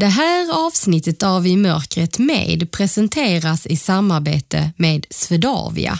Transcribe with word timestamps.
Det 0.00 0.06
här 0.06 0.66
avsnittet 0.66 1.22
av 1.22 1.46
I 1.46 1.56
mörkret 1.56 2.18
med 2.18 2.70
presenteras 2.70 3.66
i 3.66 3.76
samarbete 3.76 4.72
med 4.76 5.06
Swedavia. 5.10 5.98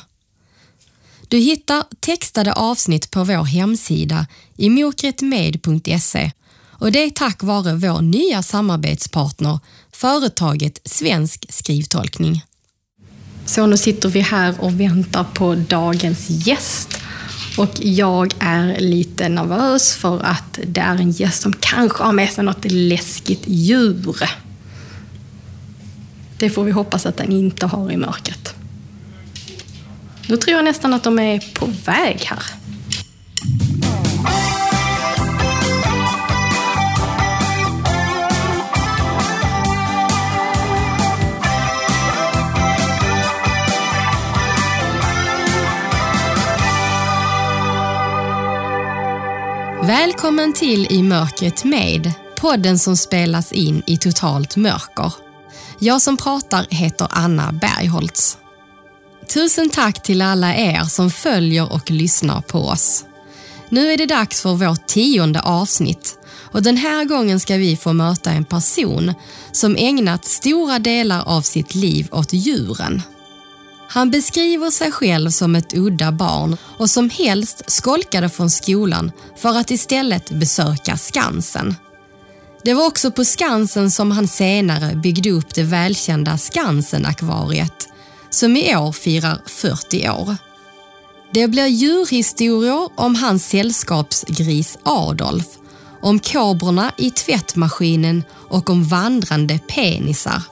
Du 1.29 1.39
hittar 1.39 1.85
textade 2.01 2.53
avsnitt 2.53 3.11
på 3.11 3.25
vår 3.25 3.45
hemsida 3.45 4.27
i 4.57 4.71
mörkretmed.se 4.71 6.31
och 6.71 6.93
det 6.93 6.99
är 6.99 7.11
tack 7.11 7.43
vare 7.43 7.75
vår 7.75 8.01
nya 8.01 8.43
samarbetspartner, 8.43 9.59
företaget 9.93 10.81
Svensk 10.85 11.47
skrivtolkning. 11.49 12.45
Så 13.47 13.67
nu 13.67 13.77
sitter 13.77 14.09
vi 14.09 14.21
här 14.21 14.55
och 14.61 14.81
väntar 14.81 15.25
på 15.25 15.55
dagens 15.55 16.31
gäst. 16.31 17.01
Och 17.57 17.71
jag 17.81 18.35
är 18.39 18.81
lite 18.81 19.29
nervös 19.29 19.95
för 19.95 20.23
att 20.25 20.59
det 20.67 20.81
är 20.81 20.97
en 20.97 21.11
gäst 21.11 21.43
som 21.43 21.53
kanske 21.53 22.05
har 22.05 22.13
med 22.13 22.31
sig 22.31 22.45
något 22.45 22.65
läskigt 22.65 23.43
djur. 23.47 24.31
Det 26.39 26.51
får 26.51 26.65
vi 26.65 26.71
hoppas 26.71 27.07
att 27.07 27.17
den 27.17 27.33
inte 27.33 27.67
har 27.67 27.91
i 27.91 27.97
mörkret. 27.97 28.55
Nu 30.27 30.37
tror 30.37 30.57
jag 30.57 30.65
nästan 30.65 30.95
att 30.95 31.03
de 31.03 31.19
är 31.19 31.55
på 31.55 31.67
väg 31.85 32.25
här. 32.25 32.43
Välkommen 49.91 50.53
till 50.53 50.87
I 50.91 51.03
mörkret 51.03 51.65
med, 51.65 52.13
podden 52.37 52.79
som 52.79 52.97
spelas 52.97 53.53
in 53.53 53.83
i 53.87 53.97
totalt 53.97 54.57
mörker. 54.57 55.13
Jag 55.79 56.03
som 56.03 56.17
pratar 56.17 56.67
heter 56.71 57.07
Anna 57.11 57.53
Bergholtz. 57.53 58.39
Tusen 59.35 59.71
tack 59.71 60.03
till 60.03 60.23
alla 60.23 60.55
er 60.55 60.85
som 60.85 61.11
följer 61.11 61.73
och 61.73 61.91
lyssnar 61.91 62.41
på 62.41 62.59
oss. 62.59 63.05
Nu 63.69 63.93
är 63.93 63.99
det 63.99 64.07
dags 64.07 64.43
för 64.43 64.55
vårt 64.55 64.87
tionde 64.87 65.41
avsnitt 65.41 66.19
och 66.53 66.63
den 66.63 66.77
här 66.77 67.05
gången 67.05 67.41
ska 67.41 67.57
vi 67.57 67.77
få 67.77 67.93
möta 67.93 68.31
en 68.31 68.45
person 68.45 69.15
som 69.53 69.77
ägnat 69.77 70.25
stora 70.25 70.79
delar 70.79 71.29
av 71.29 71.43
sitt 71.43 71.75
liv 71.75 72.09
åt 72.11 72.33
djuren. 72.33 73.03
Han 73.93 74.11
beskriver 74.11 74.71
sig 74.71 74.93
själv 74.93 75.31
som 75.31 75.57
ett 75.57 75.75
udda 75.77 76.13
barn 76.13 76.57
och 76.79 76.91
som 76.91 77.11
helst 77.11 77.63
skolkade 77.67 78.29
från 78.29 78.51
skolan 78.51 79.13
för 79.37 79.57
att 79.57 79.71
istället 79.71 80.31
besöka 80.31 80.97
Skansen. 80.97 81.77
Det 82.65 82.75
var 82.75 82.87
också 82.87 83.11
på 83.11 83.25
Skansen 83.25 83.91
som 83.91 84.11
han 84.11 84.29
senare 84.29 84.95
byggde 84.95 85.31
upp 85.31 85.55
det 85.55 85.63
välkända 85.63 86.39
Skansen-akvariet 86.39 87.89
som 88.31 88.57
i 88.57 88.77
år 88.77 88.93
firar 88.93 89.43
40 89.47 90.09
år. 90.09 90.37
Det 91.33 91.49
blir 91.49 91.67
djurhistorier 91.67 92.89
om 92.95 93.15
hans 93.15 93.49
sällskapsgris 93.49 94.79
Adolf, 94.83 95.47
om 96.01 96.19
kobrorna 96.19 96.93
i 96.97 97.11
tvättmaskinen 97.11 98.25
och 98.33 98.71
om 98.71 98.85
vandrande 98.85 99.59
penisar. 99.59 100.43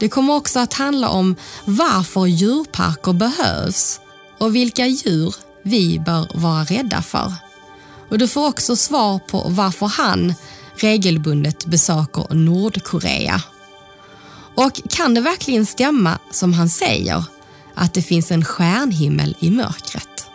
Det 0.00 0.08
kommer 0.08 0.34
också 0.34 0.58
att 0.58 0.74
handla 0.74 1.08
om 1.08 1.36
varför 1.64 2.26
djurparker 2.26 3.12
behövs 3.12 4.00
och 4.38 4.54
vilka 4.56 4.86
djur 4.86 5.34
vi 5.62 5.98
bör 5.98 6.28
vara 6.34 6.64
rädda 6.64 7.02
för. 7.02 7.32
Och 8.08 8.18
du 8.18 8.28
får 8.28 8.48
också 8.48 8.76
svar 8.76 9.18
på 9.18 9.46
varför 9.48 9.86
han 9.86 10.34
regelbundet 10.74 11.66
besöker 11.66 12.34
Nordkorea. 12.34 13.42
Och 14.54 14.80
kan 14.90 15.14
det 15.14 15.20
verkligen 15.20 15.66
stämma 15.66 16.18
som 16.30 16.52
han 16.52 16.68
säger 16.68 17.24
att 17.74 17.94
det 17.94 18.02
finns 18.02 18.30
en 18.30 18.44
stjärnhimmel 18.44 19.36
i 19.40 19.50
mörkret? 19.50 20.26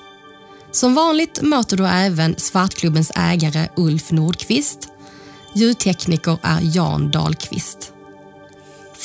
Som 0.71 0.95
vanligt 0.95 1.41
möter 1.41 1.77
du 1.77 1.87
även 1.87 2.35
Svartklubbens 2.37 3.11
ägare 3.15 3.69
Ulf 3.75 4.11
Nordqvist. 4.11 4.89
Ljudtekniker 5.53 6.37
är 6.41 6.59
Jan 6.61 7.11
Dahlqvist. 7.11 7.94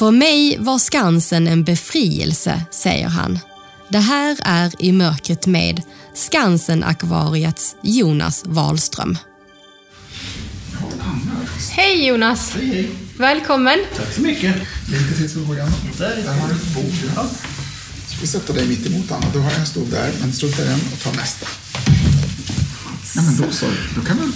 För 0.00 0.10
mig 0.10 0.56
var 0.58 0.78
Skansen 0.78 1.46
en 1.46 1.64
befrielse, 1.64 2.62
säger 2.70 3.08
han. 3.08 3.38
Det 3.88 3.98
här 3.98 4.36
är 4.42 4.72
I 4.78 4.92
mörkret 4.92 5.46
med 5.46 5.82
Skansen-akvariets 6.14 7.76
Jonas 7.82 8.42
Wahlström. 8.46 9.18
Hej 11.70 12.06
Jonas! 12.06 12.52
Hej, 12.54 12.66
hej. 12.66 12.90
Välkommen! 13.16 13.78
Tack 13.96 14.12
så 14.14 14.22
mycket. 14.22 14.56
Lite 14.88 15.16
till 15.16 15.28
frågan. 15.28 15.70
Där 15.98 16.32
har 16.40 16.48
du 16.48 16.54
ett 16.54 16.74
bord. 16.74 17.12
Ja. 17.16 17.26
Så 18.08 18.16
vi 18.20 18.26
sätter 18.26 18.54
dig 18.54 18.68
mitt 18.68 18.86
emot 18.86 19.12
Anna. 19.12 19.26
Du 19.32 19.38
har 19.38 19.52
en 19.52 19.66
stol 19.66 19.90
där, 19.90 20.12
men 20.20 20.32
strunta 20.32 20.62
i 20.62 20.64
den 20.64 20.80
och 20.92 21.00
ta 21.02 21.10
nästa. 21.12 21.46
Ja, 23.16 23.22
men 23.22 23.36
då 23.36 23.52
så. 23.52 23.66
Då 23.96 24.00
kan 24.00 24.16
du 24.16 24.32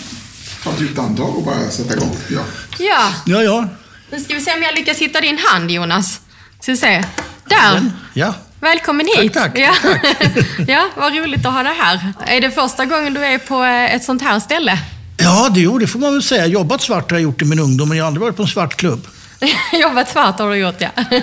ta 0.65 0.71
ett 0.71 0.81
djupt 0.81 0.99
andetag 0.99 1.37
och 1.37 1.45
bara 1.45 1.71
sätta 1.71 1.95
igång. 1.95 2.17
Ja. 2.31 2.45
Ja, 2.79 3.13
Ja, 3.27 3.43
ja. 3.43 3.69
Nu 4.11 4.21
ska 4.21 4.35
vi 4.35 4.41
se 4.41 4.55
om 4.55 4.63
jag 4.63 4.75
lyckas 4.75 4.99
hitta 4.99 5.21
din 5.21 5.39
hand 5.39 5.71
Jonas. 5.71 6.21
Ska 6.61 6.73
vi 6.73 6.79
se. 6.79 7.05
Där! 7.49 7.91
Ja. 8.15 8.35
Välkommen 8.61 9.07
hit! 9.17 9.33
tack, 9.33 9.59
ja. 9.59 9.75
ja, 10.69 10.89
vad 10.97 11.17
roligt 11.17 11.47
att 11.47 11.53
ha 11.53 11.63
dig 11.63 11.75
här. 11.79 12.13
Är 12.27 12.41
det 12.41 12.51
första 12.51 12.85
gången 12.85 13.15
du 13.15 13.25
är 13.25 13.39
på 13.39 13.65
eh, 13.65 13.95
ett 13.95 14.05
sånt 14.05 14.23
här 14.23 14.41
ställe? 14.41 14.79
Ja, 15.17 15.49
det, 15.55 15.61
jo, 15.61 15.79
det 15.79 15.87
får 15.87 15.99
man 15.99 16.13
väl 16.13 16.23
säga. 16.23 16.47
Jobbat 16.47 16.83
svart 16.83 17.11
har 17.11 17.19
jag 17.19 17.23
gjort 17.23 17.43
i 17.43 17.45
min 17.45 17.59
ungdom, 17.59 17.89
men 17.89 17.99
jag 17.99 18.05
har 18.05 18.07
aldrig 18.07 18.23
varit 18.23 18.37
på 18.37 18.43
en 18.43 18.49
svartklubb. 18.49 19.07
Jobbat 19.73 20.11
svart 20.11 20.39
har 20.39 20.51
du 20.51 20.57
gjort, 20.57 20.81
ja. 20.81 20.89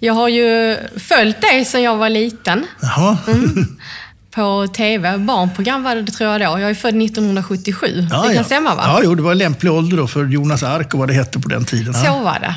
Jag 0.00 0.14
har 0.14 0.28
ju 0.28 0.76
följt 1.08 1.40
dig 1.40 1.64
sedan 1.64 1.82
jag 1.82 1.96
var 1.96 2.08
liten. 2.08 2.66
Jaha. 2.80 3.18
På 4.34 4.66
TV. 4.76 5.18
Barnprogram 5.18 5.82
var 5.82 5.96
det 5.96 6.12
tror 6.12 6.30
jag 6.30 6.40
då. 6.40 6.60
Jag 6.60 6.70
är 6.70 6.74
född 6.74 7.02
1977. 7.02 8.06
Ja, 8.10 8.22
det 8.22 8.26
kan 8.26 8.36
ja. 8.36 8.44
stämma 8.44 8.74
va? 8.74 8.82
Ja, 8.86 9.00
jo, 9.04 9.14
det 9.14 9.22
var 9.22 9.32
en 9.32 9.38
lämplig 9.38 9.72
ålder 9.72 9.96
då 9.96 10.06
för 10.06 10.24
Jonas 10.24 10.62
Ark 10.62 10.94
och 10.94 10.98
vad 11.00 11.08
det 11.08 11.14
hette 11.14 11.38
på 11.38 11.48
den 11.48 11.64
tiden. 11.64 11.94
Så 11.94 12.18
var 12.18 12.40
det. 12.40 12.54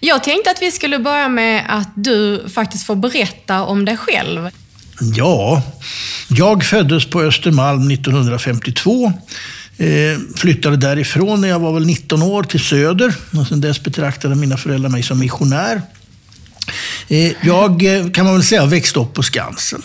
Jag 0.00 0.24
tänkte 0.24 0.50
att 0.50 0.62
vi 0.62 0.70
skulle 0.70 0.98
börja 0.98 1.28
med 1.28 1.64
att 1.68 1.88
du 1.94 2.48
faktiskt 2.54 2.86
får 2.86 2.96
berätta 2.96 3.62
om 3.62 3.84
dig 3.84 3.96
själv. 3.96 4.50
ja, 5.00 5.62
jag 6.28 6.64
föddes 6.64 7.06
på 7.06 7.20
Östermalm 7.20 7.90
1952. 7.90 9.12
Eh, 9.76 9.86
flyttade 10.36 10.76
därifrån 10.76 11.40
när 11.40 11.48
jag 11.48 11.58
var 11.58 11.72
väl 11.72 11.86
19 11.86 12.22
år 12.22 12.42
till 12.42 12.60
Söder. 12.60 13.14
Och 13.38 13.46
sen 13.46 13.60
dess 13.60 13.82
betraktade 13.82 14.34
mina 14.34 14.56
föräldrar 14.56 14.90
mig 14.90 15.02
som 15.02 15.18
missionär. 15.18 15.82
Eh, 17.08 17.32
jag 17.42 17.84
eh, 17.84 18.10
kan 18.10 18.24
man 18.24 18.34
väl 18.34 18.44
säga 18.44 18.66
växte 18.66 19.00
upp 19.00 19.14
på 19.14 19.22
Skansen. 19.22 19.82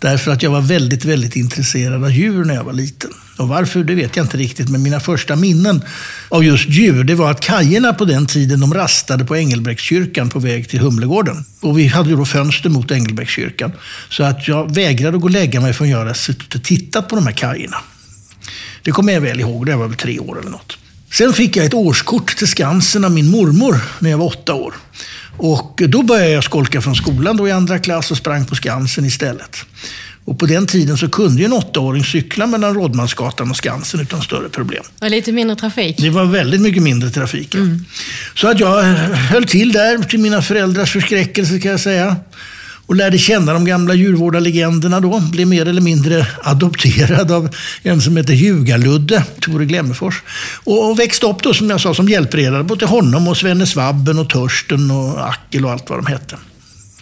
Därför 0.00 0.30
att 0.30 0.42
jag 0.42 0.50
var 0.50 0.60
väldigt, 0.60 1.04
väldigt 1.04 1.36
intresserad 1.36 2.04
av 2.04 2.10
djur 2.10 2.44
när 2.44 2.54
jag 2.54 2.64
var 2.64 2.72
liten. 2.72 3.10
Och 3.38 3.48
varför, 3.48 3.84
det 3.84 3.94
vet 3.94 4.16
jag 4.16 4.24
inte 4.24 4.36
riktigt, 4.36 4.68
men 4.68 4.82
mina 4.82 5.00
första 5.00 5.36
minnen 5.36 5.82
av 6.28 6.44
just 6.44 6.68
djur, 6.68 7.04
det 7.04 7.14
var 7.14 7.30
att 7.30 7.40
kajerna 7.40 7.92
på 7.92 8.04
den 8.04 8.26
tiden, 8.26 8.60
de 8.60 8.74
rastade 8.74 9.24
på 9.24 9.36
Engelbrektskyrkan 9.36 10.28
på 10.28 10.38
väg 10.38 10.68
till 10.68 10.80
Humlegården. 10.80 11.44
Och 11.60 11.78
vi 11.78 11.86
hade 11.86 12.10
ju 12.10 12.16
då 12.16 12.24
fönster 12.24 12.68
mot 12.68 12.90
Engelbrektskyrkan. 12.90 13.72
Så 14.08 14.22
att 14.22 14.48
jag 14.48 14.74
vägrade 14.74 15.16
att 15.16 15.20
gå 15.20 15.26
och 15.26 15.30
lägga 15.30 15.60
mig 15.60 15.72
förrän 15.72 15.90
jag 15.90 15.98
hade 15.98 16.14
suttit 16.14 16.54
och 16.54 16.62
tittat 16.62 17.08
på 17.08 17.16
de 17.16 17.26
här 17.26 17.34
kajerna. 17.34 17.76
Det 18.82 18.90
kommer 18.90 19.12
jag 19.12 19.20
väl 19.20 19.40
ihåg, 19.40 19.66
det 19.66 19.76
var 19.76 19.88
väl 19.88 19.96
tre 19.96 20.18
år 20.18 20.40
eller 20.40 20.50
något. 20.50 20.78
Sen 21.12 21.32
fick 21.32 21.56
jag 21.56 21.66
ett 21.66 21.74
årskort 21.74 22.36
till 22.36 22.48
Skansen 22.48 23.04
av 23.04 23.10
min 23.10 23.30
mormor 23.30 23.80
när 23.98 24.10
jag 24.10 24.18
var 24.18 24.26
åtta 24.26 24.54
år. 24.54 24.74
Och 25.36 25.82
då 25.88 26.02
började 26.02 26.30
jag 26.30 26.44
skolka 26.44 26.80
från 26.80 26.94
skolan 26.94 27.36
då 27.36 27.48
i 27.48 27.52
andra 27.52 27.78
klass 27.78 28.10
och 28.10 28.16
sprang 28.16 28.46
på 28.46 28.54
Skansen 28.54 29.04
istället. 29.04 29.56
Och 30.24 30.38
på 30.38 30.46
den 30.46 30.66
tiden 30.66 30.96
så 30.96 31.08
kunde 31.08 31.40
ju 31.40 31.44
en 31.44 31.52
åttaåring 31.52 32.04
cykla 32.04 32.46
mellan 32.46 32.74
Rådmansgatan 32.74 33.50
och 33.50 33.56
Skansen 33.56 34.00
utan 34.00 34.22
större 34.22 34.48
problem. 34.48 34.84
Och 35.00 35.10
lite 35.10 35.32
mindre 35.32 35.56
trafik. 35.56 35.96
Det 35.98 36.10
var 36.10 36.24
väldigt 36.24 36.60
mycket 36.60 36.82
mindre 36.82 37.10
trafik. 37.10 37.54
ja. 37.54 37.60
Så 38.34 38.48
att 38.48 38.60
jag 38.60 38.82
höll 38.82 39.44
till 39.44 39.72
där 39.72 39.98
till 39.98 40.20
mina 40.20 40.42
föräldrars 40.42 40.92
förskräckelse 40.92 41.60
kan 41.60 41.70
jag 41.70 41.80
säga. 41.80 42.16
Och 42.86 42.96
lärde 42.96 43.18
känna 43.18 43.52
de 43.52 43.64
gamla 43.64 43.94
djurvårdarlegenderna 43.94 45.00
då. 45.00 45.20
Blev 45.20 45.46
mer 45.46 45.68
eller 45.68 45.80
mindre 45.80 46.26
adopterad 46.42 47.30
av 47.30 47.54
en 47.82 48.00
som 48.00 48.16
heter 48.16 48.34
Ljugarludde, 48.34 49.24
Tore 49.40 49.64
Glemmefors. 49.64 50.22
Och 50.64 50.90
och 50.90 50.98
växte 50.98 51.26
upp 51.26 51.42
då 51.42 51.54
som 51.54 51.70
jag 51.70 51.80
sa 51.80 51.94
som 51.94 52.08
hjälpredare 52.08 52.62
både 52.62 52.78
till 52.78 52.88
honom 52.88 53.28
och 53.28 53.36
Svenne 53.36 53.66
Svabben 53.66 54.18
och 54.18 54.30
Törsten 54.30 54.90
och 54.90 55.28
Ackel 55.28 55.64
och 55.64 55.72
allt 55.72 55.90
vad 55.90 55.98
de 55.98 56.06
hette. 56.06 56.36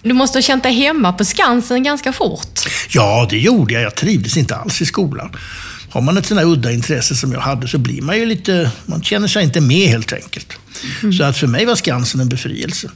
Du 0.02 0.12
måste 0.12 0.38
ha 0.38 0.42
känt 0.42 0.62
dig 0.62 0.72
hemma 0.72 1.12
på 1.12 1.24
Skansen 1.24 1.82
ganska 1.82 2.12
fort. 2.12 2.60
Ja, 2.88 3.26
det 3.30 3.38
gjorde 3.38 3.74
jag. 3.74 3.82
Jag 3.82 3.94
trivdes 3.94 4.36
inte 4.36 4.56
alls 4.56 4.82
i 4.82 4.86
skolan. 4.86 5.30
Har 5.90 6.00
man 6.00 6.16
ett 6.16 6.26
sånt 6.26 6.40
här 6.40 6.46
udda 6.46 6.72
intresse 6.72 7.14
som 7.14 7.32
jag 7.32 7.40
hade 7.40 7.68
så 7.68 7.78
blir 7.78 8.02
man 8.02 8.18
ju 8.18 8.26
lite, 8.26 8.70
man 8.86 9.02
känner 9.02 9.28
sig 9.28 9.44
inte 9.44 9.60
med 9.60 9.88
helt 9.88 10.12
enkelt. 10.12 10.52
Så 11.18 11.24
att 11.24 11.36
för 11.36 11.46
mig 11.46 11.64
var 11.64 11.76
Skansen 11.76 12.20
en 12.20 12.28
befrielse. 12.28 12.90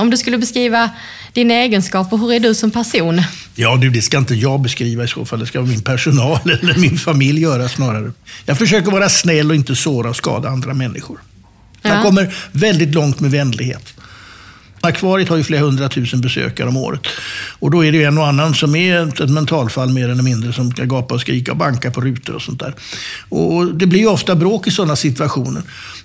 Om 0.00 0.10
du 0.10 0.16
skulle 0.16 0.38
beskriva 0.38 0.90
dina 1.32 1.54
egenskaper, 1.54 2.16
hur 2.16 2.32
är 2.32 2.40
du 2.40 2.54
som 2.54 2.70
person? 2.70 3.22
Ja, 3.54 3.76
du, 3.76 3.90
det 3.90 4.02
ska 4.02 4.18
inte 4.18 4.34
jag 4.34 4.60
beskriva 4.60 5.04
i 5.04 5.08
så 5.08 5.24
fall. 5.24 5.38
Det 5.38 5.46
ska 5.46 5.62
min 5.62 5.82
personal 5.82 6.38
eller 6.62 6.78
min 6.78 6.98
familj 6.98 7.40
göra 7.40 7.68
snarare. 7.68 8.12
Jag 8.46 8.58
försöker 8.58 8.90
vara 8.90 9.08
snäll 9.08 9.50
och 9.50 9.56
inte 9.56 9.76
såra 9.76 10.10
och 10.10 10.16
skada 10.16 10.48
andra 10.48 10.74
människor. 10.74 11.18
Ja. 11.82 12.02
kommer 12.02 12.34
väldigt 12.52 12.94
långt 12.94 13.20
med 13.20 13.30
vänlighet. 13.30 13.94
Akvariet 14.82 15.28
har 15.28 15.36
ju 15.36 15.44
flera 15.44 15.60
hundratusen 15.60 16.20
besökare 16.20 16.68
om 16.68 16.76
året. 16.76 17.00
Och 17.58 17.70
då 17.70 17.84
är 17.84 17.92
det 17.92 17.98
ju 17.98 18.04
en 18.04 18.18
och 18.18 18.26
annan 18.26 18.54
som 18.54 18.74
är 18.74 19.08
ett 19.08 19.20
ett 19.20 19.30
mentalfall 19.30 19.88
mer 19.88 20.08
eller 20.08 20.22
mindre 20.22 20.52
som 20.52 20.70
ska 20.70 20.84
gapa 20.84 21.14
och 21.14 21.20
skrika 21.20 21.52
och 21.52 21.58
banka 21.58 21.90
på 21.90 22.00
rutor 22.00 22.34
och 22.34 22.42
sånt 22.42 22.60
där. 22.60 22.74
Och 23.28 23.74
det 23.74 23.86
blir 23.86 24.00
ju 24.00 24.06
ofta 24.06 24.34
bråk 24.34 24.66
i 24.66 24.70
sådana 24.70 24.96
situationer. 24.96 25.62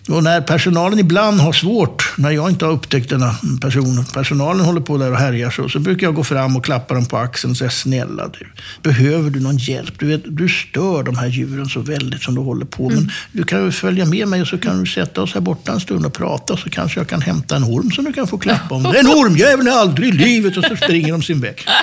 Och 0.10 0.24
när 0.24 0.42
personalen 0.42 1.00
ibland 1.00 1.40
har 1.40 1.54
svårt, 1.54 2.13
när 2.18 2.31
jag 2.31 2.50
inte 2.50 2.66
har 2.66 2.72
upptäckt 2.72 3.10
denna 3.10 3.36
person, 3.62 4.06
personalen 4.13 4.66
håller 4.66 4.81
på 4.81 4.98
där 4.98 5.12
och 5.12 5.18
härjar 5.18 5.50
så, 5.50 5.69
så 5.69 5.80
brukar 5.80 6.07
jag 6.07 6.16
gå 6.16 6.24
fram 6.24 6.56
och 6.56 6.66
klappa 6.66 6.94
dem 6.94 7.06
på 7.06 7.18
axeln 7.18 7.52
och 7.52 7.57
säga 7.57 7.69
snälla 7.69 8.28
du, 8.28 8.48
behöver 8.81 9.30
du 9.30 9.40
någon 9.40 9.57
hjälp? 9.57 10.00
Du, 10.00 10.07
vet, 10.07 10.22
du 10.25 10.50
stör 10.50 11.04
de 11.04 11.18
här 11.18 11.28
djuren 11.28 11.66
så 11.66 11.80
väldigt 11.80 12.22
som 12.22 12.36
du 12.36 12.42
håller 12.42 12.66
på. 12.66 12.90
Men 12.90 13.12
du 13.31 13.44
kan 13.44 13.66
ju 13.66 13.72
följa 13.72 14.06
med 14.06 14.28
mig 14.28 14.42
och 14.42 14.48
så 14.48 14.57
kan 14.57 14.80
du 14.80 14.86
sätta 14.86 15.22
oss 15.22 15.34
här 15.34 15.42
borta 15.42 15.72
en 15.72 15.80
stund 15.80 16.06
och 16.06 16.13
prata 16.13 16.58
så 16.58 16.69
kanske 16.69 17.00
jag 17.00 17.08
kan 17.08 17.22
hämta 17.22 17.56
en 17.56 17.63
orm 17.63 17.92
som 17.92 18.06
du 18.06 18.13
kan 18.13 18.28
få 18.28 18.38
klappa 18.38 18.75
om. 18.75 18.86
En 18.86 19.08
ormjävel 19.08 19.68
aldrig 19.68 20.10
i 20.10 20.12
livet! 20.12 20.58
Och 20.58 20.63
så 20.63 20.75
springer 20.75 21.12
de 21.12 21.24
sin 21.24 21.42
väg. 21.42 21.66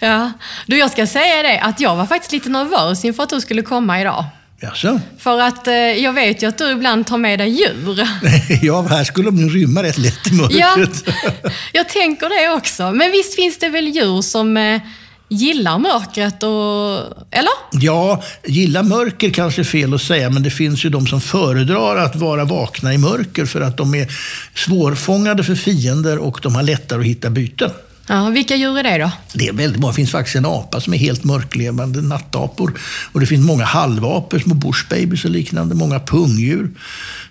Ja. 0.00 0.32
Du, 0.66 0.78
jag 0.78 0.90
ska 0.90 1.06
säga 1.06 1.42
det 1.42 1.60
att 1.60 1.80
jag 1.80 1.96
var 1.96 2.06
faktiskt 2.06 2.32
lite 2.32 2.48
nervös 2.48 3.04
inför 3.04 3.22
att 3.22 3.30
du 3.30 3.40
skulle 3.40 3.62
komma 3.62 4.00
idag. 4.00 4.24
Jaså? 4.62 5.00
För 5.18 5.40
att 5.40 5.66
eh, 5.66 5.74
jag 5.74 6.12
vet 6.12 6.42
ju 6.42 6.46
att 6.46 6.58
du 6.58 6.70
ibland 6.70 7.06
tar 7.06 7.18
med 7.18 7.38
dig 7.38 7.48
djur. 7.48 8.08
Ja, 8.62 8.82
här 8.82 9.04
skulle 9.04 9.28
de 9.30 9.42
nog 9.42 9.56
rymma 9.56 9.82
rätt 9.82 9.98
lätt 9.98 10.26
i 10.26 10.30
Ja, 10.50 10.76
mörkret. 10.76 11.04
jag 11.72 11.88
tänker 11.88 12.28
det 12.28 12.54
också. 12.54 12.92
Men 12.92 13.10
visst 13.12 13.34
finns 13.34 13.58
det 13.58 13.68
väl 13.68 13.88
djur 13.88 14.22
som 14.22 14.56
eh, 14.56 14.80
gillar 15.28 15.78
mörkret 15.78 16.42
och... 16.42 17.16
Eller? 17.30 17.52
Ja, 17.72 18.22
gilla 18.44 18.82
mörker 18.82 19.30
kanske 19.30 19.62
är 19.62 19.64
fel 19.64 19.94
att 19.94 20.02
säga, 20.02 20.30
men 20.30 20.42
det 20.42 20.50
finns 20.50 20.84
ju 20.84 20.90
de 20.90 21.06
som 21.06 21.20
föredrar 21.20 21.96
att 21.96 22.16
vara 22.16 22.44
vakna 22.44 22.94
i 22.94 22.98
mörker 22.98 23.46
för 23.46 23.60
att 23.60 23.76
de 23.76 23.94
är 23.94 24.08
svårfångade 24.54 25.44
för 25.44 25.54
fiender 25.54 26.18
och 26.18 26.40
de 26.42 26.54
har 26.54 26.62
lättare 26.62 27.00
att 27.00 27.06
hitta 27.06 27.30
byten. 27.30 27.70
Ja, 28.06 28.30
vilka 28.30 28.56
djur 28.56 28.78
är 28.78 28.82
det 28.98 29.04
då? 29.04 29.10
Det 29.32 29.48
är 29.48 29.52
väldigt 29.52 29.80
många. 29.80 29.92
Det 29.92 29.96
finns 29.96 30.10
faktiskt 30.10 30.36
en 30.36 30.46
apa 30.46 30.80
som 30.80 30.94
är 30.94 30.98
helt 30.98 31.24
mörklevande, 31.24 32.02
nattapor. 32.02 32.80
Och 33.12 33.20
det 33.20 33.26
finns 33.26 33.46
många 33.46 33.64
halvapor, 33.64 34.38
små 34.38 34.54
bushbabies 34.54 35.24
och 35.24 35.30
liknande. 35.30 35.74
Många 35.74 36.00
pungdjur. 36.00 36.70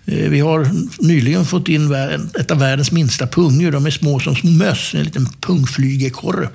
Eh, 0.06 0.30
Vi 0.30 0.40
har 0.40 0.70
nyligen 1.00 1.46
fått 1.46 1.68
in 1.68 1.94
ett 2.40 2.52
av 2.52 2.60
världens 2.60 2.92
minsta 2.92 3.28
pungdjur. 3.28 3.72
De 3.72 3.86
är 3.86 3.92
små 3.92 4.20
som 4.20 4.36
små 4.36 4.50
möss, 4.52 4.94
en 4.94 5.04
liten 5.04 5.26
pungflygekorre. 5.42 6.50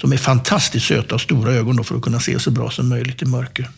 De 0.00 0.12
är 0.12 0.16
fantastiskt 0.16 0.86
söta 0.86 1.14
och 1.14 1.20
stora 1.20 1.52
ögon 1.52 1.84
för 1.84 1.96
att 1.96 2.02
kunna 2.02 2.20
se 2.20 2.38
så 2.38 2.50
bra 2.50 2.70
som 2.70 2.88
möjligt 2.88 3.22
i 3.22 3.24
mörker. 3.24 3.70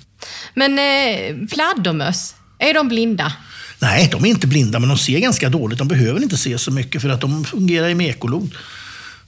Men 0.54 0.78
eh, 0.78 1.48
fladdermöss, 1.48 2.34
är 2.58 2.74
de 2.74 2.88
blinda? 2.88 3.32
Nej, 3.78 4.08
de 4.12 4.24
är 4.24 4.28
inte 4.28 4.46
blinda, 4.46 4.78
men 4.78 4.88
de 4.88 4.98
ser 4.98 5.18
ganska 5.18 5.48
dåligt. 5.48 5.78
De 5.78 5.88
behöver 5.88 6.22
inte 6.22 6.36
se 6.36 6.58
så 6.58 6.70
mycket 6.70 7.02
för 7.02 7.08
att 7.08 7.20
de 7.20 7.44
fungerar 7.44 7.88
i 7.88 7.94
mekolod. 7.94 8.50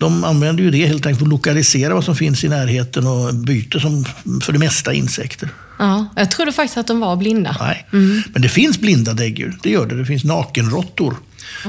De 0.02 0.24
använder 0.24 0.64
ju 0.64 0.70
det 0.70 0.86
helt 0.86 1.06
enkelt 1.06 1.18
för 1.18 1.26
att 1.26 1.30
lokalisera 1.30 1.94
vad 1.94 2.04
som 2.04 2.16
finns 2.16 2.44
i 2.44 2.48
närheten 2.48 3.06
och 3.06 3.34
byter 3.34 3.78
som 3.78 4.04
för 4.40 4.52
det 4.52 4.58
mesta 4.58 4.92
insekter. 4.92 5.48
Ja, 5.78 6.06
jag 6.16 6.30
trodde 6.30 6.52
faktiskt 6.52 6.76
att 6.76 6.86
de 6.86 7.00
var 7.00 7.16
blinda. 7.16 7.56
Nej. 7.60 7.86
Men 8.32 8.42
det 8.42 8.48
finns 8.48 8.80
blinda 8.80 9.12
däggdjur. 9.12 9.58
Det 9.62 9.70
gör 9.70 9.86
det. 9.86 9.98
Det 9.98 10.06
finns 10.06 10.24
nakenråttor 10.24 11.16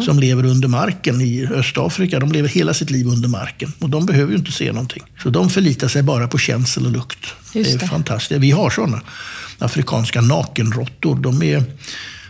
som 0.06 0.20
lever 0.20 0.46
under 0.46 0.68
marken 0.68 1.22
i 1.22 1.48
Östafrika. 1.48 2.20
De 2.20 2.32
lever 2.32 2.50
hela 2.50 2.74
sitt 2.74 2.90
liv 2.90 3.08
under 3.08 3.30
marken. 3.30 3.74
Och 3.80 3.90
de 3.90 4.06
behöver 4.06 4.32
ju 4.32 4.38
inte 4.38 4.52
se 4.52 4.72
någonting. 4.72 5.04
Så 5.24 5.30
de 5.30 5.50
förlitar 5.50 5.88
sig 5.88 6.04
bara 6.04 6.28
på 6.28 6.38
känsel 6.38 6.86
och 6.86 6.92
lukt. 6.92 7.26
Just 7.54 7.70
det 7.70 7.78
är 7.78 7.80
det. 7.80 7.88
fantastiskt. 7.88 8.42
Vi 8.42 8.52
har 8.52 8.70
sådana 8.70 9.02
afrikanska 9.60 10.22
nakenråttor. 10.22 11.16
De 11.16 11.44
är 11.44 11.64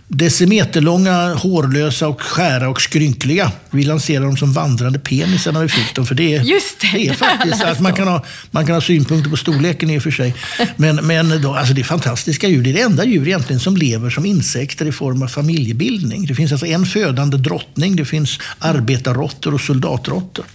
decimeterlånga, 0.08 1.34
hårlösa 1.34 2.08
och 2.08 2.22
skära 2.22 2.70
och 2.70 2.82
skrynkliga. 2.82 3.52
Vi 3.70 3.84
lanserar 3.84 4.26
dem 4.26 4.38
som 4.38 4.54
vandrande 4.54 5.00
penisar 5.00 5.52
när 5.52 5.62
vi 5.62 5.70
fick 5.70 5.96
dem. 5.96 6.06
För 6.06 6.16
det 6.16 6.36
är, 6.36 6.42
Just 6.42 6.80
det, 6.80 6.88
det 6.94 7.08
är 7.08 7.14
faktiskt 7.14 7.64
att 7.64 7.80
man 7.80 7.94
kan, 7.94 8.08
ha, 8.08 8.26
man 8.52 8.66
kan 8.66 8.76
ha 8.76 8.82
synpunkter 8.82 9.30
på 9.30 9.38
storleken 9.38 9.90
i 9.90 9.98
och 9.98 10.04
för 10.04 10.12
sig. 10.12 10.36
Men, 10.76 10.96
men 10.96 11.42
då, 11.42 11.54
alltså 11.54 11.74
det 11.74 11.82
är 11.82 11.86
fantastiska 11.86 12.48
djur. 12.48 12.64
Det 12.64 12.70
är 12.70 12.74
det 12.74 12.82
enda 12.82 13.06
djur 13.06 13.28
egentligen 13.28 13.60
som 13.60 13.78
lever 13.78 14.10
som 14.10 14.26
insekter 14.26 14.86
i 14.86 14.92
form 14.92 15.24
av 15.24 15.28
familjebildning. 15.28 16.26
Det 16.26 16.36
finns 16.36 16.52
alltså 16.52 16.68
en 16.68 16.86
födande 16.86 17.38
drottning, 17.38 17.96
det 17.96 18.06
finns 18.06 18.40
arbetarråttor 18.60 19.54
och 19.54 19.62
soldatråttor. 19.62 20.46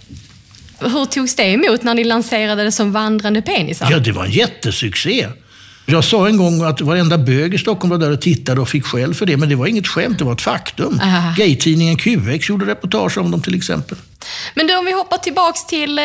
Hur 0.79 1.05
togs 1.05 1.35
det 1.35 1.43
emot 1.43 1.83
när 1.83 1.93
ni 1.93 2.03
lanserade 2.03 2.63
det 2.63 2.71
som 2.71 2.91
vandrande 2.91 3.41
penisar? 3.41 3.91
Ja, 3.91 3.99
det 3.99 4.11
var 4.11 4.25
en 4.25 4.31
jättesuccé. 4.31 5.27
Jag 5.91 6.03
sa 6.03 6.27
en 6.27 6.37
gång 6.37 6.63
att 6.63 6.81
varenda 6.81 7.17
bög 7.17 7.53
i 7.53 7.57
Stockholm 7.57 7.89
var 7.89 7.97
där 7.97 8.11
och 8.11 8.21
tittade 8.21 8.61
och 8.61 8.69
fick 8.69 8.85
skäll 8.85 9.13
för 9.13 9.25
det, 9.25 9.37
men 9.37 9.49
det 9.49 9.55
var 9.55 9.67
inget 9.67 9.87
skämt, 9.87 10.17
det 10.17 10.23
var 10.23 10.33
ett 10.33 10.41
faktum. 10.41 10.99
Ah. 11.03 11.33
Gaytidningen 11.37 11.97
QX 11.97 12.49
gjorde 12.49 12.65
reportage 12.65 13.17
om 13.17 13.31
dem 13.31 13.41
till 13.41 13.55
exempel. 13.55 13.97
Men 14.53 14.67
du, 14.67 14.77
om 14.77 14.85
vi 14.85 14.91
hoppar 14.91 15.17
tillbaks 15.17 15.65
till 15.65 15.99
eh, 15.99 16.03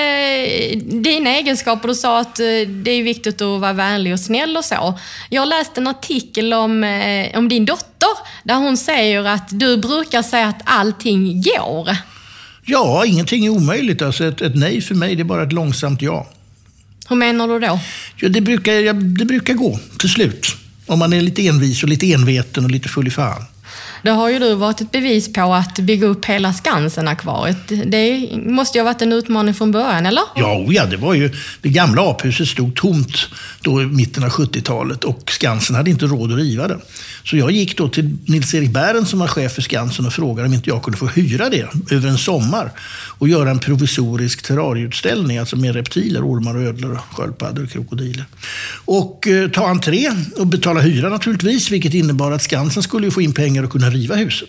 dina 1.03 1.31
egenskaper. 1.31 1.89
Du 1.89 1.95
sa 1.95 2.21
att 2.21 2.41
eh, 2.41 2.45
det 2.69 2.91
är 2.91 3.03
viktigt 3.03 3.43
att 3.43 3.61
vara 3.61 3.73
vänlig 3.73 4.13
och 4.13 4.21
snäll 4.21 4.57
och 4.57 4.65
så. 4.65 4.99
Jag 5.31 5.43
har 5.43 5.47
läst 5.47 5.79
en 5.79 5.87
artikel 5.87 6.53
om, 6.53 6.85
eh, 6.85 7.39
om 7.39 7.49
din 7.49 7.65
dotter 7.65 8.09
där 8.45 8.55
hon 8.55 8.77
säger 8.77 9.25
att 9.25 9.49
du 9.59 9.77
brukar 9.77 10.23
säga 10.23 10.49
att 10.49 10.61
allting 10.65 11.43
går. 11.43 11.97
Ja, 12.67 13.05
ingenting 13.07 13.47
är 13.47 13.51
omöjligt. 13.51 14.03
Alltså 14.03 14.25
ett, 14.25 14.41
ett 14.41 14.57
nej 14.57 14.81
för 14.81 14.95
mig, 14.95 15.15
det 15.15 15.23
är 15.23 15.25
bara 15.25 15.43
ett 15.43 15.53
långsamt 15.53 16.03
ja. 16.03 16.27
Hur 17.09 17.17
menar 17.17 17.49
du 17.49 17.59
då? 17.59 17.81
Ja, 18.17 18.29
det, 18.29 18.41
brukar, 18.41 18.93
det 18.93 19.25
brukar 19.25 19.55
gå 19.55 19.79
till 19.99 20.09
slut. 20.09 20.47
Om 20.87 20.99
man 20.99 21.13
är 21.13 21.21
lite 21.21 21.47
envis 21.47 21.83
och 21.83 21.89
lite 21.89 22.13
enveten 22.13 22.65
och 22.65 22.71
lite 22.71 22.89
full 22.89 23.07
i 23.07 23.11
fan. 23.11 23.45
Det 24.05 24.11
har 24.11 24.29
ju 24.29 24.39
du 24.39 24.55
varit 24.55 24.81
ett 24.81 24.91
bevis 24.91 25.33
på 25.33 25.55
att 25.55 25.79
bygga 25.79 26.07
upp 26.07 26.25
hela 26.25 26.53
Skansen-akvariet. 26.53 27.73
Det 27.87 28.29
måste 28.47 28.79
ju 28.79 28.85
ha 28.85 28.93
varit 28.93 29.03
en 29.03 29.13
utmaning 29.13 29.55
från 29.55 29.73
början, 29.73 30.07
eller? 30.07 30.23
Ja, 30.37 30.67
ja, 30.69 30.87
det 30.87 30.97
var 30.97 31.15
ju... 31.15 31.33
Det 31.63 31.69
gamla 31.69 32.11
aphuset 32.11 32.49
stod 32.49 32.75
tomt 32.77 33.17
då 33.61 33.83
i 33.83 33.87
mitten 33.87 34.25
av 34.25 34.31
70-talet 34.31 35.05
och 35.05 35.31
Skansen 35.31 35.77
hade 35.77 35.91
inte 35.91 36.07
råd 36.07 36.33
att 36.33 36.39
riva 36.39 36.69
det. 36.69 36.79
Så 37.25 37.37
jag 37.37 37.51
gick 37.51 37.79
då 37.79 37.89
till 37.89 38.17
Nils-Erik 38.27 38.71
Bären 38.71 39.07
som 39.07 39.19
var 39.19 39.27
chef 39.27 39.53
för 39.53 39.63
Skansen 39.63 40.07
och 40.07 40.13
frågade 40.13 40.49
om 40.49 40.55
inte 40.55 40.71
jag 40.71 40.83
kunde 40.83 40.99
få 40.99 41.07
hyra 41.07 41.49
det 41.49 41.69
över 41.91 42.09
en 42.09 42.19
sommar 42.19 42.71
och 43.19 43.29
göra 43.29 43.51
en 43.51 43.59
provisorisk 43.59 44.43
terrarieutställning, 44.43 45.39
alltså 45.39 45.57
med 45.57 45.75
reptiler, 45.75 46.29
ormar 46.29 46.57
och 46.57 46.63
ödlor, 46.63 47.01
sköldpaddor 47.13 47.65
och 47.65 47.71
krokodiler. 47.71 48.25
Och 48.85 49.29
eh, 49.29 49.51
ta 49.51 49.69
entré 49.69 50.11
och 50.37 50.47
betala 50.47 50.81
hyra 50.81 51.09
naturligtvis, 51.09 51.71
vilket 51.71 51.95
innebar 51.95 52.33
att 52.33 52.43
Skansen 52.43 52.83
skulle 52.83 53.07
ju 53.07 53.11
få 53.11 53.23
in 53.23 53.33
pengar 53.33 53.63
och 53.63 53.71
kunna 53.71 53.94
riva 53.95 54.15
huset. 54.15 54.49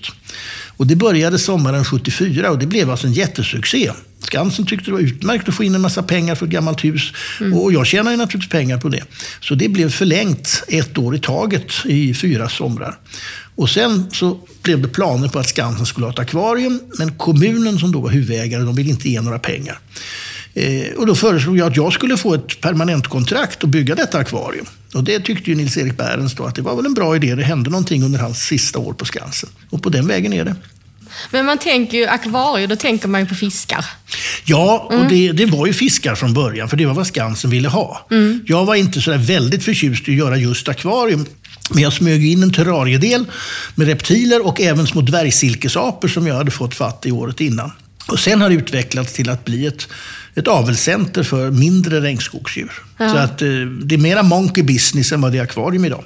Och 0.78 0.88
det 0.88 0.96
började 0.96 1.40
sommaren 1.40 1.86
74 1.86 2.52
och 2.52 2.60
det 2.60 2.66
blev 2.66 2.92
alltså 2.92 3.08
en 3.08 3.14
jättesuccé. 3.14 3.92
Skansen 4.20 4.66
tyckte 4.66 4.86
det 4.86 4.92
var 4.92 5.00
utmärkt 5.00 5.50
att 5.50 5.56
få 5.56 5.64
in 5.64 5.76
en 5.76 5.82
massa 5.82 6.04
pengar 6.04 6.36
för 6.36 6.46
ett 6.46 6.52
gammalt 6.52 6.84
hus. 6.84 7.14
Och 7.54 7.74
jag 7.74 7.88
tjänar 7.88 8.12
ju 8.12 8.18
naturligtvis 8.18 8.52
pengar 8.52 8.78
på 8.78 8.90
det. 8.90 9.04
Så 9.42 9.56
det 9.56 9.70
blev 9.70 9.90
förlängt 9.90 10.64
ett 10.68 10.98
år 10.98 11.16
i 11.16 11.20
taget 11.20 11.72
i 11.86 12.14
fyra 12.14 12.50
somrar. 12.50 12.98
Och 13.56 13.70
sen 13.70 14.12
så 14.12 14.40
blev 14.62 14.82
det 14.82 14.88
planer 14.88 15.28
på 15.28 15.40
att 15.40 15.50
Skansen 15.50 15.86
skulle 15.86 16.06
ha 16.06 16.14
ett 16.14 16.20
akvarium. 16.20 16.82
Men 16.98 17.18
kommunen 17.18 17.80
som 17.80 17.92
då 17.92 18.02
var 18.02 18.10
huvudägare, 18.10 18.64
de 18.64 18.76
ville 18.76 18.90
inte 18.90 19.10
ge 19.10 19.22
några 19.22 19.40
pengar. 19.40 19.80
Eh, 20.56 20.94
och 20.98 21.06
då 21.06 21.16
föreslog 21.16 21.58
jag 21.58 21.68
att 21.68 21.78
jag 21.78 21.94
skulle 21.94 22.18
få 22.18 22.34
ett 22.34 22.62
permanentkontrakt 22.62 23.64
och 23.64 23.70
bygga 23.70 23.96
detta 23.96 24.18
akvarium. 24.18 24.66
Och 24.94 25.04
det 25.04 25.20
tyckte 25.20 25.50
ju 25.50 25.56
Nils-Erik 25.56 25.98
Bärens 25.98 26.36
då 26.36 26.44
att 26.44 26.56
det 26.56 26.62
var 26.62 26.76
väl 26.76 26.86
en 26.86 26.94
bra 26.94 27.16
idé. 27.16 27.36
Det 27.36 27.44
hände 27.44 27.70
någonting 27.70 28.04
under 28.04 28.20
hans 28.20 28.40
sista 28.40 28.80
år 28.80 28.94
på 28.94 29.06
Skansen. 29.06 29.50
Och 29.70 29.84
på 29.84 29.90
den 29.90 30.08
vägen 30.08 30.34
är 30.34 30.46
det. 30.46 30.56
Men 31.32 31.46
man 31.46 31.58
tänker 31.58 31.98
ju 31.98 32.08
akvarium, 32.08 32.70
då 32.70 32.76
tänker 32.76 33.08
man 33.08 33.22
ju 33.22 33.28
på 33.28 33.36
fiskar. 33.36 33.86
Ja, 34.46 34.90
och 34.92 35.10
det, 35.10 35.32
det 35.32 35.46
var 35.46 35.68
ju 35.68 35.74
fiskar 35.74 36.16
från 36.16 36.34
början, 36.34 36.70
för 36.70 36.78
det 36.78 36.86
var 36.86 36.94
vad 36.94 37.08
Skansen 37.08 37.50
ville 37.50 37.68
ha. 37.68 38.08
Jag 38.46 38.66
var 38.66 38.76
inte 38.76 39.02
så 39.02 39.12
där 39.12 39.18
väldigt 39.18 39.64
förtjust 39.64 40.08
i 40.08 40.12
att 40.12 40.18
göra 40.18 40.38
just 40.38 40.70
akvarium. 40.70 41.26
Men 41.70 41.84
jag 41.84 41.94
smög 41.94 42.26
in 42.26 42.44
en 42.44 42.54
terrariedel 42.54 43.26
med 43.76 43.88
reptiler 43.88 44.46
och 44.46 44.62
även 44.62 44.88
små 44.88 45.02
dvärgsilkesapor 45.02 46.08
som 46.08 46.28
jag 46.28 46.36
hade 46.36 46.52
fått 46.52 46.76
fatt 46.76 47.06
i 47.06 47.12
året 47.12 47.42
innan. 47.42 47.72
Och 48.08 48.20
sen 48.20 48.42
har 48.42 48.50
det 48.50 48.56
utvecklats 48.56 49.14
till 49.14 49.30
att 49.30 49.46
bli 49.46 49.66
ett, 49.66 49.88
ett 50.36 50.48
avelscenter 50.48 51.24
för 51.24 51.52
mindre 51.52 52.02
regnskogsdjur. 52.02 52.72
Så 52.98 53.04
att 53.18 53.42
eh, 53.42 53.48
det 53.84 53.96
är 53.96 54.00
mera 54.00 54.24
monkey 54.24 54.64
business 54.64 55.12
än 55.12 55.22
vad 55.22 55.32
det 55.32 55.38
är 55.38 55.42
akvarium 55.44 55.86
idag. 55.86 56.04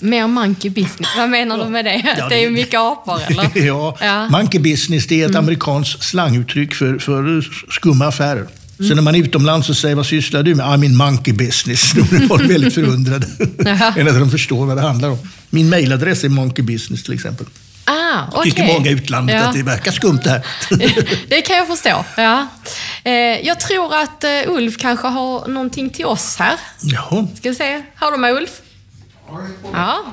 Mer 0.00 0.26
monkey 0.26 0.70
business. 0.70 1.08
Vad 1.16 1.28
menar 1.30 1.64
du 1.64 1.70
med 1.70 1.84
det? 1.84 2.02
Ja, 2.16 2.24
Att 2.24 2.30
det 2.30 2.36
är 2.36 2.44
det- 2.44 2.50
mycket 2.50 2.80
apor, 2.80 3.20
eller? 3.28 3.50
ja, 3.66 3.96
Ja. 4.00 4.28
monkey 4.28 4.60
business 4.60 5.06
det 5.06 5.22
är 5.22 5.30
ett 5.30 5.36
amerikanskt 5.36 6.02
slanguttryck 6.02 6.74
för, 6.74 6.98
för 6.98 7.42
skumma 7.70 8.06
affärer. 8.06 8.46
Så 8.88 8.94
när 8.94 9.02
man 9.02 9.14
är 9.14 9.18
utomlands 9.18 9.68
och 9.70 9.76
säger 9.76 9.94
vad 9.94 10.06
sysslar 10.06 10.42
du 10.42 10.54
med? 10.54 10.66
I'm 10.66 10.84
in 10.84 10.96
monkey 10.96 11.34
business. 11.34 11.92
Då 11.96 12.02
blir 12.04 12.28
folk 12.28 12.50
väldigt 12.50 12.74
förundrade. 12.74 13.26
Eller 13.96 14.10
att 14.10 14.18
de 14.20 14.30
förstår 14.30 14.66
vad 14.66 14.76
det 14.76 14.82
handlar 14.82 15.08
om. 15.08 15.18
Min 15.50 15.68
mailadress 15.68 16.24
är 16.24 16.28
monkey 16.28 16.62
business 16.64 17.02
till 17.02 17.14
exempel. 17.14 17.46
Ah, 17.84 18.22
okej. 18.32 18.50
Tycker 18.52 18.66
många 18.66 18.86
i 18.90 18.92
utlandet 18.92 19.36
Ja. 19.36 19.42
att 19.48 19.54
det 19.54 19.62
verkar 19.62 19.92
skumt 19.92 20.20
det 20.24 20.30
här. 20.30 20.46
det 21.28 21.42
kan 21.42 21.56
jag 21.56 21.66
förstå. 21.66 22.04
Ja. 22.16 22.46
Eh, 23.04 23.12
jag 23.46 23.60
tror 23.60 23.94
att 23.94 24.24
eh, 24.24 24.30
Ulf 24.46 24.76
kanske 24.78 25.06
har 25.08 25.48
någonting 25.48 25.90
till 25.90 26.04
oss 26.06 26.36
här. 26.36 26.54
Jaha. 26.80 27.26
Ska 27.36 27.48
vi 27.48 27.54
se. 27.54 27.82
Har 27.94 28.12
du 28.12 28.18
med 28.18 28.32
Ulf? 28.32 28.50
Ja. 29.72 30.04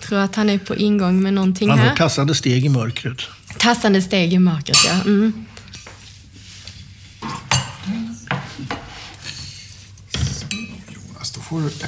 tror 0.00 0.18
att 0.18 0.36
han 0.36 0.50
är 0.50 0.58
på 0.58 0.76
ingång 0.76 1.22
med 1.22 1.34
någonting 1.34 1.70
Han 1.70 1.78
har 1.78 1.86
här. 1.86 1.96
tassande 1.96 2.34
steg 2.34 2.64
i 2.64 2.68
mörkret. 2.68 3.18
Tassande 3.58 4.02
steg 4.02 4.32
i 4.32 4.38
mörkret, 4.38 4.78
ja. 4.86 4.92
Mm. 5.04 5.46
Jonas, 10.88 11.30
då 11.30 11.40
får 11.40 11.60
du 11.60 11.66
ett 11.66 11.84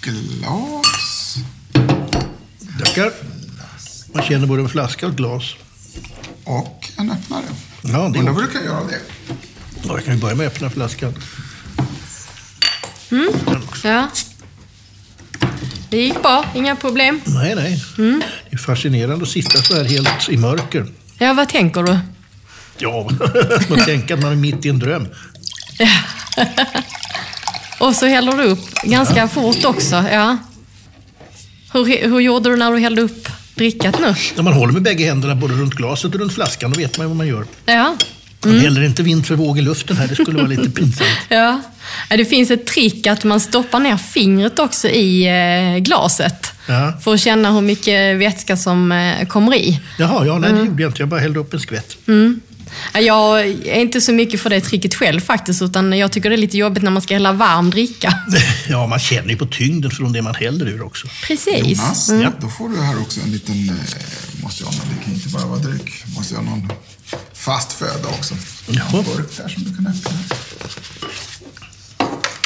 glas. 0.00 1.36
Tackar. 2.78 3.12
Man 4.14 4.24
känner 4.24 4.46
både 4.46 4.62
en 4.62 4.68
flaska 4.68 5.06
och 5.06 5.12
ett 5.12 5.18
glas. 5.18 5.54
Och 6.44 6.88
en 6.98 7.10
öppnare. 7.10 7.42
Ja, 7.82 7.98
det 7.98 8.22
Men 8.22 8.24
då 8.24 8.32
brukar 8.32 8.54
jag 8.58 8.64
göra 8.64 8.84
det. 8.84 9.00
ja, 9.82 9.94
jag 9.94 10.04
kan 10.04 10.14
ju 10.14 10.20
börja 10.20 10.34
med 10.34 10.46
att 10.46 10.52
öppna 10.52 10.70
flaskan. 10.70 11.14
Mm. 13.10 13.28
Ja. 13.84 14.08
Det 15.88 15.96
gick 15.96 16.22
bra, 16.22 16.44
inga 16.54 16.76
problem. 16.76 17.20
Nej, 17.24 17.54
nej. 17.54 17.84
Mm. 17.98 18.22
Det 18.50 18.56
är 18.56 18.58
fascinerande 18.58 19.22
att 19.22 19.28
sitta 19.28 19.62
så 19.62 19.74
här 19.74 19.84
helt 19.84 20.28
i 20.28 20.36
mörker. 20.36 20.86
Ja, 21.18 21.32
vad 21.34 21.48
tänker 21.48 21.82
du? 21.82 21.98
Ja, 22.78 23.08
man 23.68 23.84
tänker 23.84 24.14
att 24.14 24.22
man 24.22 24.32
är 24.32 24.36
mitt 24.36 24.66
i 24.66 24.68
en 24.68 24.78
dröm. 24.78 25.08
Och 27.78 27.94
så 27.94 28.06
häller 28.06 28.32
du 28.32 28.42
upp 28.42 28.74
ganska 28.82 29.28
fort 29.28 29.64
också. 29.64 30.04
Ja. 30.12 30.36
Hur, 31.72 32.08
hur 32.08 32.20
gjorde 32.20 32.50
du 32.50 32.56
när 32.56 32.72
du 32.72 32.78
hällde 32.78 33.02
upp 33.02 33.28
drickat 33.62 34.00
nu? 34.00 34.14
När 34.36 34.42
man 34.42 34.52
håller 34.52 34.72
med 34.72 34.82
bägge 34.82 35.04
händerna 35.04 35.34
både 35.34 35.54
runt 35.54 35.74
glaset 35.74 36.14
och 36.14 36.20
runt 36.20 36.32
flaskan, 36.32 36.72
då 36.72 36.78
vet 36.80 36.98
man 36.98 37.04
ju 37.04 37.08
vad 37.08 37.16
man 37.16 37.26
gör. 37.26 37.44
Ja. 37.66 37.96
Man 38.44 38.58
häller 38.58 38.82
inte 38.84 39.02
vind 39.02 39.26
för 39.26 39.34
våg 39.34 39.58
i 39.58 39.62
luften 39.62 39.96
här, 39.96 40.06
det 40.08 40.14
skulle 40.14 40.36
vara 40.36 40.46
lite 40.46 40.70
pinsamt. 40.70 41.10
Ja. 41.28 41.60
Ja, 42.10 42.16
Det 42.16 42.24
finns 42.24 42.50
ett 42.50 42.66
trick 42.66 43.06
att 43.06 43.24
man 43.24 43.40
stoppar 43.40 43.80
ner 43.80 43.96
fingret 43.96 44.58
också 44.58 44.88
i 44.88 45.26
eh, 45.26 45.78
glaset. 45.82 46.52
Ja. 46.68 46.92
För 47.04 47.14
att 47.14 47.20
känna 47.20 47.52
hur 47.52 47.60
mycket 47.60 48.16
vätska 48.16 48.56
som 48.56 48.92
eh, 48.92 49.26
kommer 49.26 49.54
i. 49.56 49.80
Jaha, 49.98 50.26
ja, 50.26 50.38
nej, 50.38 50.52
det 50.52 50.58
gjorde 50.58 50.82
jag 50.82 50.90
inte. 50.90 51.02
Jag 51.02 51.08
bara 51.08 51.20
hällde 51.20 51.38
upp 51.40 51.54
en 51.54 51.60
skvätt. 51.60 51.96
Ja, 52.04 52.12
Jag 52.94 53.40
är 53.46 53.80
inte 53.80 54.00
så 54.00 54.12
mycket 54.12 54.40
för 54.40 54.50
det 54.50 54.60
tricket 54.60 54.94
själv 54.94 55.20
faktiskt, 55.20 55.62
utan 55.62 55.92
jag 55.98 56.12
tycker 56.12 56.30
det 56.30 56.36
är 56.36 56.38
lite 56.38 56.56
jobbigt 56.58 56.82
när 56.82 56.90
man 56.90 57.02
ska 57.02 57.14
hälla 57.14 57.32
varm 57.32 57.70
dricka. 57.70 58.14
Ja, 58.68 58.86
man 58.86 58.98
känner 58.98 59.28
ju 59.28 59.36
på 59.36 59.46
tyngden 59.46 59.90
från 59.90 60.12
det 60.12 60.22
man 60.22 60.34
häller 60.34 60.66
ur 60.68 60.82
också. 60.82 61.08
Precis. 61.26 61.58
Jonas, 61.78 62.08
Mm. 62.08 62.32
då 62.40 62.48
får 62.48 62.68
du 62.68 62.82
här 62.82 63.00
också 63.00 63.20
en 63.20 63.32
liten... 63.32 63.68
Eh, 63.68 64.42
måste 64.42 64.62
jag 64.62 64.70
ha 64.70 64.76
någon, 64.78 64.86
det 64.98 65.04
kan 65.04 65.14
inte 65.14 65.28
bara 65.28 65.46
vara 65.46 65.58
dryck. 65.58 66.04
Måste 66.16 66.34
jag 66.34 66.40
ha 66.42 66.50
någon 66.50 66.72
fast 67.34 67.72
föda 67.72 68.08
också. 68.08 68.34
Jaha. 68.68 68.86
En 68.98 69.04
burk 69.04 69.36
där 69.36 69.48
som 69.48 69.64
du 69.64 69.74
kan 69.76 69.86
öppna. 69.86 70.18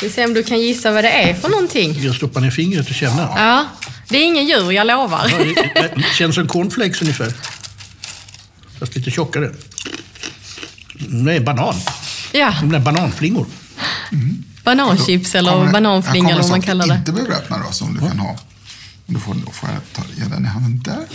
Vi 0.03 0.11
ser 0.11 0.25
om 0.25 0.35
du 0.35 0.43
kan 0.43 0.61
gissa 0.61 0.91
vad 0.93 1.05
det 1.05 1.11
är 1.11 1.35
för 1.35 1.49
någonting. 1.49 2.03
Jag 2.03 2.15
stoppar 2.15 2.41
ner 2.41 2.51
fingret 2.51 2.89
och 2.89 2.95
känner. 2.95 3.23
Ja, 3.23 3.65
det 4.09 4.19
är 4.19 4.25
ingen 4.25 4.47
djur, 4.47 4.73
jag 4.73 4.87
lovar. 4.87 5.31
Ja, 5.33 5.39
det- 5.45 5.95
det 5.97 6.05
känns 6.19 6.35
som 6.35 6.49
cornflakes 6.49 7.03
ungefär. 7.03 7.33
Fast 8.81 8.97
lite 8.97 9.11
tjockare. 9.11 9.55
Nej, 10.99 11.41
banan. 11.41 11.75
Ja, 12.33 12.55
De 12.61 12.71
där 12.73 12.79
bananflingor. 12.81 13.47
bananchips 14.65 15.35
eller 15.35 15.53
Kommer 15.53 15.67
här 16.03 16.31
eller 16.31 16.41
vad 16.43 16.51
man 16.51 16.63
kallar 16.63 16.87
det. 16.87 16.93
det. 16.93 16.99
inte 16.99 17.13
behöver 17.13 17.35
öppna 17.35 17.59
då, 17.59 17.73
som 17.73 17.95
du 17.95 18.01
kan 18.01 18.19
ha. 18.19 18.39
Då 19.07 19.21
får, 19.21 19.35
då 19.35 19.51
får 19.53 19.69
jag 19.71 19.79
ta, 19.93 20.03
ge 20.17 20.25
den 20.31 20.45
i 20.45 20.49
handen 20.49 20.83
där. 20.85 21.07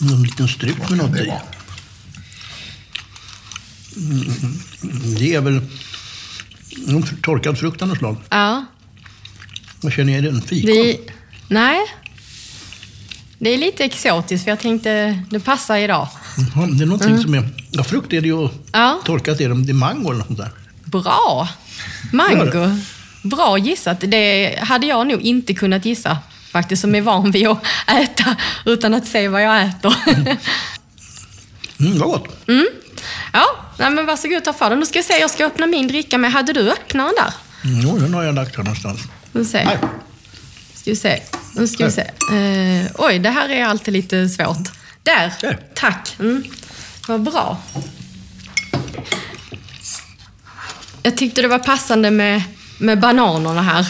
En 0.00 0.22
liten 0.22 0.48
strut 0.48 0.88
med 0.90 0.98
något 0.98 1.16
i. 1.20 1.26
vara? 1.28 1.40
Det 5.18 5.34
är 5.34 5.40
väl 5.40 5.60
någon 6.86 7.02
torkad 7.22 7.58
frukt 7.58 7.82
av 7.82 7.88
något 7.88 7.98
slag. 7.98 8.16
Ja, 8.30 8.64
Vad 9.80 9.92
känner 9.92 10.12
jag? 10.12 10.18
Är 10.18 10.22
det 10.22 10.28
en 10.36 10.42
fikon? 10.42 10.70
det... 10.74 10.96
Nej. 11.48 11.78
Det 13.38 13.50
är 13.50 13.58
lite 13.58 13.84
exotiskt, 13.84 14.44
för 14.44 14.50
jag 14.50 14.60
tänkte 14.60 15.22
det 15.30 15.40
passar 15.40 15.76
idag. 15.76 16.08
Jaha, 16.36 16.66
det 16.66 16.84
är 16.84 16.86
någonting 16.86 17.18
som 17.18 17.34
är... 17.34 17.59
Ja, 17.70 17.84
frukt 17.84 18.12
är 18.12 18.20
det 18.20 18.26
ju. 18.26 18.32
och 18.34 18.50
Ja. 18.72 19.00
Torkat 19.04 19.40
är 19.40 19.48
det. 19.48 19.64
Det 19.64 19.72
är 19.72 19.74
mango 19.74 20.08
eller 20.10 20.18
något 20.18 20.26
sånt 20.26 20.38
där. 20.38 20.50
Bra! 20.84 21.48
Mango. 22.12 22.76
Bra 23.22 23.58
gissat. 23.58 24.00
Det 24.00 24.58
hade 24.62 24.86
jag 24.86 25.06
nog 25.06 25.20
inte 25.22 25.54
kunnat 25.54 25.84
gissa, 25.84 26.18
faktiskt, 26.52 26.82
som 26.82 26.94
är 26.94 27.00
van 27.00 27.30
vid 27.30 27.46
att 27.48 27.64
äta 27.86 28.36
utan 28.64 28.94
att 28.94 29.06
se 29.06 29.28
vad 29.28 29.42
jag 29.42 29.62
äter. 29.64 29.94
Mm, 31.80 31.98
vad 31.98 32.08
gott. 32.08 32.28
ja, 33.32 33.46
nej, 33.78 33.90
men 33.90 34.06
varsågod 34.06 34.44
ta 34.44 34.52
för 34.52 34.70
den. 34.70 34.78
Nu 34.78 34.86
ska 34.86 34.98
jag 34.98 35.04
se, 35.06 35.18
jag 35.20 35.30
ska 35.30 35.44
öppna 35.46 35.66
min 35.66 35.88
dricka 35.88 36.18
med. 36.18 36.32
Hade 36.32 36.52
du 36.52 36.70
öppnaren 36.72 37.12
där? 37.16 37.32
Mm, 37.70 37.80
jo, 37.88 37.98
den 37.98 38.14
har 38.14 38.22
jag 38.22 38.34
lagt 38.34 38.56
här 38.56 38.64
någonstans. 38.64 39.00
Nu. 39.32 39.46
Nej. 39.52 39.78
Ska 40.74 40.90
vi 40.90 40.96
se. 40.96 41.22
Nu 41.54 41.68
ska 41.68 41.84
vi 41.86 41.90
se. 41.92 42.00
Eh, 42.00 42.90
oj, 42.94 43.18
det 43.18 43.30
här 43.30 43.48
är 43.48 43.64
alltid 43.64 43.94
lite 43.94 44.28
svårt. 44.28 44.68
Där! 45.02 45.32
Där. 45.40 45.58
Tack! 45.74 46.16
Mm. 46.18 46.44
Vad 47.10 47.20
bra. 47.20 47.56
Jag 51.02 51.16
tyckte 51.16 51.42
det 51.42 51.48
var 51.48 51.58
passande 51.58 52.10
med, 52.10 52.42
med 52.78 53.00
bananerna 53.00 53.62
här. 53.62 53.86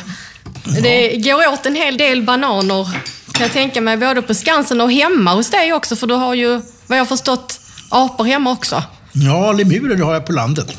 Det 0.83 1.17
går 1.17 1.53
åt 1.53 1.67
en 1.67 1.75
hel 1.75 1.97
del 1.97 2.23
bananer, 2.23 2.85
kan 3.33 3.43
jag 3.43 3.53
tänka 3.53 3.81
mig, 3.81 3.97
både 3.97 4.23
på 4.23 4.35
Skansen 4.35 4.81
och 4.81 4.93
hemma 4.93 5.35
hos 5.35 5.51
dig 5.51 5.73
också, 5.73 5.97
för 5.97 6.07
du 6.07 6.15
har 6.15 6.35
ju, 6.35 6.61
vad 6.87 6.99
jag 6.99 7.09
förstått, 7.09 7.61
apor 7.89 8.25
hemma 8.25 8.51
också. 8.51 8.83
Ja, 9.13 9.53
lemurer 9.53 10.05
har 10.05 10.15
jag 10.15 10.27
på 10.27 10.33
landet. 10.33 10.77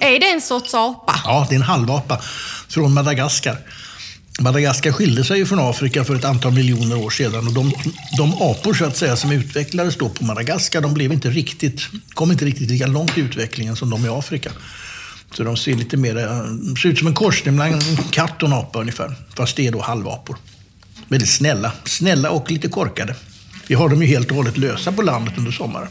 Är 0.00 0.20
det 0.20 0.30
en 0.30 0.40
sorts 0.40 0.74
apa? 0.74 1.20
Ja, 1.24 1.46
det 1.48 1.54
är 1.54 1.56
en 1.56 1.62
halvapa 1.62 2.20
från 2.68 2.94
Madagaskar. 2.94 3.58
Madagaskar 4.40 4.92
skilde 4.92 5.24
sig 5.24 5.46
från 5.46 5.58
Afrika 5.58 6.04
för 6.04 6.14
ett 6.14 6.24
antal 6.24 6.52
miljoner 6.52 6.96
år 6.96 7.10
sedan 7.10 7.46
och 7.46 7.54
de, 7.54 7.72
de 8.16 8.32
apor 8.32 8.74
så 8.74 8.84
att 8.84 8.96
säga, 8.96 9.16
som 9.16 9.32
utvecklades 9.32 9.96
då 9.96 10.08
på 10.08 10.24
Madagaskar 10.24 10.80
de 10.80 10.94
blev 10.94 11.12
inte 11.12 11.30
riktigt, 11.30 11.82
kom 12.14 12.30
inte 12.30 12.44
riktigt 12.44 12.70
lika 12.70 12.86
långt 12.86 13.18
i 13.18 13.20
utvecklingen 13.20 13.76
som 13.76 13.90
de 13.90 14.06
i 14.06 14.08
Afrika. 14.08 14.50
Så 15.34 15.44
de 15.44 15.56
ser 15.56 15.74
lite 15.74 15.96
mer, 15.96 16.14
ser 16.76 16.88
ut 16.88 16.98
som 16.98 17.08
en 17.08 17.14
korsning 17.14 17.56
mellan 17.56 17.80
en 17.80 17.96
katt 17.96 18.42
och 18.42 18.48
en 18.48 18.54
apa 18.54 18.80
ungefär. 18.80 19.14
Fast 19.36 19.56
det 19.56 19.66
är 19.66 19.72
då 19.72 19.80
halvapor. 19.80 20.36
Väldigt 21.08 21.30
snälla. 21.30 21.72
Snälla 21.84 22.30
och 22.30 22.50
lite 22.50 22.68
korkade. 22.68 23.14
Vi 23.66 23.74
har 23.74 23.88
dem 23.88 24.02
ju 24.02 24.08
helt 24.08 24.30
och 24.30 24.36
hållet 24.36 24.58
lösa 24.58 24.92
på 24.92 25.02
landet 25.02 25.34
under 25.36 25.52
sommaren. 25.52 25.88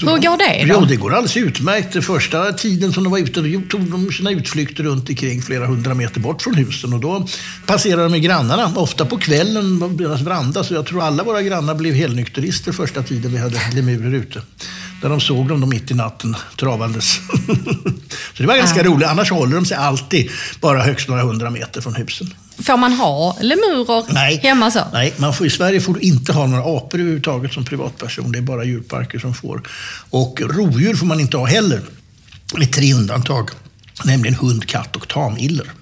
Hur 0.00 0.06
går 0.06 0.36
det 0.38 0.72
då? 0.72 0.80
Jo, 0.80 0.84
det 0.84 0.96
går 0.96 1.10
alldeles 1.10 1.36
utmärkt. 1.36 1.92
Den 1.92 2.02
första 2.02 2.52
tiden 2.52 2.92
som 2.92 3.04
de 3.04 3.10
var 3.10 3.18
ute 3.18 3.40
då 3.40 3.60
tog 3.68 3.90
de 3.90 4.12
sina 4.12 4.30
utflykter 4.30 4.84
runt 4.84 5.08
omkring 5.08 5.42
flera 5.42 5.66
hundra 5.66 5.94
meter 5.94 6.20
bort 6.20 6.42
från 6.42 6.54
husen. 6.54 6.92
Och 6.92 7.00
då 7.00 7.26
passerade 7.66 8.02
de 8.02 8.12
med 8.12 8.22
grannarna, 8.22 8.72
ofta 8.76 9.06
på 9.06 9.18
kvällen, 9.18 9.80
på 9.80 9.88
deras 9.88 10.20
veranda. 10.20 10.64
Så 10.64 10.74
jag 10.74 10.86
tror 10.86 11.02
alla 11.02 11.22
våra 11.22 11.42
grannar 11.42 11.74
blev 11.74 11.94
helnykterister 11.94 12.72
första 12.72 13.02
tiden 13.02 13.32
vi 13.32 13.38
hade 13.38 13.60
lemurer 13.74 14.14
ute. 14.14 14.42
Där 15.02 15.08
de 15.08 15.20
såg 15.20 15.48
dem 15.48 15.60
då 15.60 15.66
mitt 15.66 15.90
i 15.90 15.94
natten 15.94 16.36
travandes. 16.56 17.06
så 18.34 18.42
det 18.42 18.46
var 18.46 18.56
ganska 18.56 18.82
roligt. 18.82 19.08
Annars 19.08 19.30
håller 19.30 19.56
de 19.56 19.64
sig 19.64 19.76
alltid 19.76 20.30
bara 20.60 20.82
högst 20.82 21.08
några 21.08 21.22
hundra 21.22 21.50
meter 21.50 21.80
från 21.80 21.94
husen. 21.94 22.34
Får 22.58 22.76
man 22.76 22.92
ha 22.92 23.36
lemurer 23.40 24.04
Nej. 24.12 24.40
hemma 24.42 24.70
så? 24.70 24.80
Nej, 24.92 25.14
man 25.16 25.34
får, 25.34 25.46
i 25.46 25.50
Sverige 25.50 25.80
får 25.80 25.94
du 25.94 26.00
inte 26.00 26.32
ha 26.32 26.46
några 26.46 26.62
apor 26.62 27.00
överhuvudtaget 27.00 27.52
som 27.52 27.64
privatperson. 27.64 28.32
Det 28.32 28.38
är 28.38 28.42
bara 28.42 28.64
djurparker 28.64 29.18
som 29.18 29.34
får. 29.34 29.62
Och 30.10 30.40
rovdjur 30.40 30.94
får 30.94 31.06
man 31.06 31.20
inte 31.20 31.36
ha 31.36 31.46
heller. 31.46 31.80
Med 32.54 32.72
tre 32.72 32.94
undantag. 32.94 33.50
Nämligen 34.04 34.34
hund, 34.34 34.66
katt 34.66 34.96
och 34.96 35.08
tamiller. 35.08 35.72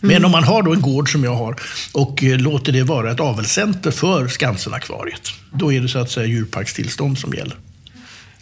Men 0.00 0.24
om 0.24 0.30
man 0.30 0.44
har 0.44 0.62
då 0.62 0.72
en 0.72 0.80
gård 0.80 1.12
som 1.12 1.24
jag 1.24 1.34
har 1.34 1.56
och 1.92 2.24
eh, 2.24 2.38
låter 2.38 2.72
det 2.72 2.82
vara 2.82 3.10
ett 3.10 3.20
avelscenter 3.20 3.90
för 3.90 4.28
Skansenakvariet. 4.28 5.28
Då 5.52 5.72
är 5.72 5.80
det 5.80 5.88
så 5.88 5.98
att 5.98 6.10
säga 6.10 6.26
djurparkstillstånd 6.26 7.18
som 7.18 7.34
gäller. 7.34 7.56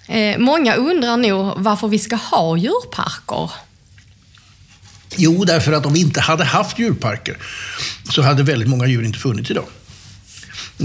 Eh, 0.08 0.38
många 0.38 0.74
undrar 0.74 1.16
nog 1.16 1.52
varför 1.56 1.88
vi 1.88 1.98
ska 1.98 2.16
ha 2.16 2.56
djurparker. 2.56 3.50
Jo, 5.16 5.44
därför 5.44 5.72
att 5.72 5.86
om 5.86 5.92
vi 5.92 6.00
inte 6.00 6.20
hade 6.20 6.44
haft 6.44 6.78
djurparker 6.78 7.36
så 8.10 8.22
hade 8.22 8.42
väldigt 8.42 8.68
många 8.68 8.86
djur 8.86 9.04
inte 9.04 9.18
funnits 9.18 9.50
idag. 9.50 9.66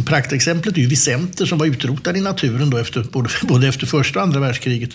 Praktexemplet 0.06 0.78
är 0.78 0.82
ju 0.82 0.88
Vicenter 0.88 1.46
som 1.46 1.58
var 1.58 1.66
utrotade 1.66 2.20
i 2.20 2.22
naturen 2.22 2.70
då 2.70 2.78
efter, 2.78 3.04
både, 3.04 3.30
både 3.44 3.68
efter 3.68 3.86
första 3.86 4.20
och 4.20 4.24
andra 4.24 4.40
världskriget. 4.40 4.90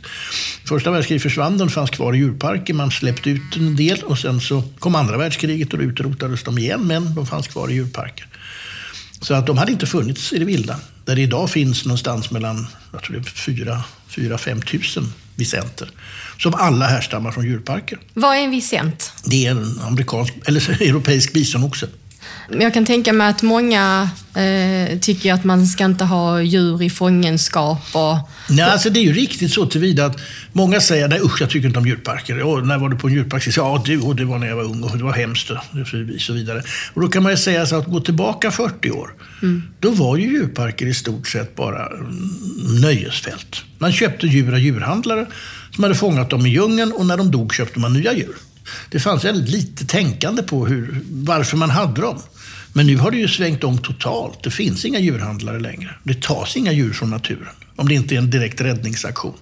Första 0.65 0.91
världskriget 0.91 1.23
försvann 1.23 1.59
den, 1.59 1.71
fanns 1.71 1.91
kvar 1.91 2.15
i 2.15 2.19
djurparker, 2.19 2.75
man 2.75 2.91
släppte 2.91 3.31
ut 3.31 3.57
en 3.57 3.77
del 3.77 4.03
och 4.03 4.19
sen 4.19 4.41
så 4.41 4.63
kom 4.79 4.95
andra 4.95 5.17
världskriget 5.17 5.73
och 5.73 5.79
då 5.79 5.85
utrotades 5.85 6.43
de 6.43 6.59
igen, 6.59 6.87
men 6.87 7.15
de 7.15 7.27
fanns 7.27 7.49
kvar 7.49 7.71
i 7.71 7.75
djurparker. 7.75 8.27
Så 9.21 9.35
att 9.35 9.47
de 9.47 9.59
hade 9.59 9.73
inte 9.73 9.87
funnits 9.87 10.33
i 10.33 10.39
det 10.39 10.45
vilda. 10.45 10.81
Där 11.05 11.17
det 11.17 11.23
idag 11.23 11.51
finns 11.51 11.85
någonstans 11.85 12.31
mellan 12.31 12.67
jag 12.93 13.03
tror 13.03 13.17
det 13.17 13.71
är 13.71 14.37
4-5 14.37 14.65
tusen 14.65 15.13
Vicenter. 15.37 15.91
Som 16.39 16.55
alla 16.55 16.87
härstammar 16.87 17.31
från 17.31 17.45
djurparker. 17.45 17.99
Vad 18.15 18.37
är 18.37 18.41
en 18.41 18.51
vicent? 18.51 19.13
Det 19.25 19.47
är 19.47 19.51
en 19.51 19.81
amerikansk, 19.81 20.35
eller 20.47 20.83
europeisk 20.83 21.33
bisonoxe. 21.33 21.89
Jag 22.51 22.75
kan 22.75 22.87
tänka 22.87 23.13
mig 23.13 23.29
att 23.29 23.43
många 23.43 24.11
eh, 24.35 24.99
tycker 24.99 25.33
att 25.33 25.45
man 25.45 25.67
ska 25.67 25.85
inte 25.85 26.05
ha 26.05 26.43
djur 26.43 26.83
i 26.83 26.91
fångenskap. 26.91 27.83
Och... 27.93 28.17
Nej, 28.49 28.65
alltså 28.65 28.91
det 28.91 29.01
är 29.01 29.05
ju 29.05 29.13
riktigt 29.13 29.53
så 29.53 29.67
tillvida 29.67 30.07
att 30.07 30.21
många 30.53 30.81
säger 30.81 31.09
nej 31.09 31.21
usch, 31.21 31.41
jag 31.41 31.51
tycker 31.51 31.67
inte 31.69 31.79
om 31.79 31.87
djurparker. 31.87 32.43
Och 32.43 32.67
när 32.67 32.79
var 32.79 32.89
du 32.89 32.97
på 32.97 33.07
en 33.07 33.15
djurpark? 33.15 33.49
Ja, 33.57 33.83
du, 33.87 34.01
och 34.01 34.17
det 34.17 34.25
var 34.25 34.39
när 34.39 34.47
jag 34.47 34.57
var 34.57 34.65
ung 34.65 34.83
och 34.83 34.99
det 34.99 35.05
var 35.05 35.13
hemskt 35.13 35.51
och 35.51 35.57
så 36.19 36.33
vidare. 36.33 36.63
Och 36.95 37.01
då 37.01 37.09
kan 37.09 37.23
man 37.23 37.33
ju 37.33 37.39
säga 37.39 37.67
så 37.67 37.77
att 37.77 37.87
gå 37.87 38.01
tillbaka 38.01 38.51
40 38.51 38.91
år, 38.91 39.11
mm. 39.43 39.63
då 39.81 39.91
var 39.91 40.17
ju 40.17 40.25
djurparker 40.25 40.87
i 40.87 40.95
stort 40.95 41.29
sett 41.29 41.57
bara 41.57 41.87
mm, 41.87 42.81
nöjesfält. 42.81 43.65
Man 43.79 43.93
köpte 43.93 44.27
djur 44.27 44.53
av 44.53 44.59
djurhandlare 44.59 45.27
som 45.75 45.85
hade 45.85 45.95
fångat 45.95 46.31
dem 46.31 46.47
i 46.47 46.49
djungeln 46.49 46.93
och 46.93 47.07
när 47.07 47.17
de 47.17 47.31
dog 47.31 47.55
köpte 47.55 47.79
man 47.79 47.93
nya 47.93 48.13
djur. 48.13 48.35
Det 48.91 49.01
fanns 49.01 49.25
väldigt 49.25 49.49
lite 49.49 49.87
tänkande 49.87 50.43
på 50.43 50.67
hur, 50.67 51.01
varför 51.11 51.57
man 51.57 51.71
hade 51.71 52.01
dem. 52.01 52.19
Men 52.73 52.87
nu 52.87 52.97
har 52.97 53.11
det 53.11 53.17
ju 53.17 53.29
svängt 53.29 53.65
om 53.65 53.79
totalt. 53.79 54.43
Det 54.43 54.51
finns 54.51 54.85
inga 54.85 54.99
djurhandlare 54.99 55.61
längre. 55.61 55.95
Det 56.03 56.23
tas 56.23 56.57
inga 56.57 56.73
djur 56.73 56.93
från 56.93 57.11
naturen. 57.11 57.55
Om 57.77 57.89
det 57.89 57.95
inte 57.95 58.15
är 58.15 58.19
en 58.19 58.31
direkt 58.31 58.61
räddningsaktion. 58.61 59.35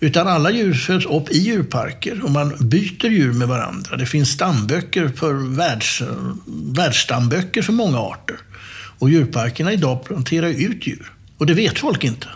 Utan 0.00 0.28
alla 0.28 0.50
djur 0.50 0.74
föds 0.74 1.06
upp 1.06 1.30
i 1.30 1.38
djurparker 1.38 2.24
och 2.24 2.30
man 2.30 2.54
byter 2.60 3.10
djur 3.10 3.32
med 3.32 3.48
varandra. 3.48 3.96
Det 3.96 4.06
finns 4.06 4.28
stamböcker 4.28 5.08
för 5.08 5.56
världs, 5.56 6.02
Världsstamböcker 6.46 7.62
för 7.62 7.72
många 7.72 7.98
arter. 7.98 8.36
Och 8.98 9.10
djurparkerna 9.10 9.72
idag 9.72 10.04
planterar 10.04 10.48
ut 10.48 10.86
djur. 10.86 11.12
Och 11.38 11.46
det 11.46 11.54
vet 11.54 11.78
folk 11.78 12.04
inte. 12.04 12.28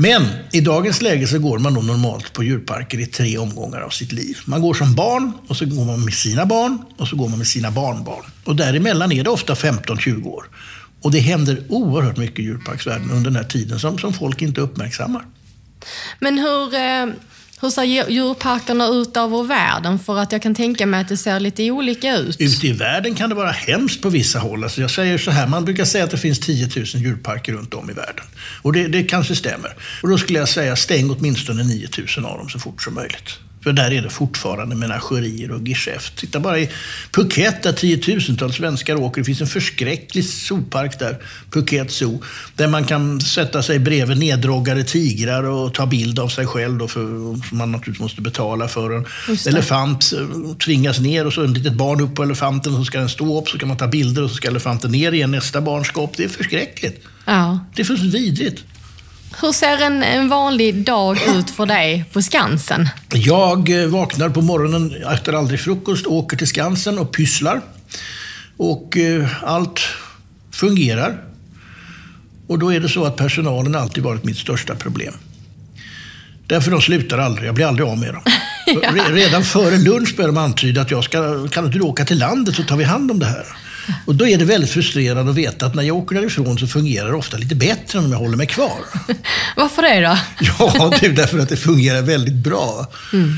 Men 0.00 0.22
i 0.52 0.60
dagens 0.60 1.02
läge 1.02 1.26
så 1.26 1.38
går 1.38 1.58
man 1.58 1.74
då 1.74 1.80
normalt 1.80 2.32
på 2.32 2.44
djurparker 2.44 3.00
i 3.00 3.06
tre 3.06 3.38
omgångar 3.38 3.80
av 3.80 3.90
sitt 3.90 4.12
liv. 4.12 4.38
Man 4.44 4.62
går 4.62 4.74
som 4.74 4.94
barn, 4.94 5.32
och 5.48 5.56
så 5.56 5.66
går 5.66 5.84
man 5.84 6.04
med 6.04 6.14
sina 6.14 6.46
barn 6.46 6.78
och 6.96 7.08
så 7.08 7.16
går 7.16 7.28
man 7.28 7.38
med 7.38 7.46
sina 7.46 7.70
barnbarn. 7.70 8.24
Och 8.44 8.56
däremellan 8.56 9.12
är 9.12 9.24
det 9.24 9.30
ofta 9.30 9.54
15-20 9.54 10.26
år. 10.26 10.44
Och 11.02 11.10
det 11.10 11.18
händer 11.18 11.64
oerhört 11.68 12.16
mycket 12.16 12.38
i 12.38 12.42
djurparksvärlden 12.42 13.10
under 13.10 13.30
den 13.30 13.36
här 13.36 13.44
tiden 13.44 13.78
som, 13.80 13.98
som 13.98 14.12
folk 14.12 14.42
inte 14.42 14.60
uppmärksammar. 14.60 15.24
Men 16.20 16.38
hur, 16.38 16.74
eh, 16.74 17.06
hur 17.60 17.70
ser 17.70 18.10
djurparkerna 18.10 18.88
ut 18.88 19.16
över 19.16 19.42
världen? 19.42 19.98
För 19.98 20.18
att 20.18 20.32
jag 20.32 20.42
kan 20.42 20.54
tänka 20.54 20.86
mig 20.86 21.00
att 21.00 21.08
det 21.08 21.16
ser 21.16 21.40
lite 21.40 21.70
olika 21.70 22.16
ut. 22.16 22.40
Ute 22.40 22.66
i 22.66 22.72
världen 22.72 23.14
kan 23.14 23.28
det 23.28 23.34
vara 23.34 23.50
hemskt 23.50 24.02
på 24.02 24.08
vissa 24.08 24.38
håll. 24.38 24.64
Alltså 24.64 24.80
jag 24.80 24.90
säger 24.90 25.18
så 25.18 25.30
här, 25.30 25.46
man 25.46 25.64
brukar 25.64 25.84
säga 25.84 26.04
att 26.04 26.10
det 26.10 26.18
finns 26.18 26.40
10 26.40 26.68
000 26.76 26.84
djurparker 26.84 27.52
runt 27.52 27.74
om 27.74 27.90
i 27.90 27.92
världen. 27.92 28.24
Och 28.62 28.72
det, 28.72 28.88
det 28.88 29.02
kanske 29.02 29.36
stämmer. 29.36 29.76
Och 30.02 30.08
då 30.08 30.18
skulle 30.18 30.38
jag 30.38 30.48
säga, 30.48 30.76
stäng 30.76 31.10
åtminstone 31.10 31.64
9 31.64 31.88
000 32.16 32.26
av 32.26 32.38
dem 32.38 32.48
så 32.48 32.58
fort 32.58 32.82
som 32.82 32.94
möjligt. 32.94 33.38
För 33.62 33.72
där 33.72 33.92
är 33.92 34.02
det 34.02 34.10
fortfarande 34.10 34.76
menagerier 34.76 35.50
och 35.50 35.68
geschäft. 35.68 36.16
Titta 36.16 36.40
bara 36.40 36.58
i 36.58 36.70
Phuket 37.10 37.62
där 37.62 37.72
tiotusentals 37.72 38.56
svenskar 38.56 38.96
åker. 38.96 39.20
Det 39.20 39.24
finns 39.24 39.40
en 39.40 39.46
förskräcklig 39.46 40.24
zoopark 40.24 40.98
där, 40.98 41.18
Phuket 41.50 41.90
Zoo. 41.90 42.22
Där 42.56 42.68
man 42.68 42.84
kan 42.84 43.20
sätta 43.20 43.62
sig 43.62 43.78
bredvid 43.78 44.18
neddroggade 44.18 44.84
tigrar 44.84 45.44
och 45.44 45.74
ta 45.74 45.86
bild 45.86 46.18
av 46.18 46.28
sig 46.28 46.46
själv. 46.46 46.78
Då 46.78 46.88
för, 46.88 47.00
som 47.48 47.58
man 47.58 47.72
naturligtvis 47.72 48.00
måste 48.00 48.20
betala 48.20 48.68
för. 48.68 48.96
En 48.96 49.06
elefant 49.46 50.12
eh, 50.12 50.56
tvingas 50.56 50.98
ner 51.00 51.26
och 51.26 51.32
så 51.32 51.42
ett 51.42 51.50
litet 51.50 51.74
barn 51.74 52.00
upp 52.00 52.14
på 52.14 52.22
elefanten. 52.22 52.72
Så 52.72 52.84
ska 52.84 52.98
den 52.98 53.08
stå 53.08 53.40
upp, 53.40 53.48
så 53.48 53.58
kan 53.58 53.68
man 53.68 53.76
ta 53.76 53.86
bilder 53.86 54.22
och 54.22 54.30
så 54.30 54.36
ska 54.36 54.48
elefanten 54.48 54.92
ner 54.92 55.12
igen. 55.12 55.30
Nästa 55.30 55.60
barn 55.60 55.84
ska 55.84 56.04
upp. 56.04 56.16
Det 56.16 56.24
är 56.24 56.28
förskräckligt. 56.28 57.04
Ja. 57.24 57.58
Det 57.74 57.82
är 57.82 57.86
för 57.86 57.94
vidrigt. 57.94 58.64
Hur 59.40 59.52
ser 59.52 59.82
en, 59.82 60.02
en 60.02 60.28
vanlig 60.28 60.84
dag 60.84 61.18
ut 61.36 61.50
för 61.50 61.66
dig 61.66 62.04
på 62.12 62.22
Skansen? 62.22 62.88
Jag 63.10 63.82
eh, 63.82 63.88
vaknar 63.88 64.28
på 64.28 64.40
morgonen 64.42 65.02
efter 65.12 65.32
aldrig 65.32 65.60
frukost, 65.60 66.06
åker 66.06 66.36
till 66.36 66.46
Skansen 66.46 66.98
och 66.98 67.12
pysslar. 67.12 67.60
Och 68.56 68.96
eh, 68.96 69.28
allt 69.44 69.80
fungerar. 70.52 71.24
Och 72.46 72.58
då 72.58 72.72
är 72.72 72.80
det 72.80 72.88
så 72.88 73.04
att 73.04 73.16
personalen 73.16 73.74
alltid 73.74 74.04
varit 74.04 74.24
mitt 74.24 74.38
största 74.38 74.74
problem. 74.74 75.14
Därför 76.46 76.70
de 76.70 76.80
slutar 76.80 77.18
aldrig, 77.18 77.48
jag 77.48 77.54
blir 77.54 77.66
aldrig 77.66 77.88
av 77.88 77.98
med 77.98 78.14
dem. 78.14 78.22
ja. 78.82 78.92
Redan 79.10 79.44
före 79.44 79.76
lunch 79.76 80.16
börjar 80.16 80.28
de 80.28 80.36
antyda 80.36 80.80
att 80.80 80.90
jag 80.90 81.04
ska, 81.04 81.48
kan 81.48 81.66
inte 81.66 81.78
du 81.78 81.84
åka 81.84 82.04
till 82.04 82.18
landet 82.18 82.54
så 82.54 82.62
tar 82.62 82.76
vi 82.76 82.84
hand 82.84 83.10
om 83.10 83.18
det 83.18 83.26
här. 83.26 83.46
Och 84.06 84.14
då 84.14 84.26
är 84.26 84.38
det 84.38 84.44
väldigt 84.44 84.70
frustrerande 84.70 85.30
att 85.30 85.36
veta 85.36 85.66
att 85.66 85.74
när 85.74 85.82
jag 85.82 85.96
åker 85.96 86.14
därifrån 86.14 86.58
så 86.58 86.66
fungerar 86.66 87.08
det 87.08 87.16
ofta 87.16 87.36
lite 87.36 87.54
bättre 87.54 87.98
än 87.98 88.04
om 88.04 88.12
jag 88.12 88.18
håller 88.18 88.36
mig 88.36 88.46
kvar. 88.46 88.78
Varför 89.56 89.82
det 89.82 90.00
då? 90.00 90.18
Ja, 90.58 90.92
det 91.00 91.06
är 91.06 91.12
därför 91.12 91.38
att 91.38 91.48
det 91.48 91.56
fungerar 91.56 92.02
väldigt 92.02 92.34
bra. 92.34 92.86
Mm. 93.12 93.32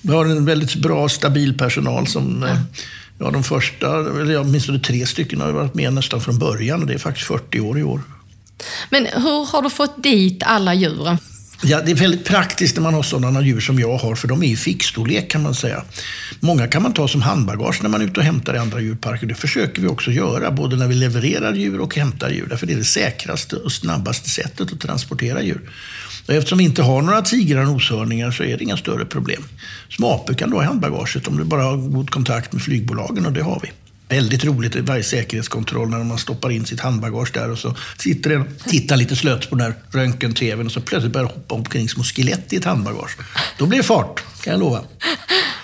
Vi 0.00 0.12
har 0.12 0.24
en 0.24 0.44
väldigt 0.44 0.74
bra, 0.74 1.08
stabil 1.08 1.58
personal 1.58 2.06
som 2.06 2.44
ja. 2.48 2.56
Ja, 3.18 3.30
de 3.30 3.44
första, 3.44 3.86
eller 4.20 4.40
åtminstone 4.40 4.78
tre 4.78 5.06
stycken 5.06 5.40
har 5.40 5.52
varit 5.52 5.74
med 5.74 5.92
nästan 5.92 6.20
från 6.20 6.38
början 6.38 6.80
och 6.80 6.86
det 6.86 6.94
är 6.94 6.98
faktiskt 6.98 7.26
40 7.26 7.60
år 7.60 7.78
i 7.78 7.82
år. 7.82 8.02
Men 8.90 9.06
hur 9.06 9.52
har 9.52 9.62
du 9.62 9.70
fått 9.70 10.02
dit 10.02 10.42
alla 10.42 10.74
djuren? 10.74 11.18
Ja, 11.64 11.80
det 11.80 11.90
är 11.90 11.94
väldigt 11.94 12.24
praktiskt 12.24 12.76
när 12.76 12.82
man 12.82 12.94
har 12.94 13.02
sådana 13.02 13.42
djur 13.42 13.60
som 13.60 13.78
jag 13.78 13.96
har, 13.96 14.14
för 14.14 14.28
de 14.28 14.42
är 14.42 14.46
i 14.46 14.56
fickstorlek 14.56 15.30
kan 15.30 15.42
man 15.42 15.54
säga. 15.54 15.84
Många 16.40 16.66
kan 16.66 16.82
man 16.82 16.92
ta 16.92 17.08
som 17.08 17.22
handbagage 17.22 17.82
när 17.82 17.88
man 17.88 18.00
är 18.00 18.04
ute 18.04 18.20
och 18.20 18.26
hämtar 18.26 18.54
i 18.54 18.58
andra 18.58 18.80
djurparker. 18.80 19.26
Det 19.26 19.34
försöker 19.34 19.82
vi 19.82 19.88
också 19.88 20.10
göra, 20.10 20.50
både 20.50 20.76
när 20.76 20.88
vi 20.88 20.94
levererar 20.94 21.54
djur 21.54 21.80
och 21.80 21.96
hämtar 21.96 22.30
djur. 22.30 22.46
Därför 22.50 22.66
det 22.66 22.72
är 22.72 22.76
det 22.76 22.84
säkraste 22.84 23.56
och 23.56 23.72
snabbaste 23.72 24.30
sättet 24.30 24.72
att 24.72 24.80
transportera 24.80 25.42
djur. 25.42 25.70
Och 26.26 26.34
eftersom 26.34 26.58
vi 26.58 26.64
inte 26.64 26.82
har 26.82 27.02
några 27.02 27.22
tigrar 27.22 27.60
och 27.60 27.66
noshörningar 27.66 28.30
så 28.30 28.42
är 28.42 28.58
det 28.58 28.64
inga 28.64 28.76
större 28.76 29.04
problem. 29.04 29.42
Små 29.90 30.12
apor 30.12 30.34
kan 30.34 30.50
du 30.50 30.56
ha 30.56 30.62
i 30.62 30.66
handbagaget 30.66 31.28
om 31.28 31.36
du 31.36 31.44
bara 31.44 31.62
har 31.62 31.76
god 31.76 32.10
kontakt 32.10 32.52
med 32.52 32.62
flygbolagen 32.62 33.26
och 33.26 33.32
det 33.32 33.42
har 33.42 33.60
vi. 33.62 33.70
Väldigt 34.12 34.44
roligt 34.44 34.76
varje 34.76 35.02
säkerhetskontroll 35.02 35.88
när 35.88 36.04
man 36.04 36.18
stoppar 36.18 36.50
in 36.50 36.66
sitt 36.66 36.80
handbagage 36.80 37.30
där 37.34 37.50
och 37.50 37.58
så 37.58 37.76
sitter 37.98 38.30
den 38.30 38.40
och 38.40 38.70
tittar 38.70 38.96
lite 38.96 39.16
slött 39.16 39.50
på 39.50 39.56
den 39.56 39.66
här 39.66 39.74
röntgen-tvn 39.92 40.66
och 40.66 40.72
så 40.72 40.80
plötsligt 40.80 41.12
börjar 41.12 41.26
hoppa 41.26 41.54
omkring 41.54 41.88
små 41.88 42.02
skelett 42.02 42.52
i 42.52 42.56
ett 42.56 42.64
handbagage. 42.64 43.16
Då 43.58 43.66
blir 43.66 43.78
det 43.78 43.84
fart, 43.84 44.22
kan 44.42 44.50
jag 44.50 44.60
lova. 44.60 44.80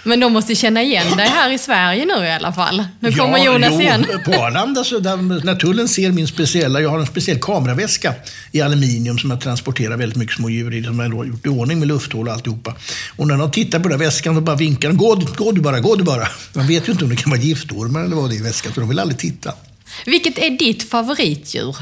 Men 0.02 0.20
de 0.20 0.32
måste 0.32 0.54
känna 0.54 0.82
igen 0.82 1.16
dig 1.16 1.28
här 1.28 1.50
i 1.50 1.58
Sverige 1.58 2.04
nu 2.06 2.26
i 2.26 2.30
alla 2.30 2.52
fall. 2.52 2.84
Nu 3.00 3.12
kommer 3.12 3.38
ja, 3.38 3.44
Jonas 3.44 3.70
jo, 3.72 3.80
igen. 3.80 4.06
På 4.24 4.32
Arlanda, 4.32 4.84
så 4.84 4.98
där, 4.98 5.44
när 5.44 5.54
tullen 5.54 5.88
ser 5.88 6.10
min 6.10 6.28
speciella, 6.28 6.80
jag 6.80 6.90
har 6.90 6.98
en 6.98 7.06
speciell 7.06 7.38
kameraväska 7.38 8.14
i 8.52 8.60
aluminium 8.60 9.18
som 9.18 9.30
jag 9.30 9.40
transporterar 9.40 9.96
väldigt 9.96 10.18
mycket 10.18 10.36
små 10.36 10.50
djur 10.50 10.74
i, 10.74 10.84
som 10.84 10.98
jag 10.98 11.10
har 11.10 11.24
gjort 11.24 11.46
i 11.46 11.48
ordning 11.48 11.78
med 11.78 11.88
lufthål 11.88 12.28
och 12.28 12.34
alltihopa. 12.34 12.74
Och 13.16 13.26
när 13.26 13.36
de 13.36 13.50
tittar 13.50 13.80
på 13.80 13.88
den 13.88 13.98
väskan 13.98 14.36
och 14.36 14.42
bara 14.42 14.56
vinkar, 14.56 14.92
gå, 14.92 15.14
gå 15.36 15.52
du 15.52 15.60
bara, 15.60 15.80
gå 15.80 15.96
du 15.96 16.04
bara. 16.04 16.28
Man 16.52 16.66
vet 16.66 16.88
ju 16.88 16.92
inte 16.92 17.04
om 17.04 17.10
det 17.10 17.16
kan 17.16 17.30
vara 17.30 17.40
giftormar 17.40 18.04
eller 18.04 18.16
vad 18.16 18.30
det 18.30 18.36
är 18.36 18.40
i 18.40 18.42
väskan, 18.42 18.72
så 18.72 18.80
de 18.80 18.88
vill 18.88 18.98
aldrig 18.98 19.18
titta. 19.18 19.52
Vilket 20.06 20.38
är 20.38 20.50
ditt 20.50 20.90
favoritdjur? 20.90 21.76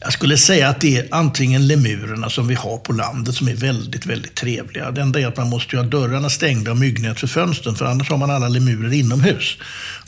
Jag 0.00 0.12
skulle 0.12 0.36
säga 0.36 0.68
att 0.68 0.80
det 0.80 0.96
är 0.96 1.08
antingen 1.10 1.66
lemurerna 1.66 2.30
som 2.30 2.48
vi 2.48 2.54
har 2.54 2.78
på 2.78 2.92
landet 2.92 3.34
som 3.34 3.48
är 3.48 3.54
väldigt, 3.54 4.06
väldigt 4.06 4.34
trevliga. 4.34 4.90
Det 4.90 5.00
enda 5.00 5.20
är 5.20 5.26
att 5.26 5.36
man 5.36 5.48
måste 5.48 5.76
ha 5.76 5.84
dörrarna 5.84 6.30
stängda 6.30 6.70
och 6.70 6.76
myggnät 6.76 7.20
för 7.20 7.26
fönstren, 7.26 7.74
för 7.74 7.84
annars 7.84 8.10
har 8.10 8.16
man 8.16 8.30
alla 8.30 8.48
lemurer 8.48 8.92
inomhus. 8.92 9.56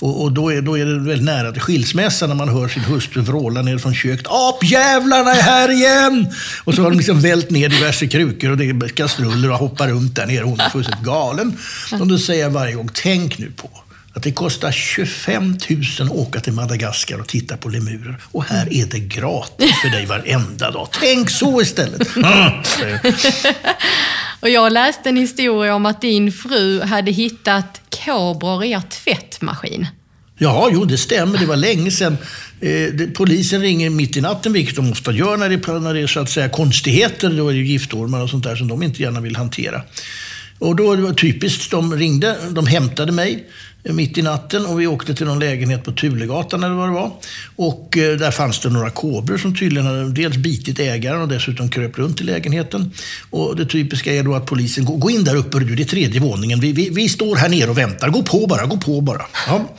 Och, 0.00 0.22
och 0.22 0.32
då, 0.32 0.52
är, 0.52 0.62
då 0.62 0.78
är 0.78 0.86
det 0.86 0.98
väldigt 0.98 1.24
nära 1.24 1.52
till 1.52 1.62
skilsmässa 1.62 2.26
när 2.26 2.34
man 2.34 2.48
hör 2.48 2.68
sin 2.68 2.82
hustru 2.82 3.22
vråla 3.22 3.62
ner 3.62 3.78
från 3.78 3.94
köket. 3.94 4.26
Apjävlarna 4.28 5.30
är 5.30 5.42
här 5.42 5.70
igen! 5.70 6.26
Och 6.64 6.74
så 6.74 6.82
har 6.82 6.90
de 6.90 6.96
liksom 6.96 7.20
vält 7.20 7.50
ner 7.50 7.68
diverse 7.68 8.06
krukor 8.06 8.50
och 8.50 8.56
det 8.56 8.64
är 8.64 8.88
kastruller 8.88 9.50
och 9.50 9.58
hoppar 9.58 9.88
runt 9.88 10.16
där 10.16 10.26
nere. 10.26 10.44
Hon 10.44 10.60
är 10.60 10.68
fullständigt 10.68 11.04
galen. 11.04 11.56
Och 12.00 12.06
då 12.06 12.18
säger 12.18 12.42
jag 12.42 12.50
varje 12.50 12.74
gång, 12.74 12.90
tänk 12.94 13.38
nu 13.38 13.50
på 13.56 13.70
att 14.14 14.22
det 14.22 14.32
kostar 14.32 14.72
25 14.72 15.58
000 15.70 15.82
att 16.00 16.10
åka 16.10 16.40
till 16.40 16.52
Madagaskar 16.52 17.18
och 17.18 17.28
titta 17.28 17.56
på 17.56 17.68
lemurer. 17.68 18.16
Och 18.24 18.44
här 18.44 18.72
är 18.72 18.86
det 18.86 18.98
gratis 18.98 19.80
för 19.82 19.88
dig 19.88 20.06
varenda 20.06 20.70
dag. 20.70 20.88
Tänk 20.92 21.30
så 21.30 21.60
istället! 21.60 22.08
och 24.40 24.48
jag 24.48 24.72
läste 24.72 25.08
en 25.08 25.16
historia 25.16 25.74
om 25.74 25.86
att 25.86 26.00
din 26.00 26.32
fru 26.32 26.82
hade 26.82 27.10
hittat 27.10 27.80
kobror 28.04 28.64
i 28.64 28.70
er 28.70 28.82
tvättmaskin. 28.90 29.86
Ja, 30.38 30.68
jo, 30.72 30.84
det 30.84 30.98
stämmer. 30.98 31.38
Det 31.38 31.46
var 31.46 31.56
länge 31.56 31.90
sedan. 31.90 32.16
Eh, 32.60 32.68
det, 32.92 33.14
polisen 33.14 33.60
ringer 33.60 33.90
mitt 33.90 34.16
i 34.16 34.20
natten, 34.20 34.52
vilket 34.52 34.76
de 34.76 34.90
ofta 34.90 35.12
gör 35.12 35.36
när 35.36 35.48
det, 35.48 35.80
när 35.80 35.94
det 35.94 36.00
är 36.00 36.06
så 36.06 36.20
att 36.20 36.30
säga 36.30 36.48
konstigheter. 36.48 37.30
Då 37.30 37.48
är 37.48 37.54
det 37.54 37.60
giftormar 37.60 38.22
och 38.22 38.30
sånt 38.30 38.44
där 38.44 38.56
som 38.56 38.68
de 38.68 38.82
inte 38.82 39.02
gärna 39.02 39.20
vill 39.20 39.36
hantera. 39.36 39.82
Och 40.58 40.76
då 40.76 40.96
det 40.96 41.02
var 41.02 41.12
typiskt, 41.12 41.70
de 41.70 41.96
ringde, 41.96 42.36
de 42.50 42.66
hämtade 42.66 43.12
mig 43.12 43.46
mitt 43.82 44.18
i 44.18 44.22
natten 44.22 44.66
och 44.66 44.80
vi 44.80 44.86
åkte 44.86 45.14
till 45.14 45.26
någon 45.26 45.38
lägenhet 45.38 45.84
på 45.84 45.92
Tulegatan 45.92 46.64
eller 46.64 46.74
vad 46.74 46.88
det 46.88 46.92
var. 46.92 47.12
Och 47.56 47.98
eh, 47.98 48.18
där 48.18 48.30
fanns 48.30 48.60
det 48.60 48.70
några 48.70 48.90
kobror 48.90 49.38
som 49.38 49.56
tydligen 49.56 49.86
hade 49.86 50.12
dels 50.12 50.36
bitit 50.36 50.78
ägaren 50.78 51.20
och 51.20 51.28
dessutom 51.28 51.70
kröp 51.70 51.98
runt 51.98 52.20
i 52.20 52.24
lägenheten. 52.24 52.92
Och 53.30 53.56
det 53.56 53.66
typiska 53.66 54.14
är 54.14 54.22
då 54.22 54.34
att 54.34 54.46
polisen, 54.46 54.84
gå, 54.84 54.96
gå 54.96 55.10
in 55.10 55.24
där 55.24 55.36
uppe 55.36 55.58
du, 55.58 55.74
det 55.74 55.82
är 55.82 55.84
tredje 55.84 56.20
våningen. 56.20 56.60
Vi, 56.60 56.72
vi, 56.72 56.90
vi, 56.90 57.08
står 57.08 57.36
här 57.36 57.48
nere 57.48 57.70
och 57.70 57.78
väntar. 57.78 58.08
Gå 58.08 58.22
på 58.22 58.46
bara, 58.46 58.66
gå 58.66 58.76
på 58.76 59.00
bara. 59.00 59.22
Ja. 59.46 59.70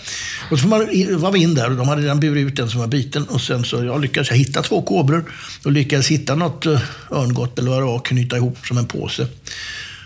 Och 0.51 0.59
så 0.59 0.67
var 0.67 1.31
vi 1.31 1.39
in 1.39 1.55
där 1.55 1.69
och 1.69 1.77
de 1.77 1.87
hade 1.87 2.01
redan 2.01 2.19
burit 2.19 2.47
ut 2.47 2.55
den 2.55 2.69
som 2.69 2.79
var 2.79 2.87
biten. 2.87 3.23
Och 3.23 3.41
sen 3.41 3.63
så 3.63 3.83
jag 3.83 4.01
lyckades 4.01 4.29
jag 4.29 4.37
hitta 4.37 4.61
två 4.61 4.81
kobror 4.81 5.31
och 5.65 5.71
lyckades 5.71 6.07
hitta 6.07 6.35
något 6.35 6.65
eh, 6.65 6.81
örngott 7.11 7.59
eller 7.59 7.69
vad 7.69 7.79
det 7.79 7.85
var, 7.85 7.99
knyta 7.99 8.37
ihop 8.37 8.57
som 8.67 8.77
en 8.77 8.87
påse. 8.87 9.27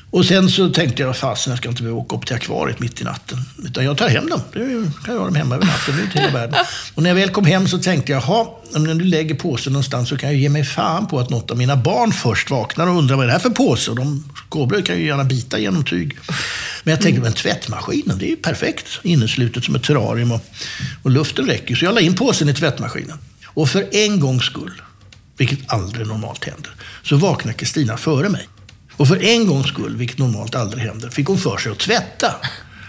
Och 0.10 0.26
sen 0.26 0.50
så 0.50 0.70
tänkte 0.70 1.02
jag, 1.02 1.18
fasen 1.18 1.52
jag 1.52 1.58
ska 1.58 1.70
inte 1.70 1.82
behöva 1.82 2.00
åka 2.00 2.16
upp 2.16 2.26
till 2.26 2.36
akvariet 2.36 2.80
mitt 2.80 3.02
i 3.02 3.04
natten. 3.04 3.38
Utan 3.66 3.86
jag 3.86 3.98
tar 3.98 4.10
hem 4.10 4.30
dem. 4.30 4.42
Det 4.54 4.60
kan 5.06 5.14
jag 5.14 5.20
ha 5.20 5.26
dem 5.26 5.36
hemma 5.36 5.56
över 5.56 5.66
natten. 5.66 5.96
Det 5.96 6.02
är 6.02 6.06
inte 6.06 6.20
hela 6.20 6.34
världen. 6.34 6.66
Och 6.94 7.04
när 7.04 7.10
jag 7.10 7.16
väl 7.16 7.30
kom 7.30 7.46
hem 7.46 7.68
så 7.68 7.78
tänkte 7.78 8.12
jag, 8.12 8.24
jaha, 8.24 8.48
när 8.72 8.96
du 8.96 9.06
lägger 9.06 9.36
påsen 9.36 9.74
någonstans 9.74 10.10
så 10.10 10.18
kan 10.18 10.30
jag 10.30 10.40
ge 10.40 10.50
mig 10.50 10.64
fan 10.64 11.08
på 11.08 11.20
att 11.20 11.30
något 11.30 11.52
av 11.52 11.58
mina 11.58 11.76
barn 11.76 12.12
först 12.12 12.50
vaknar 12.52 12.88
och 12.88 12.98
undrar 12.98 13.16
vad 13.16 13.24
är 13.24 13.28
det 13.28 13.34
här 13.34 13.40
för 13.40 13.50
påse. 13.50 13.92
Och 13.92 13.98
de 13.98 14.24
kobror 14.50 14.82
kan 14.82 14.98
ju 14.98 15.06
gärna 15.06 15.24
bita 15.24 15.60
genom 15.60 15.84
tyg. 15.84 16.18
Men 16.84 16.92
jag 16.92 17.02
tänkte, 17.02 17.22
men 17.22 17.34
tvättmaskinen, 17.34 18.18
det 18.18 18.26
är 18.26 18.30
ju 18.30 18.36
perfekt. 18.36 18.86
Inneslutet 19.04 19.64
som 19.64 19.76
ett 19.76 19.84
terrarium 19.84 20.32
och, 20.32 20.42
och 21.04 21.12
luften 21.12 21.46
räcker. 21.46 21.76
Så 21.76 21.86
jag 21.86 21.96
la 21.96 22.02
in 22.02 22.16
påsen 22.16 22.50
i 22.50 22.54
tvättmaskinen. 22.54 23.18
Och 23.46 23.70
för 23.70 23.96
en 23.96 24.20
gångs 24.20 24.44
skull, 24.44 24.82
vilket 25.38 25.74
aldrig 25.74 26.08
normalt 26.08 26.46
händer, 26.46 26.72
så 27.04 27.16
vaknar 27.16 27.54
Kristina 27.54 27.98
före 27.98 28.30
mig. 28.30 28.48
Och 28.98 29.08
för 29.08 29.24
en 29.24 29.48
gångs 29.48 29.68
skull, 29.68 29.96
vilket 29.98 30.18
normalt 30.18 30.56
aldrig 30.56 30.84
händer, 30.84 31.10
fick 31.10 31.28
hon 31.28 31.38
för 31.38 31.58
sig 31.58 31.72
att 31.72 31.80
tvätta. 31.80 32.36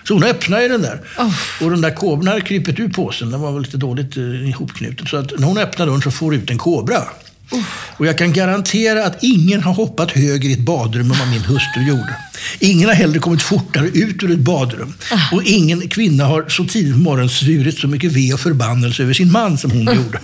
Så 0.08 0.14
hon 0.14 0.24
öppnade 0.24 0.62
ju 0.62 0.68
den 0.68 0.82
där. 0.82 1.00
Oh. 1.18 1.34
Och 1.64 1.70
den 1.70 1.80
där 1.80 1.90
kobran 1.90 2.26
hade 2.26 2.40
krypit 2.40 2.80
ur 2.80 2.88
påsen. 2.88 3.30
Den 3.30 3.40
var 3.40 3.52
väl 3.52 3.62
lite 3.62 3.76
dåligt 3.76 4.16
eh, 4.16 4.48
ihopknutet. 4.48 5.08
Så 5.08 5.16
att 5.16 5.38
när 5.38 5.46
hon 5.46 5.58
öppnade 5.58 5.90
dörren 5.90 6.02
så 6.02 6.10
får 6.10 6.34
ut 6.34 6.50
en 6.50 6.58
kobra. 6.58 7.02
Oh. 7.50 7.62
Och 7.96 8.06
jag 8.06 8.18
kan 8.18 8.32
garantera 8.32 9.06
att 9.06 9.22
ingen 9.22 9.62
har 9.62 9.72
hoppat 9.74 10.10
högre 10.10 10.48
i 10.48 10.52
ett 10.52 10.58
badrum 10.64 11.10
än 11.10 11.18
vad 11.18 11.28
min 11.28 11.40
hustru 11.40 11.82
gjorde. 11.88 12.16
Ingen 12.58 12.88
har 12.88 12.96
heller 12.96 13.18
kommit 13.18 13.42
fortare 13.42 13.88
ut 13.88 14.22
ur 14.22 14.30
ett 14.30 14.38
badrum. 14.38 14.94
Oh. 15.12 15.34
Och 15.34 15.42
ingen 15.42 15.88
kvinna 15.88 16.24
har 16.24 16.48
så 16.48 16.64
tidigt 16.64 16.94
på 16.94 17.00
morgonen 17.00 17.28
svurit 17.28 17.78
så 17.78 17.88
mycket 17.88 18.12
ve 18.12 18.32
och 18.32 18.40
förbannelse 18.40 19.02
över 19.02 19.14
sin 19.14 19.32
man 19.32 19.58
som 19.58 19.70
hon 19.70 19.80
gjorde. 19.96 20.20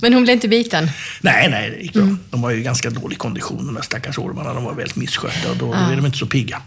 Men 0.00 0.14
hon 0.14 0.22
blev 0.22 0.34
inte 0.34 0.48
biten? 0.48 0.90
Nej, 1.20 1.48
nej, 1.50 1.70
det 1.70 1.82
gick 1.82 1.92
bra. 1.92 2.02
Mm. 2.02 2.18
De 2.30 2.42
var 2.42 2.50
ju 2.50 2.62
ganska 2.62 2.90
dålig 2.90 3.18
kondition, 3.18 3.66
de 3.66 3.74
där 3.74 3.82
stackars 3.82 4.18
ormarna. 4.18 4.54
De 4.54 4.64
var 4.64 4.74
väldigt 4.74 4.96
misskötta 4.96 5.50
och 5.50 5.56
då, 5.56 5.74
ja. 5.74 5.92
är 5.92 5.96
de 5.96 6.06
inte 6.06 6.18
så 6.18 6.26
pigga. 6.26 6.62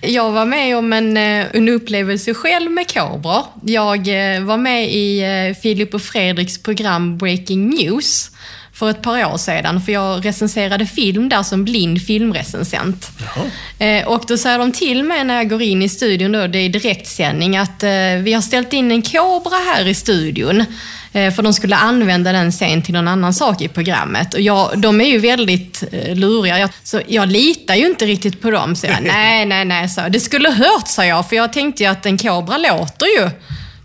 Jag 0.00 0.30
var 0.30 0.46
med 0.46 0.76
om 0.76 0.92
en, 0.92 1.16
eh, 1.16 1.46
en 1.52 1.68
upplevelse 1.68 2.34
själv 2.34 2.70
med 2.70 2.92
kobror. 2.92 3.44
Jag 3.62 3.98
eh, 3.98 4.42
var 4.42 4.56
med 4.56 4.92
i 4.92 5.20
eh, 5.20 5.62
Filip 5.62 5.94
och 5.94 6.02
Fredriks 6.02 6.62
program 6.62 7.18
Breaking 7.18 7.70
News 7.70 8.30
för 8.72 8.90
ett 8.90 9.02
par 9.02 9.24
år 9.24 9.36
sedan, 9.36 9.80
för 9.80 9.92
jag 9.92 10.24
recenserade 10.24 10.86
film 10.86 11.28
där 11.28 11.42
som 11.42 11.64
blind 11.64 12.02
filmrecensent. 12.02 13.10
Jaha. 13.18 14.06
Och 14.06 14.24
då 14.28 14.38
säger 14.38 14.58
de 14.58 14.72
till 14.72 15.04
mig 15.04 15.24
när 15.24 15.36
jag 15.36 15.48
går 15.48 15.62
in 15.62 15.82
i 15.82 15.88
studion, 15.88 16.32
då, 16.32 16.46
det 16.46 16.58
är 16.58 16.68
direktsändning, 16.68 17.56
att 17.56 17.82
vi 18.22 18.32
har 18.32 18.40
ställt 18.40 18.72
in 18.72 18.90
en 18.90 19.02
kobra 19.02 19.56
här 19.56 19.88
i 19.88 19.94
studion. 19.94 20.64
Eh, 21.12 21.34
för 21.34 21.42
de 21.42 21.54
skulle 21.54 21.76
använda 21.76 22.32
den 22.32 22.52
sen 22.52 22.82
till 22.82 22.94
någon 22.94 23.08
annan 23.08 23.34
sak 23.34 23.60
i 23.60 23.68
programmet. 23.68 24.34
Och 24.34 24.40
jag, 24.40 24.78
de 24.78 25.00
är 25.00 25.04
ju 25.04 25.18
väldigt 25.18 25.82
eh, 25.92 26.16
luriga. 26.16 26.58
Jag, 26.58 26.70
så 26.82 27.00
jag 27.06 27.28
litar 27.28 27.74
ju 27.74 27.86
inte 27.86 28.06
riktigt 28.06 28.42
på 28.42 28.50
dem. 28.50 28.76
Så 28.76 28.86
jag, 28.86 29.02
nej, 29.02 29.46
nej, 29.46 29.64
nej, 29.64 29.88
så. 29.88 30.00
Det 30.08 30.20
skulle 30.20 30.50
hört, 30.50 30.88
sa 30.88 31.04
jag. 31.04 31.28
För 31.28 31.36
jag 31.36 31.52
tänkte 31.52 31.82
ju 31.82 31.88
att 31.88 32.06
en 32.06 32.18
kobra 32.18 32.58
låter 32.58 33.06
ju, 33.06 33.30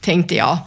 tänkte 0.02 0.36
jag. 0.36 0.58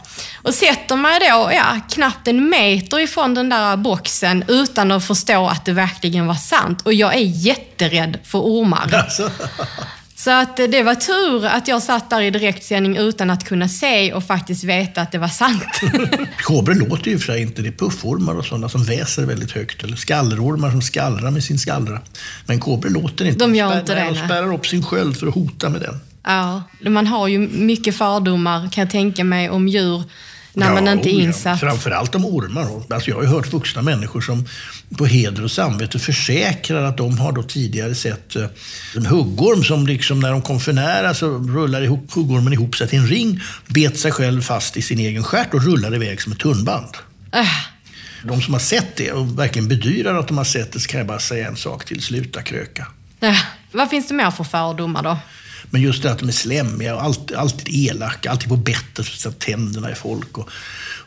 Och 0.41 0.53
sätter 0.53 0.95
mig 0.95 1.19
då, 1.19 1.49
ja, 1.53 1.79
knappt 1.89 2.27
en 2.27 2.49
meter 2.49 2.99
ifrån 2.99 3.33
den 3.33 3.49
där 3.49 3.77
boxen 3.77 4.43
utan 4.47 4.91
att 4.91 5.05
förstå 5.05 5.47
att 5.47 5.65
det 5.65 5.73
verkligen 5.73 6.27
var 6.27 6.35
sant. 6.35 6.81
Och 6.81 6.93
jag 6.93 7.13
är 7.15 7.19
jätterädd 7.19 8.17
för 8.23 8.39
ormar. 8.39 8.91
Så 10.19 10.31
att 10.31 10.57
det 10.57 10.83
var 10.83 10.95
tur 10.95 11.45
att 11.45 11.67
jag 11.67 11.83
satt 11.83 12.09
där 12.09 12.21
i 12.21 12.29
direktsändning 12.31 12.97
utan 12.97 13.29
att 13.29 13.43
kunna 13.43 13.67
se 13.67 14.13
och 14.13 14.23
faktiskt 14.23 14.63
veta 14.63 15.01
att 15.01 15.11
det 15.11 15.17
var 15.17 15.27
sant. 15.27 15.81
Kobror 16.43 16.75
låter 16.75 17.11
ju 17.11 17.17
för 17.19 17.25
sig 17.25 17.41
inte. 17.41 17.61
Det 17.61 17.67
är 17.67 17.71
pufformar 17.71 18.35
och 18.35 18.45
sådana 18.45 18.69
som 18.69 18.83
väser 18.83 19.25
väldigt 19.25 19.51
högt. 19.51 19.83
Eller 19.83 19.95
skallrormar 19.95 20.71
som 20.71 20.81
skallrar 20.81 21.31
med 21.31 21.43
sin 21.43 21.59
skallra. 21.59 22.01
Men 22.45 22.59
kobror 22.59 22.89
låter 22.89 23.25
inte. 23.25 23.39
De 23.39 23.55
gör 23.55 23.79
inte 23.79 23.95
det. 23.95 24.03
De 24.03 24.15
spärrar 24.15 24.53
upp 24.53 24.67
sin 24.67 24.83
sköld 24.83 25.17
för 25.17 25.27
att 25.27 25.35
hota 25.35 25.69
med 25.69 25.81
den. 25.81 25.99
Ja, 26.23 26.63
man 26.81 27.07
har 27.07 27.27
ju 27.27 27.39
mycket 27.39 27.97
fördomar 27.97 28.69
kan 28.71 28.81
jag 28.81 28.91
tänka 28.91 29.23
mig 29.23 29.49
om 29.49 29.67
djur 29.67 30.03
när 30.59 30.67
ja, 30.67 30.73
man 30.73 30.87
inte 30.87 31.09
är 31.09 31.21
insatt. 31.21 31.61
Ja. 31.61 31.67
Framförallt 31.69 32.15
om 32.15 32.25
ormar. 32.25 32.67
Alltså 32.89 33.09
jag 33.09 33.15
har 33.15 33.23
ju 33.23 33.29
hört 33.29 33.53
vuxna 33.53 33.81
människor 33.81 34.21
som 34.21 34.47
på 34.97 35.05
heder 35.05 35.43
och 35.43 35.51
samvete 35.51 35.99
försäkrar 35.99 36.83
att 36.83 36.97
de 36.97 37.19
har 37.19 37.31
då 37.31 37.43
tidigare 37.43 37.95
sett 37.95 38.35
eh, 38.35 38.45
en 38.95 39.05
huggorm 39.05 39.63
som 39.63 39.87
liksom 39.87 40.19
när 40.19 40.31
de 40.31 40.41
kom 40.41 40.59
för 40.59 40.73
nära 40.73 41.13
så 41.13 41.27
rullar 41.27 41.81
ihop, 41.81 42.11
huggormen 42.13 42.53
ihop 42.53 42.75
sig 42.75 42.87
till 42.87 42.99
en 42.99 43.07
ring, 43.07 43.41
bet 43.67 43.99
sig 43.99 44.11
själv 44.11 44.41
fast 44.41 44.77
i 44.77 44.81
sin 44.81 44.99
egen 44.99 45.23
stjärt 45.23 45.53
och 45.53 45.63
rullar 45.63 45.95
iväg 45.95 46.21
som 46.21 46.31
ett 46.31 46.39
tunnband. 46.39 46.97
Äh. 47.31 47.45
De 48.23 48.41
som 48.41 48.53
har 48.53 48.61
sett 48.61 48.95
det 48.95 49.11
och 49.11 49.39
verkligen 49.39 49.67
bedyrar 49.67 50.19
att 50.19 50.27
de 50.27 50.37
har 50.37 50.45
sett 50.45 50.71
det 50.71 50.79
så 50.79 50.89
kan 50.89 50.97
jag 50.97 51.07
bara 51.07 51.19
säga 51.19 51.47
en 51.47 51.55
sak 51.55 51.85
till. 51.85 52.01
Sluta 52.01 52.41
kröka. 52.41 52.87
Äh. 53.19 53.35
Vad 53.71 53.89
finns 53.89 54.07
det 54.07 54.13
mer 54.13 54.31
för 54.31 54.43
fördomar 54.43 55.03
då? 55.03 55.17
Men 55.69 55.81
just 55.81 56.03
det 56.03 56.11
att 56.11 56.19
de 56.19 56.27
är 56.27 56.33
slemmiga 56.33 56.95
och 56.95 57.03
alltid, 57.03 57.37
alltid 57.37 57.89
elaka, 57.89 58.31
alltid 58.31 58.49
på 58.49 58.57
bettet, 58.57 59.05
så 59.05 59.31
tänderna 59.31 59.91
i 59.91 59.95
folk. 59.95 60.37
Och, 60.37 60.49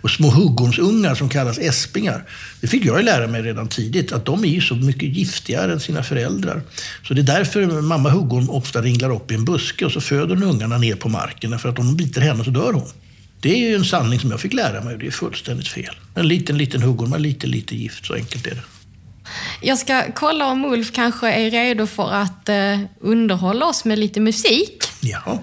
och 0.01 0.11
små 0.11 0.31
huggormsungar 0.31 1.15
som 1.15 1.29
kallas 1.29 1.59
äspingar. 1.59 2.25
Det 2.61 2.67
fick 2.67 2.85
jag 2.85 2.99
ju 2.99 3.05
lära 3.05 3.27
mig 3.27 3.43
redan 3.43 3.69
tidigt, 3.69 4.13
att 4.13 4.25
de 4.25 4.45
är 4.45 4.49
ju 4.49 4.61
så 4.61 4.75
mycket 4.75 5.09
giftigare 5.17 5.73
än 5.73 5.81
sina 5.81 6.03
föräldrar. 6.03 6.63
Så 7.09 7.15
det 7.15 7.21
är 7.21 7.23
därför 7.23 7.81
mamma 7.81 8.11
huggorm 8.11 8.51
ofta 8.51 8.83
ringlar 8.83 9.15
upp 9.15 9.31
i 9.31 9.35
en 9.35 9.45
buske 9.45 9.85
och 9.85 9.93
så 9.93 10.01
föder 10.01 10.35
hon 10.35 10.43
ungarna 10.43 10.79
ner 10.79 10.95
på 10.95 11.09
marken. 11.09 11.59
För 11.59 11.69
att 11.69 11.79
om 11.79 11.87
de 11.87 11.97
biter 11.97 12.21
henne 12.21 12.45
så 12.45 12.51
dör 12.51 12.73
hon. 12.73 12.89
Det 13.41 13.53
är 13.55 13.59
ju 13.59 13.75
en 13.75 13.85
sanning 13.85 14.21
som 14.21 14.31
jag 14.31 14.41
fick 14.41 14.53
lära 14.53 14.85
mig 14.85 14.95
och 14.95 15.01
det 15.01 15.07
är 15.07 15.11
fullständigt 15.11 15.69
fel. 15.69 15.95
En 16.15 16.29
liten, 16.29 16.59
liten 16.59 16.83
huggorm 16.83 17.13
har 17.13 17.19
lite, 17.19 17.47
lite 17.47 17.77
gift. 17.77 18.07
Så 18.07 18.15
enkelt 18.15 18.47
är 18.47 18.51
det. 18.51 18.63
Jag 19.61 19.79
ska 19.79 20.13
kolla 20.15 20.47
om 20.47 20.65
Ulf 20.65 20.93
kanske 20.93 21.33
är 21.33 21.51
redo 21.51 21.87
för 21.87 22.13
att 22.13 22.49
eh, 22.49 22.81
underhålla 23.01 23.67
oss 23.67 23.85
med 23.85 23.99
lite 23.99 24.21
musik. 24.21 24.85
Ja. 25.01 25.43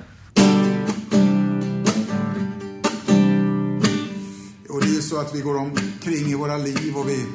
Och 4.69 4.82
det 4.82 4.88
är 4.88 4.95
ju 4.95 5.02
så 5.02 5.19
att 5.19 5.36
vi 5.36 5.41
går 5.41 5.58
omkring 5.58 6.28
i 6.28 6.34
våra 6.34 6.58
liv 6.58 6.97
och 6.97 7.10
vi 7.10 7.25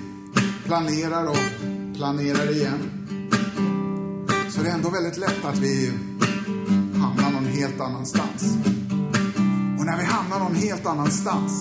planerar 0.64 1.26
och 1.26 1.38
planerar 1.96 2.52
igen. 2.52 2.90
Så 4.50 4.62
det 4.62 4.68
är 4.68 4.74
ändå 4.74 4.90
väldigt 4.90 5.16
lätt 5.16 5.44
att 5.44 5.58
vi 5.58 5.90
hamnar 7.00 7.30
någon 7.30 7.46
helt 7.46 7.80
annanstans. 7.80 8.56
Och 9.78 9.86
när 9.86 9.96
vi 9.98 10.04
hamnar 10.04 10.38
någon 10.38 10.54
helt 10.54 10.86
annanstans, 10.86 11.52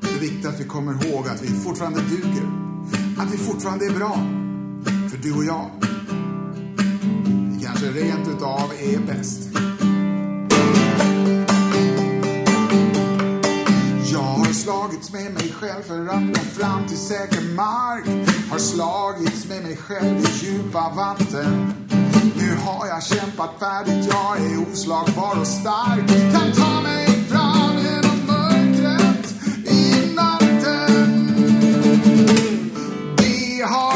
det 0.00 0.08
är 0.08 0.20
viktigt 0.20 0.46
att 0.46 0.60
vi 0.60 0.64
kommer 0.64 1.06
ihåg 1.06 1.28
att 1.28 1.42
vi 1.42 1.48
fortfarande 1.48 2.00
duger 2.00 2.69
att 3.18 3.32
vi 3.32 3.38
fortfarande 3.38 3.86
är 3.86 3.90
bra. 3.90 4.14
För 5.10 5.16
du 5.22 5.32
och 5.32 5.44
jag, 5.44 5.70
vi 7.52 7.64
kanske 7.64 7.86
rent 7.86 8.28
utav 8.28 8.72
är 8.80 8.98
bäst. 8.98 9.50
Jag 14.12 14.20
har 14.20 14.52
slagits 14.52 15.12
med 15.12 15.34
mig 15.34 15.52
själv 15.52 15.82
för 15.82 16.06
att 16.06 16.22
nå 16.22 16.34
fram 16.34 16.86
till 16.88 16.98
säker 16.98 17.54
mark. 17.54 18.04
Har 18.50 18.58
slagits 18.58 19.48
med 19.48 19.62
mig 19.62 19.76
själv 19.76 20.18
i 20.18 20.46
djupa 20.46 20.92
vatten. 20.96 21.74
Nu 22.36 22.56
har 22.56 22.86
jag 22.86 23.02
kämpat 23.02 23.50
färdigt, 23.58 24.08
jag 24.12 24.36
är 24.36 24.72
oslagbar 24.72 25.40
och 25.40 25.46
stark. 25.46 26.32
Kan 26.32 26.52
ta 26.52 26.82
mig 26.82 26.99
your 33.60 33.68
heart. 33.68 33.89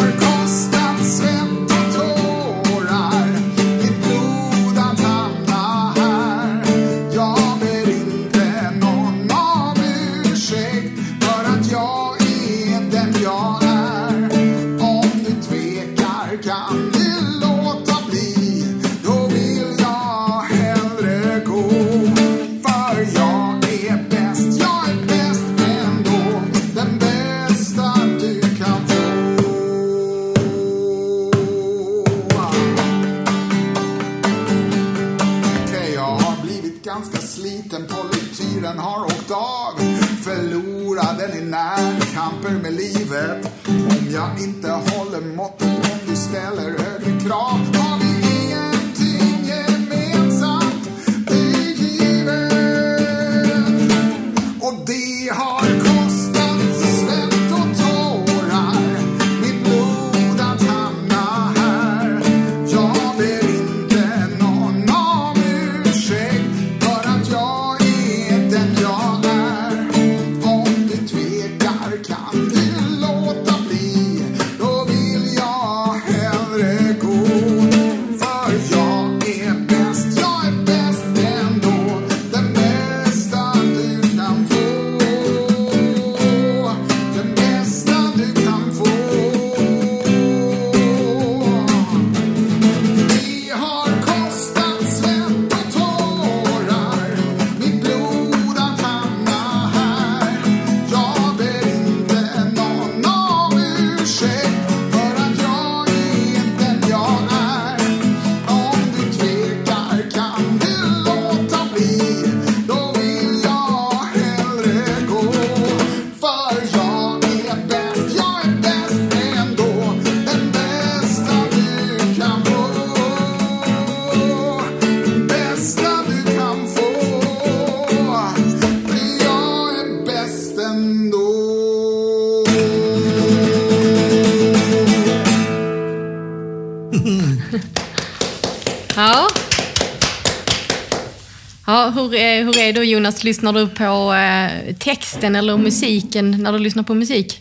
Jonas? 142.94 143.24
Lyssnar 143.24 143.52
du 143.52 143.68
på 143.68 144.14
eh, 144.14 144.76
texten 144.76 145.37
eller 145.37 145.57
musiken 145.57 146.30
när 146.42 146.52
du 146.52 146.59
lyssnar 146.59 146.83
på 146.83 146.94
musik? 146.94 147.40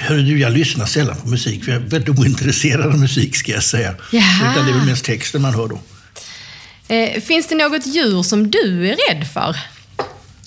Hörru 0.00 0.22
du, 0.22 0.38
jag 0.38 0.52
lyssnar 0.52 0.86
sällan 0.86 1.16
på 1.16 1.28
musik, 1.28 1.64
för 1.64 1.72
jag 1.72 1.82
är 1.82 1.86
väldigt 1.86 2.18
ointresserad 2.18 2.86
av 2.86 2.98
musik 2.98 3.36
ska 3.36 3.52
jag 3.52 3.62
säga. 3.62 3.94
Jaha. 4.12 4.52
Utan 4.52 4.66
det 4.66 4.72
är 4.72 4.74
väl 4.74 4.86
mest 4.86 5.04
texten 5.04 5.42
man 5.42 5.54
hör 5.54 5.68
då. 5.68 5.80
Eh, 6.94 7.20
finns 7.20 7.46
det 7.46 7.54
något 7.54 7.86
djur 7.86 8.22
som 8.22 8.50
du 8.50 8.88
är 8.88 8.96
rädd 9.08 9.26
för? 9.26 9.56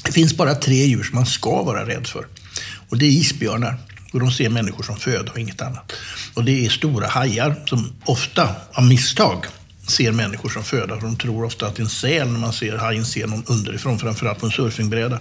Det 0.03 0.11
finns 0.11 0.33
bara 0.37 0.55
tre 0.55 0.85
djur 0.85 1.03
som 1.03 1.15
man 1.15 1.25
ska 1.25 1.63
vara 1.63 1.87
rädd 1.87 2.07
för. 2.07 2.25
Och 2.89 2.97
det 2.97 3.05
är 3.05 3.09
isbjörnar. 3.09 3.77
Och 4.13 4.19
de 4.19 4.31
ser 4.31 4.49
människor 4.49 4.83
som 4.83 4.97
föda 4.97 5.31
och 5.31 5.39
inget 5.39 5.61
annat. 5.61 5.93
Och 6.33 6.43
det 6.43 6.65
är 6.65 6.69
stora 6.69 7.07
hajar 7.07 7.55
som 7.65 7.93
ofta, 8.05 8.49
av 8.71 8.83
misstag, 8.83 9.45
ser 9.87 10.11
människor 10.11 10.49
som 10.49 10.63
föda. 10.63 10.95
De 10.95 11.15
tror 11.15 11.45
ofta 11.45 11.67
att 11.67 11.75
det 11.75 11.81
är 11.81 11.83
en 11.83 11.89
säl 11.89 12.27
när 12.27 12.39
man 12.39 12.53
ser 12.53 12.77
hajen 12.77 13.05
ser 13.05 13.27
någon 13.27 13.43
underifrån, 13.47 13.99
framförallt 13.99 14.39
på 14.39 14.45
en 14.45 14.51
surfingbräda. 14.51 15.19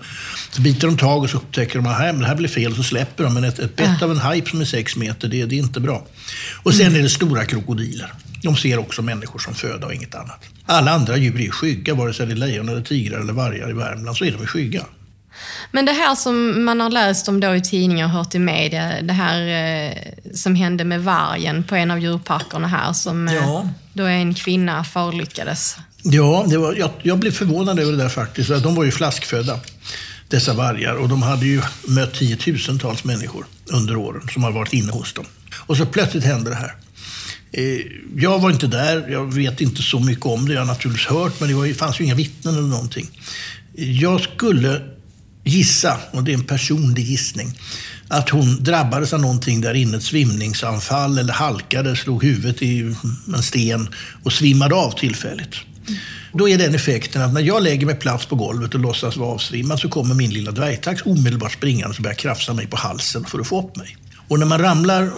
Så 0.50 0.62
biter 0.62 0.86
de 0.86 0.96
tag 0.96 1.22
och 1.22 1.30
så 1.30 1.36
upptäcker 1.36 1.74
de 1.74 1.86
att 1.86 2.20
det 2.20 2.26
här 2.26 2.34
blir 2.34 2.48
fel 2.48 2.70
och 2.70 2.76
så 2.76 2.82
släpper 2.82 3.24
de. 3.24 3.34
Men 3.34 3.44
ett, 3.44 3.58
ett 3.58 3.76
bett 3.76 4.02
av 4.02 4.10
en 4.10 4.18
haj 4.18 4.46
som 4.46 4.60
är 4.60 4.64
sex 4.64 4.96
meter, 4.96 5.28
det, 5.28 5.44
det 5.44 5.54
är 5.54 5.58
inte 5.58 5.80
bra. 5.80 6.06
Och 6.62 6.74
sen 6.74 6.96
är 6.96 7.02
det 7.02 7.10
stora 7.10 7.44
krokodiler. 7.44 8.12
De 8.42 8.56
ser 8.56 8.78
också 8.78 9.02
människor 9.02 9.38
som 9.38 9.54
föda 9.54 9.86
och 9.86 9.94
inget 9.94 10.14
annat. 10.14 10.44
Alla 10.66 10.90
andra 10.90 11.16
djur 11.16 11.40
är 11.40 11.50
skygga, 11.50 11.94
vare 11.94 12.14
sig 12.14 12.26
det 12.26 12.32
är 12.32 12.36
lejon, 12.36 12.68
eller 12.68 12.82
tigrar 12.82 13.20
eller 13.20 13.32
vargar 13.32 13.70
i 13.70 13.72
Värmland, 13.72 14.16
så 14.16 14.24
är 14.24 14.32
de 14.32 14.46
skygga. 14.46 14.84
Men 15.72 15.84
det 15.84 15.92
här 15.92 16.14
som 16.14 16.64
man 16.64 16.80
har 16.80 16.90
läst 16.90 17.28
om 17.28 17.40
då 17.40 17.54
i 17.54 17.60
tidningar 17.60 18.04
och 18.06 18.10
hört 18.10 18.34
i 18.34 18.38
media, 18.38 19.02
det 19.02 19.12
här 19.12 19.40
eh, 19.86 19.92
som 20.34 20.54
hände 20.54 20.84
med 20.84 21.04
vargen 21.04 21.64
på 21.64 21.74
en 21.76 21.90
av 21.90 21.98
djurparkerna 21.98 22.68
här, 22.68 22.92
som 22.92 23.28
eh, 23.28 23.34
Ja. 23.34 23.68
då 23.92 24.04
en 24.04 24.34
kvinna 24.34 24.84
förolyckades. 24.84 25.76
Ja, 26.02 26.44
det 26.48 26.58
var, 26.58 26.74
jag, 26.74 26.90
jag 27.02 27.18
blev 27.18 27.30
förvånad 27.32 27.78
över 27.78 27.92
det 27.92 27.98
där 27.98 28.08
faktiskt. 28.08 28.48
De 28.62 28.74
var 28.74 28.84
ju 28.84 28.90
flaskfödda, 28.90 29.60
dessa 30.28 30.52
vargar. 30.54 30.94
Och 30.94 31.08
de 31.08 31.22
hade 31.22 31.46
ju 31.46 31.62
mött 31.88 32.14
tiotusentals 32.14 33.04
människor 33.04 33.46
under 33.72 33.96
åren 33.96 34.28
som 34.32 34.42
har 34.44 34.52
varit 34.52 34.72
inne 34.72 34.92
hos 34.92 35.12
dem. 35.12 35.24
Och 35.56 35.76
så 35.76 35.86
plötsligt 35.86 36.24
hände 36.24 36.50
det 36.50 36.56
här. 36.56 36.74
Eh, 37.52 37.80
Jag 38.16 38.38
var 38.38 38.50
inte 38.50 38.66
där, 38.66 39.08
jag 39.10 39.34
vet 39.34 39.60
inte 39.60 39.82
så 39.82 40.00
mycket 40.00 40.26
om 40.26 40.48
det. 40.48 40.52
Jag 40.54 40.60
har 40.60 40.66
naturligtvis 40.66 41.06
hört, 41.06 41.40
men 41.40 41.48
det 41.48 41.54
var, 41.54 41.64
ju- 41.64 41.74
fanns 41.74 42.00
ju 42.00 42.04
inga 42.04 42.14
vittnen 42.14 42.54
eller 42.54 42.68
någonting. 42.68 43.20
Jag 43.74 44.20
skulle 44.20 44.80
gissa, 45.46 45.98
och 46.10 46.24
det 46.24 46.30
är 46.30 46.34
en 46.34 46.44
personlig 46.44 47.04
gissning, 47.06 47.58
att 48.08 48.28
hon 48.28 48.64
drabbades 48.64 49.12
av 49.12 49.20
någonting 49.20 49.60
där 49.60 49.74
inne, 49.74 49.96
ett 49.96 50.02
svimningsanfall 50.02 51.18
eller 51.18 51.32
halkade, 51.32 51.96
slog 51.96 52.24
huvudet 52.24 52.62
i 52.62 52.94
en 53.34 53.42
sten 53.42 53.88
och 54.22 54.32
svimmade 54.32 54.74
av 54.74 54.90
tillfälligt. 54.90 55.54
Då 56.32 56.48
är 56.48 56.58
den 56.58 56.74
effekten 56.74 57.22
att 57.22 57.32
när 57.32 57.40
jag 57.40 57.62
lägger 57.62 57.86
mig 57.86 57.94
plats 57.94 58.26
på 58.26 58.36
golvet 58.36 58.74
och 58.74 58.80
låtsas 58.80 59.16
vara 59.16 59.30
avsvimmad 59.30 59.80
så 59.80 59.88
kommer 59.88 60.14
min 60.14 60.30
lilla 60.30 60.50
dvärgtax 60.50 61.02
omedelbart 61.04 61.52
springande 61.52 61.96
och 61.96 62.02
börjar 62.02 62.14
krafsa 62.14 62.52
mig 62.52 62.66
på 62.66 62.76
halsen 62.76 63.24
för 63.24 63.40
att 63.40 63.46
få 63.46 63.60
upp 63.60 63.76
mig. 63.76 63.96
Och 64.28 64.38
när 64.38 64.46
man 64.46 64.58
ramlar 64.58 65.10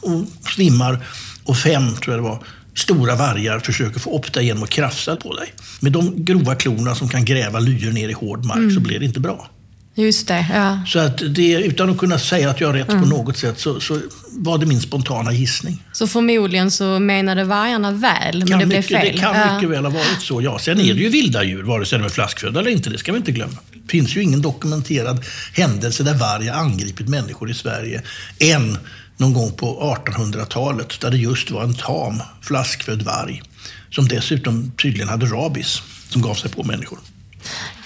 och 0.00 0.24
svimmar 0.54 1.06
och 1.44 1.56
fem, 1.56 1.94
tror 1.96 2.16
jag 2.16 2.24
det 2.24 2.28
var, 2.28 2.44
stora 2.74 3.16
vargar 3.16 3.58
försöker 3.58 4.00
få 4.00 4.18
upp 4.18 4.32
dig 4.32 4.44
genom 4.46 4.62
att 4.62 4.70
krafsa 4.70 5.16
på 5.16 5.34
dig. 5.34 5.52
Med 5.80 5.92
de 5.92 6.24
grova 6.24 6.54
klorna 6.54 6.94
som 6.94 7.08
kan 7.08 7.24
gräva 7.24 7.58
lyor 7.58 7.92
ner 7.92 8.08
i 8.08 8.12
hård 8.12 8.44
mark 8.44 8.72
så 8.74 8.80
blir 8.80 8.98
det 8.98 9.04
inte 9.04 9.20
bra. 9.20 9.50
Just 9.94 10.28
det, 10.28 10.46
ja. 10.54 10.78
Så 10.86 10.98
att 10.98 11.22
det, 11.34 11.52
utan 11.52 11.90
att 11.90 11.98
kunna 11.98 12.18
säga 12.18 12.50
att 12.50 12.60
jag 12.60 12.68
har 12.68 12.74
rätt 12.74 12.88
på 12.88 12.94
något 12.94 13.36
sätt 13.36 13.58
så, 13.60 13.80
så 13.80 14.00
var 14.32 14.58
det 14.58 14.66
min 14.66 14.80
spontana 14.80 15.32
gissning. 15.32 15.82
Så 15.92 16.06
förmodligen 16.06 16.70
så 16.70 16.98
menade 16.98 17.44
vargarna 17.44 17.90
väl, 17.92 18.38
men 18.38 18.48
Kan 18.48 18.58
det 18.58 18.66
blev 18.66 18.78
mycket, 18.78 18.98
fel. 19.00 19.12
Det 19.12 19.18
kan 19.18 19.36
Ja. 19.36 19.54
mycket 19.54 19.70
väl 19.70 19.84
ha 19.84 19.92
varit 19.92 20.20
så, 20.22 20.42
ja. 20.42 20.58
Sen 20.58 20.80
är 20.80 20.94
det 20.94 21.00
ju 21.00 21.08
vilda 21.08 21.44
djur, 21.44 21.62
vare 21.62 21.86
sig 21.86 21.98
de 21.98 22.04
är 22.04 22.08
flaskfödda 22.08 22.60
eller 22.60 22.70
inte. 22.70 22.90
Det 22.90 22.98
ska 22.98 23.12
vi 23.12 23.18
inte 23.18 23.32
glömma. 23.32 23.56
Det 23.72 23.90
finns 23.90 24.16
ju 24.16 24.22
ingen 24.22 24.42
dokumenterad 24.42 25.24
händelse 25.54 26.02
där 26.02 26.14
varg 26.14 26.46
har 26.48 26.60
angripit 26.60 27.08
människor 27.08 27.50
i 27.50 27.54
Sverige 27.54 28.02
än 28.38 28.78
någon 29.20 29.32
gång 29.32 29.52
på 29.52 29.96
1800-talet 30.06 31.00
där 31.00 31.10
det 31.10 31.16
just 31.16 31.50
var 31.50 31.62
en 31.62 31.74
tam 31.74 32.22
flaskfödd 32.42 33.02
varg 33.02 33.42
som 33.90 34.08
dessutom 34.08 34.72
tydligen 34.82 35.08
hade 35.08 35.26
rabies 35.26 35.82
som 36.08 36.22
gav 36.22 36.34
sig 36.34 36.50
på 36.50 36.64
människor. 36.64 36.98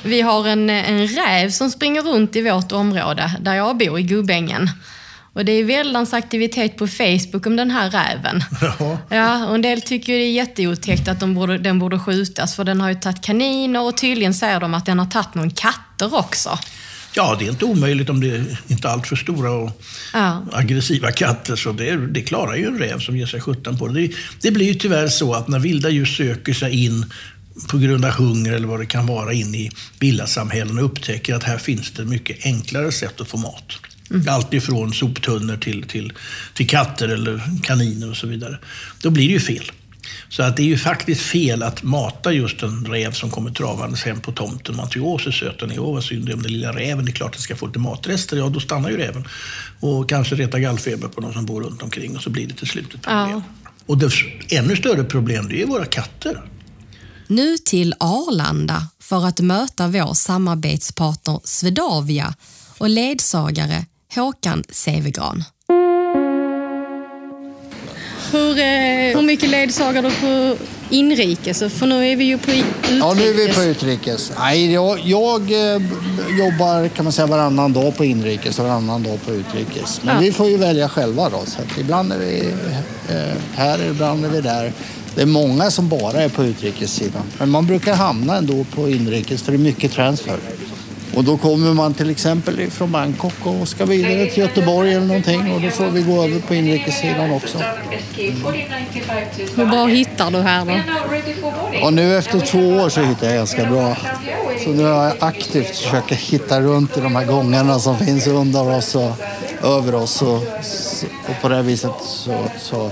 Vi 0.03 0.21
har 0.21 0.49
en, 0.49 0.71
en 0.71 1.09
räv 1.09 1.51
som 1.51 1.71
springer 1.71 2.03
runt 2.03 2.37
i 2.37 2.43
vårt 2.43 2.73
område, 2.73 3.37
där 3.41 3.55
jag 3.55 3.77
bor, 3.77 3.99
i 3.99 4.03
Gubbängen. 4.03 4.71
Och 5.33 5.45
det 5.45 5.53
är 5.53 5.65
väldans 5.65 6.13
aktivitet 6.13 6.77
på 6.77 6.87
Facebook 6.87 7.47
om 7.47 7.57
den 7.57 7.71
här 7.71 7.91
räven. 7.91 8.45
Ja. 8.79 8.99
Ja, 9.09 9.47
och 9.47 9.55
en 9.55 9.63
del 9.63 9.83
tycker 9.83 10.13
det 10.13 10.19
är 10.19 10.33
jätteotäckt 10.33 11.09
att 11.09 11.21
de 11.21 11.35
borde, 11.35 11.59
den 11.59 11.79
borde 11.79 11.99
skjutas, 11.99 12.57
för 12.57 12.65
den 12.65 12.81
har 12.81 12.89
ju 12.89 12.95
tagit 12.95 13.23
kaniner 13.23 13.83
och 13.83 13.97
tydligen 13.97 14.35
säger 14.35 14.61
de 14.61 14.75
att 14.75 14.87
den 14.87 14.99
har 14.99 15.07
tagit 15.07 15.35
någon 15.35 15.51
katter 15.51 16.15
också. 16.15 16.59
Ja, 17.17 17.37
det 17.39 17.45
är 17.47 17.51
inte 17.51 17.65
omöjligt 17.65 18.11
om 18.11 18.21
det 18.21 18.31
är 18.31 18.45
inte 18.67 18.89
allt 18.89 19.07
för 19.07 19.17
stora 19.17 19.51
och 19.51 19.83
Ja. 20.13 20.45
aggressiva 20.53 21.13
katter. 21.13 21.57
Så 21.57 21.73
det, 21.73 21.97
det 22.07 22.23
klarar 22.23 22.57
ju 22.57 22.67
en 22.67 22.79
räv 22.79 22.99
som 22.99 23.17
ger 23.17 23.27
sig 23.27 23.41
sjutton 23.41 23.79
på 23.79 23.89
det. 23.89 23.95
det. 24.01 24.13
Det 24.41 24.51
blir 24.51 24.67
ju 24.67 24.75
tyvärr 24.75 25.09
så 25.09 25.35
att 25.35 25.49
när 25.49 25.59
vilda 25.59 25.91
djur 25.91 26.05
söker 26.05 26.55
sig 26.55 26.85
in 26.85 27.07
på 27.71 27.79
grund 27.79 28.05
av 28.05 28.11
hunger 28.11 28.53
eller 28.53 28.67
vad 28.69 28.81
det 28.81 28.87
kan 28.87 29.07
vara 29.07 29.33
in 29.33 29.55
i 29.55 29.71
villasamhällen 30.01 30.79
och 30.79 30.85
upptäcker 30.85 31.35
att 31.35 31.43
här 31.43 31.59
finns 31.59 31.91
det 31.91 32.05
mycket 32.05 32.47
enklare 32.47 32.93
sätt 32.93 33.21
att 33.21 33.29
få 33.29 33.37
mat. 33.37 33.73
Allt 34.29 34.55
ifrån 34.55 34.93
soptunnor 34.93 35.57
till, 35.57 35.83
till, 35.83 36.13
till 36.55 36.69
katter 36.69 37.09
eller 37.09 37.41
kaniner 37.63 38.11
och 38.11 38.17
så 38.17 38.27
vidare. 38.27 38.59
Då 39.03 39.11
blir 39.11 39.27
det 39.27 39.33
ju 39.33 39.41
fel. 39.41 39.73
Så 40.29 40.43
att 40.43 40.57
det 40.57 40.63
är 40.63 40.67
ju 40.67 40.79
faktiskt 40.79 41.21
fel 41.21 41.63
att 41.63 41.83
mata 41.83 42.33
just 42.33 42.63
en 42.63 42.87
räv 42.87 43.13
som 43.13 43.31
kommer 43.31 43.51
travandes 43.51 44.05
hem 44.05 44.21
på 44.21 44.33
tomten. 44.33 44.77
Man 44.77 44.89
tycker 44.89 45.07
åh 45.07 45.19
så 45.19 45.33
söt 45.33 45.59
den 45.59 45.71
är, 45.71 45.79
åh 45.79 45.95
vad 45.95 46.05
synd 46.05 46.33
om 46.33 46.43
den 46.43 46.53
lilla 46.53 46.73
räven. 46.73 47.05
Det 47.05 47.11
är 47.11 47.15
klart 47.15 47.33
den 47.33 47.43
ska 47.43 47.57
få 47.57 47.67
lite 47.67 47.79
matrester. 47.79 48.37
Ja, 48.37 48.49
då 48.49 48.61
stannar 48.61 48.91
ju 48.91 48.97
räven. 48.97 49.29
Och 49.81 50.09
kanske 50.09 50.35
retar 50.35 50.59
gallfeber 50.59 51.09
på 51.09 51.21
de 51.21 51.33
som 51.33 51.47
bor 51.47 51.63
runt 51.63 51.83
omkring 51.83 52.17
och 52.17 52.23
så 52.23 52.31
blir 52.31 52.47
det 52.47 52.55
till 52.55 52.69
slut 52.69 52.95
ett 52.95 53.03
problem. 53.03 53.31
Ja. 53.31 53.43
Och 53.87 53.99
det 53.99 54.11
ännu 54.51 54.77
större 54.77 55.05
problem 55.05 55.49
det 55.49 55.63
är 55.63 55.67
våra 55.67 55.85
katter. 55.85 56.43
Nu 57.27 57.59
till 57.59 57.95
Arlanda 58.01 58.89
för 59.01 59.27
att 59.27 59.41
möta 59.41 59.89
vår 59.89 60.15
samarbetspartner 60.15 61.41
Swedavia 61.45 62.35
och 62.79 62.89
ledsagare 62.89 63.87
Håkan 64.15 64.65
Sevegran. 64.71 65.45
Hur, 68.35 68.59
eh, 68.59 69.17
hur 69.17 69.23
mycket 69.23 69.49
ledsagar 69.51 70.03
du 70.03 70.11
på 70.11 70.65
inrikes? 70.91 71.59
För 71.59 71.87
nu 71.87 72.09
är 72.09 72.17
vi 72.17 72.25
ju 72.25 72.39
på 72.39 72.51
utrikes. 72.51 72.99
Ja, 73.01 73.15
nu 73.15 73.23
är 73.29 73.35
vi 73.35 73.49
på 73.53 73.63
utrikes. 73.63 74.33
Nej, 74.39 74.73
jag, 74.73 74.99
jag 75.05 75.41
eh, 75.53 75.83
jobbar 76.39 76.89
kan 76.89 77.05
man 77.05 77.13
säga 77.13 77.27
varannan 77.27 77.73
dag 77.73 77.97
på 77.97 78.05
inrikes 78.05 78.59
och 78.59 78.65
varannan 78.65 79.03
dag 79.03 79.19
på 79.25 79.33
utrikes. 79.33 80.01
Men 80.03 80.15
Ja. 80.15 80.21
vi 80.21 80.33
får 80.33 80.49
ju 80.49 80.57
välja 80.57 80.89
själva 80.89 81.29
då. 81.31 81.43
Så 81.47 81.81
ibland 81.81 82.13
är 82.13 82.19
vi 82.19 82.39
eh, 83.09 83.37
här, 83.55 83.91
ibland 83.91 84.25
är 84.25 84.29
vi 84.29 84.41
där. 84.41 84.73
Det 85.15 85.23
är 85.23 85.27
många 85.27 85.71
som 85.71 85.89
bara 85.89 86.23
är 86.23 86.29
på 86.29 86.45
utrikessidan. 86.45 87.23
Men 87.39 87.51
man 87.51 87.67
brukar 87.67 87.95
hamna 87.95 88.37
ändå 88.37 88.65
på 88.65 88.89
inrikes 88.89 89.43
för 89.43 89.53
det 89.53 89.57
är 89.57 89.61
mycket 89.61 89.93
transfer. 89.93 90.37
Och 91.17 91.25
då 91.25 91.37
kommer 91.37 91.75
man 91.75 91.95
till 91.95 92.11
exempel 92.11 92.71
från 92.71 92.93
Bangkok 92.93 93.35
och 93.43 93.69
ska 93.69 93.85
vidare 93.85 94.27
till 94.27 94.43
Göteborg 94.43 94.95
eller 94.95 95.07
någonting 95.07 95.53
och 95.53 95.61
då 95.61 95.71
får 95.71 95.87
vi 95.87 96.03
gå 96.03 96.25
över 96.25 96.41
på 96.41 96.55
inrikessidan 96.55 97.31
också. 97.31 97.59
Hur 99.57 99.67
bra 99.67 99.87
hittar 99.87 100.31
du 100.31 100.39
här 100.39 100.65
då? 100.65 101.87
Och 101.87 101.93
nu 101.93 102.19
efter 102.19 102.41
två 102.41 102.59
år 102.59 102.89
så 102.89 103.01
hittar 103.01 103.27
jag 103.27 103.37
ganska 103.37 103.67
bra. 103.67 103.97
Så 104.65 104.71
nu 104.71 104.83
har 104.85 105.05
jag 105.05 105.15
aktivt 105.19 105.77
försökt 105.77 106.13
hitta 106.13 106.61
runt 106.61 106.97
i 106.97 107.01
de 107.01 107.17
här 107.17 107.25
gångarna 107.25 107.79
som 107.79 107.99
finns 107.99 108.27
under 108.27 108.77
oss 108.77 108.95
och 108.95 109.13
över 109.63 109.95
oss. 109.95 110.23
Och, 110.23 110.37
och 111.29 111.41
på 111.43 111.49
det 111.49 111.55
här 111.55 111.63
viset 111.63 111.93
så, 112.03 112.45
så 112.59 112.91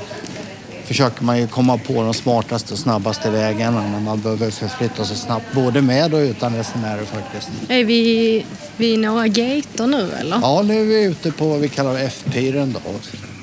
försöker 0.93 1.25
man 1.25 1.39
ju 1.39 1.47
komma 1.47 1.79
på 1.79 1.93
de 1.93 2.15
smartaste 2.15 2.73
och 2.73 2.79
snabbaste 2.79 3.31
vägarna 3.31 3.89
när 3.89 4.01
man 4.01 4.21
behöver 4.21 4.51
förflytta 4.51 5.05
sig 5.05 5.17
snabbt. 5.17 5.45
Både 5.55 5.83
med 5.83 6.15
och 6.15 6.19
utan 6.19 6.57
resenärer 6.57 7.05
faktiskt. 7.05 7.51
Är 7.69 7.85
vi 7.85 8.47
vid 8.77 8.99
några 8.99 9.29
gator 9.29 9.87
nu 9.87 10.11
eller? 10.21 10.39
Ja, 10.43 10.63
nu 10.63 10.81
är 10.81 10.85
vi 10.85 11.05
ute 11.05 11.31
på 11.33 11.49
vad 11.49 11.61
vi 11.61 11.69
kallar 11.69 11.99
F-piren 11.99 12.73
då. 12.73 12.91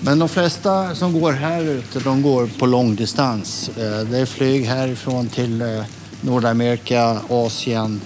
Men 0.01 0.19
de 0.19 0.29
flesta 0.29 0.95
som 0.95 1.19
går 1.21 1.31
här 1.31 1.61
ute, 1.63 1.99
de 1.99 2.21
går 2.21 2.49
på 2.59 2.65
långdistans. 2.65 3.69
Eh, 3.77 3.99
Det 3.99 4.17
är 4.17 4.25
flyg 4.25 4.65
härifrån 4.65 5.27
till 5.27 5.61
eh, 5.61 5.83
Nordamerika, 6.21 7.19
Asien 7.29 8.01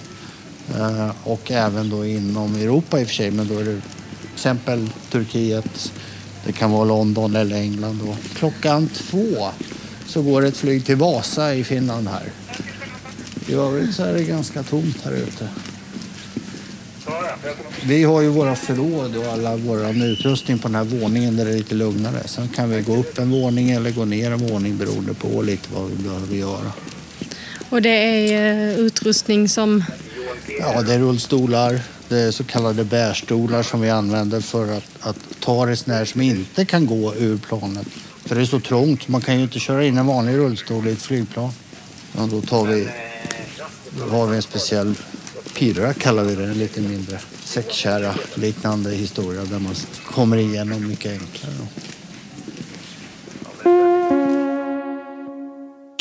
eh, 0.78 1.10
och 1.24 1.50
även 1.50 1.90
då 1.90 2.06
inom 2.06 2.54
Europa 2.54 3.00
i 3.00 3.04
och 3.04 3.08
för 3.08 3.14
sig. 3.14 3.30
Men 3.30 3.48
då 3.48 3.58
är 3.58 3.64
det 3.64 3.80
till 3.80 4.30
exempel 4.34 4.88
Turkiet, 5.10 5.92
det 6.46 6.52
kan 6.52 6.70
vara 6.70 6.84
London 6.84 7.36
eller 7.36 7.56
England. 7.56 8.00
Då. 8.04 8.16
Klockan 8.34 8.88
två 8.88 9.50
så 10.06 10.22
går 10.22 10.44
ett 10.44 10.56
flyg 10.56 10.86
till 10.86 10.96
Vasa 10.96 11.54
i 11.54 11.64
Finland 11.64 12.08
här. 12.08 12.22
I 13.48 13.54
övrigt 13.54 13.94
så 13.94 14.02
är 14.02 14.12
det 14.12 14.24
ganska 14.24 14.62
tomt 14.62 15.04
här 15.04 15.12
ute. 15.12 15.48
Vi 17.86 18.04
har 18.04 18.20
ju 18.20 18.28
våra 18.28 18.56
förråd 18.56 19.16
och 19.16 19.26
alla 19.26 19.56
vår 19.56 20.04
utrustning 20.04 20.58
på 20.58 20.68
den 20.68 20.74
här 20.74 20.84
våningen 20.84 21.36
där 21.36 21.44
det 21.44 21.50
är 21.50 21.56
lite 21.56 21.74
lugnare. 21.74 22.22
Sen 22.24 22.48
kan 22.48 22.70
vi 22.70 22.82
gå 22.82 22.96
upp 22.96 23.18
en 23.18 23.30
våning 23.30 23.70
eller 23.70 23.90
gå 23.90 24.04
ner 24.04 24.30
en 24.30 24.46
våning 24.46 24.76
beroende 24.76 25.14
på 25.14 25.42
lite 25.42 25.68
vad 25.74 25.90
vi 25.90 26.02
behöver 26.02 26.36
göra. 26.36 26.72
Och 27.68 27.82
det 27.82 27.88
är 27.88 28.70
eh, 28.70 28.78
utrustning 28.78 29.48
som... 29.48 29.84
Ja, 30.60 30.82
det 30.82 30.94
är 30.94 30.98
rullstolar, 30.98 31.80
Eh, 32.10 32.30
så 32.30 32.44
kallade 32.44 32.84
bärstolar 32.84 33.62
som 33.62 33.80
vi 33.80 33.90
använder 33.90 34.40
för 34.40 34.76
att, 34.76 34.84
att 35.00 35.16
ta 35.40 35.66
resenärer 35.66 36.04
som 36.04 36.20
inte 36.20 36.64
kan 36.64 36.86
gå 36.86 37.14
ur 37.14 37.38
planet. 37.38 37.86
För 38.24 38.34
det 38.34 38.40
är 38.40 38.44
så 38.44 38.60
trångt, 38.60 39.08
man 39.08 39.20
kan 39.20 39.36
ju 39.36 39.42
inte 39.42 39.58
köra 39.58 39.84
in 39.84 39.98
en 39.98 40.06
vanlig 40.06 40.36
rullstol 40.36 40.88
i 40.88 40.92
ett 40.92 41.02
flygplan. 41.02 41.50
Ja, 42.16 42.28
då 42.30 42.40
tar 42.40 42.64
vi, 42.64 42.88
då 43.98 44.04
har 44.04 44.26
vi 44.26 44.36
en 44.36 44.42
speciell 44.42 44.94
pirra, 45.54 45.94
kallar 45.94 46.24
vi 46.24 46.34
det, 46.34 46.44
en 46.44 46.58
lite 46.58 46.80
mindre 46.80 47.18
säckkärra 47.44 48.14
liknande 48.34 48.90
historia 48.90 49.44
där 49.44 49.58
man 49.58 49.74
kommer 50.06 50.36
igenom 50.36 50.88
mycket 50.88 51.12
enklare. 51.12 51.54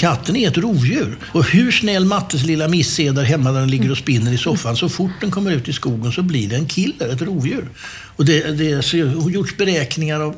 Katten 0.03 0.35
är 0.35 0.47
ett 0.47 0.57
rovdjur. 0.57 1.17
Och 1.31 1.45
hur 1.45 1.71
snäll 1.71 2.05
Mattes 2.05 2.43
lilla 2.43 2.67
miss 2.67 2.99
är 2.99 3.11
där 3.11 3.23
hemma 3.23 3.51
när 3.51 3.59
den 3.59 3.69
ligger 3.69 3.91
och 3.91 3.97
spinner 3.97 4.31
i 4.31 4.37
soffan, 4.37 4.77
så 4.77 4.89
fort 4.89 5.11
den 5.21 5.31
kommer 5.31 5.51
ut 5.51 5.67
i 5.67 5.73
skogen 5.73 6.11
så 6.11 6.21
blir 6.21 6.49
det 6.49 6.55
en 6.55 6.65
killer, 6.65 7.09
ett 7.09 7.21
rovdjur. 7.21 7.69
Och 8.15 8.25
det, 8.25 8.51
det 8.51 8.73
har 8.73 9.29
gjorts 9.29 9.57
beräkningar 9.57 10.19
av, 10.19 10.35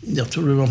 jag 0.00 0.30
tror 0.30 0.48
det 0.48 0.54
var 0.54 0.70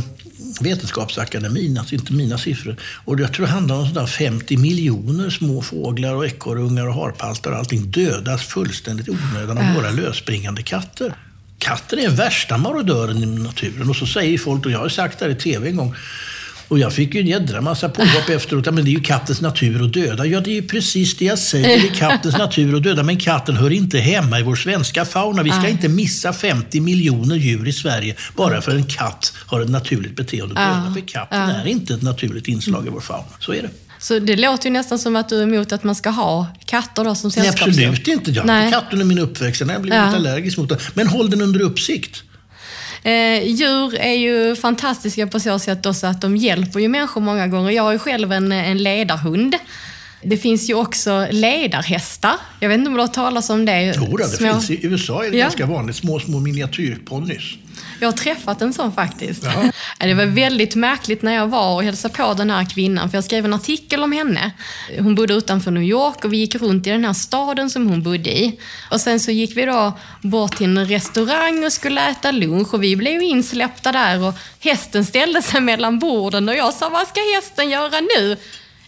Vetenskapsakademin, 0.61 1.77
alltså 1.77 1.95
inte 1.95 2.13
mina 2.13 2.37
siffror. 2.37 2.75
Och 3.05 3.19
jag 3.19 3.33
tror 3.33 3.45
det 3.45 3.51
handlar 3.51 3.75
om 3.75 3.87
sådär 3.87 4.05
50 4.05 4.57
miljoner 4.57 5.29
små 5.29 5.61
fåglar 5.61 6.15
och 6.15 6.25
ekorrungar 6.25 6.87
och 6.87 6.93
harpaltar 6.93 7.51
och 7.51 7.57
allting 7.57 7.91
dödas 7.91 8.41
fullständigt 8.41 9.07
i 9.07 9.11
onödan 9.11 9.57
av 9.57 9.75
våra 9.75 9.91
lösspringande 9.91 10.63
katter. 10.63 11.13
Katten 11.57 11.99
är 11.99 12.03
den 12.03 12.15
värsta 12.15 12.57
marodören 12.57 13.23
i 13.23 13.25
naturen. 13.25 13.89
Och 13.89 13.95
så 13.95 14.05
säger 14.05 14.37
folk, 14.37 14.65
och 14.65 14.71
jag 14.71 14.79
har 14.79 14.89
sagt 14.89 15.19
det 15.19 15.25
här 15.25 15.31
i 15.31 15.35
tv 15.35 15.69
en 15.69 15.75
gång, 15.75 15.95
och 16.73 16.79
jag 16.79 16.93
fick 16.93 17.15
ju 17.15 17.21
en 17.21 17.27
jädra 17.27 17.61
massa 17.61 17.89
påhopp 17.89 18.29
efteråt. 18.29 18.65
men 18.65 18.75
det 18.75 18.89
är 18.89 18.93
ju 18.93 18.99
kattens 18.99 19.41
natur 19.41 19.85
att 19.85 19.93
döda. 19.93 20.25
Ja, 20.25 20.39
det 20.39 20.49
är 20.49 20.53
ju 20.55 20.67
precis 20.67 21.17
det 21.17 21.25
jag 21.25 21.39
säger. 21.39 21.81
Det 21.81 21.87
är 21.87 21.93
kattens 21.95 22.37
natur 22.37 22.75
att 22.75 22.83
döda. 22.83 23.03
Men 23.03 23.17
katten 23.17 23.55
hör 23.57 23.69
inte 23.69 23.99
hemma 23.99 24.39
i 24.39 24.43
vår 24.43 24.55
svenska 24.55 25.05
fauna. 25.05 25.43
Vi 25.43 25.51
ska 25.51 25.69
inte 25.69 25.89
missa 25.89 26.33
50 26.33 26.79
miljoner 26.79 27.35
djur 27.35 27.67
i 27.67 27.73
Sverige 27.73 28.15
bara 28.35 28.61
för 28.61 28.71
en 28.71 28.85
katt 28.85 29.33
har 29.35 29.61
ett 29.61 29.69
naturligt 29.69 30.15
beteende 30.15 30.61
att 30.61 30.83
döda. 30.83 30.93
För 30.93 31.07
katten 31.07 31.49
är 31.49 31.67
inte 31.67 31.93
ett 31.93 32.01
naturligt 32.01 32.47
inslag 32.47 32.87
i 32.87 32.89
vår 32.89 33.01
fauna. 33.01 33.25
Så 33.39 33.53
är 33.53 33.61
det. 33.61 33.69
Så 33.99 34.19
det 34.19 34.35
låter 34.35 34.65
ju 34.65 34.73
nästan 34.73 34.99
som 34.99 35.15
att 35.15 35.29
du 35.29 35.39
är 35.39 35.43
emot 35.43 35.71
att 35.71 35.83
man 35.83 35.95
ska 35.95 36.09
ha 36.09 36.47
katter 36.65 37.03
då 37.03 37.15
som 37.15 37.31
sällskapsdjur? 37.31 37.75
Nej, 37.75 37.85
absolut 37.85 38.07
inte. 38.07 38.31
Jag 38.31 38.43
hade 38.43 38.71
katt 38.71 38.85
under 38.91 39.05
min 39.05 39.19
uppväxt. 39.19 39.61
Jag 39.61 39.81
blivit 39.81 39.99
ja. 39.99 40.15
allergisk 40.15 40.57
mot 40.57 40.69
den. 40.69 40.77
Men 40.93 41.07
håll 41.07 41.29
den 41.29 41.41
under 41.41 41.61
uppsikt. 41.61 42.23
Eh, 43.03 43.47
djur 43.47 43.95
är 43.95 44.13
ju 44.13 44.55
fantastiska 44.55 45.27
på 45.27 45.39
så 45.39 45.59
sätt 45.59 45.85
också 45.85 46.07
att 46.07 46.21
de 46.21 46.37
hjälper 46.37 46.79
ju 46.79 46.87
människor 46.87 47.21
många 47.21 47.47
gånger. 47.47 47.71
Jag 47.71 47.83
har 47.83 47.91
ju 47.91 47.99
själv 47.99 48.31
en, 48.31 48.51
en 48.51 48.77
ledarhund. 48.77 49.55
Det 50.21 50.37
finns 50.37 50.69
ju 50.69 50.73
också 50.73 51.27
ledarhästar. 51.31 52.35
Jag 52.59 52.69
vet 52.69 52.77
inte 52.77 52.87
om 52.87 52.93
du 52.93 52.99
har 52.99 53.07
hört 53.07 53.15
talas 53.15 53.49
om 53.49 53.65
det? 53.65 53.95
Jo, 53.97 54.17
det 54.17 54.23
små... 54.23 54.53
finns 54.53 54.69
i 54.69 54.85
USA 54.85 55.25
är 55.25 55.31
det 55.31 55.37
ja. 55.37 55.43
ganska 55.43 55.65
vanligt. 55.65 55.95
Små, 55.95 56.19
små 56.19 56.39
miniatyrponnys. 56.39 57.57
Jag 58.03 58.07
har 58.11 58.17
träffat 58.17 58.61
en 58.61 58.73
sån 58.73 58.93
faktiskt. 58.93 59.43
Ja. 59.43 59.71
Det 59.97 60.13
var 60.13 60.25
väldigt 60.25 60.75
märkligt 60.75 61.21
när 61.21 61.33
jag 61.33 61.47
var 61.47 61.75
och 61.75 61.83
hälsade 61.83 62.13
på 62.13 62.33
den 62.33 62.49
här 62.49 62.69
kvinnan, 62.69 63.09
för 63.09 63.17
jag 63.17 63.23
skrev 63.23 63.45
en 63.45 63.53
artikel 63.53 64.03
om 64.03 64.11
henne. 64.11 64.51
Hon 64.99 65.15
bodde 65.15 65.33
utanför 65.33 65.71
New 65.71 65.83
York 65.83 66.25
och 66.25 66.33
vi 66.33 66.37
gick 66.37 66.55
runt 66.55 66.87
i 66.87 66.89
den 66.89 67.05
här 67.05 67.13
staden 67.13 67.69
som 67.69 67.87
hon 67.87 68.03
bodde 68.03 68.37
i. 68.37 68.59
Och 68.91 69.01
sen 69.01 69.19
så 69.19 69.31
gick 69.31 69.57
vi 69.57 69.65
då 69.65 69.97
bort 70.21 70.57
till 70.57 70.77
en 70.77 70.87
restaurang 70.87 71.65
och 71.65 71.73
skulle 71.73 72.09
äta 72.09 72.31
lunch 72.31 72.73
och 72.73 72.83
vi 72.83 72.95
blev 72.95 73.21
insläppta 73.21 73.91
där 73.91 74.23
och 74.23 74.33
hästen 74.59 75.05
ställde 75.05 75.41
sig 75.41 75.61
mellan 75.61 75.99
borden 75.99 76.49
och 76.49 76.55
jag 76.55 76.73
sa, 76.73 76.89
vad 76.89 77.07
ska 77.07 77.19
hästen 77.35 77.69
göra 77.69 77.99
nu? 77.99 78.37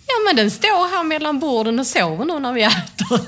Ja, 0.08 0.13
men 0.28 0.36
den 0.36 0.51
står 0.51 0.95
här 0.95 1.04
mellan 1.04 1.39
borden 1.39 1.80
och 1.80 1.88
sover 1.88 2.25
nu 2.25 2.39
när 2.39 2.54
vi 2.54 2.63
äter. 2.63 3.19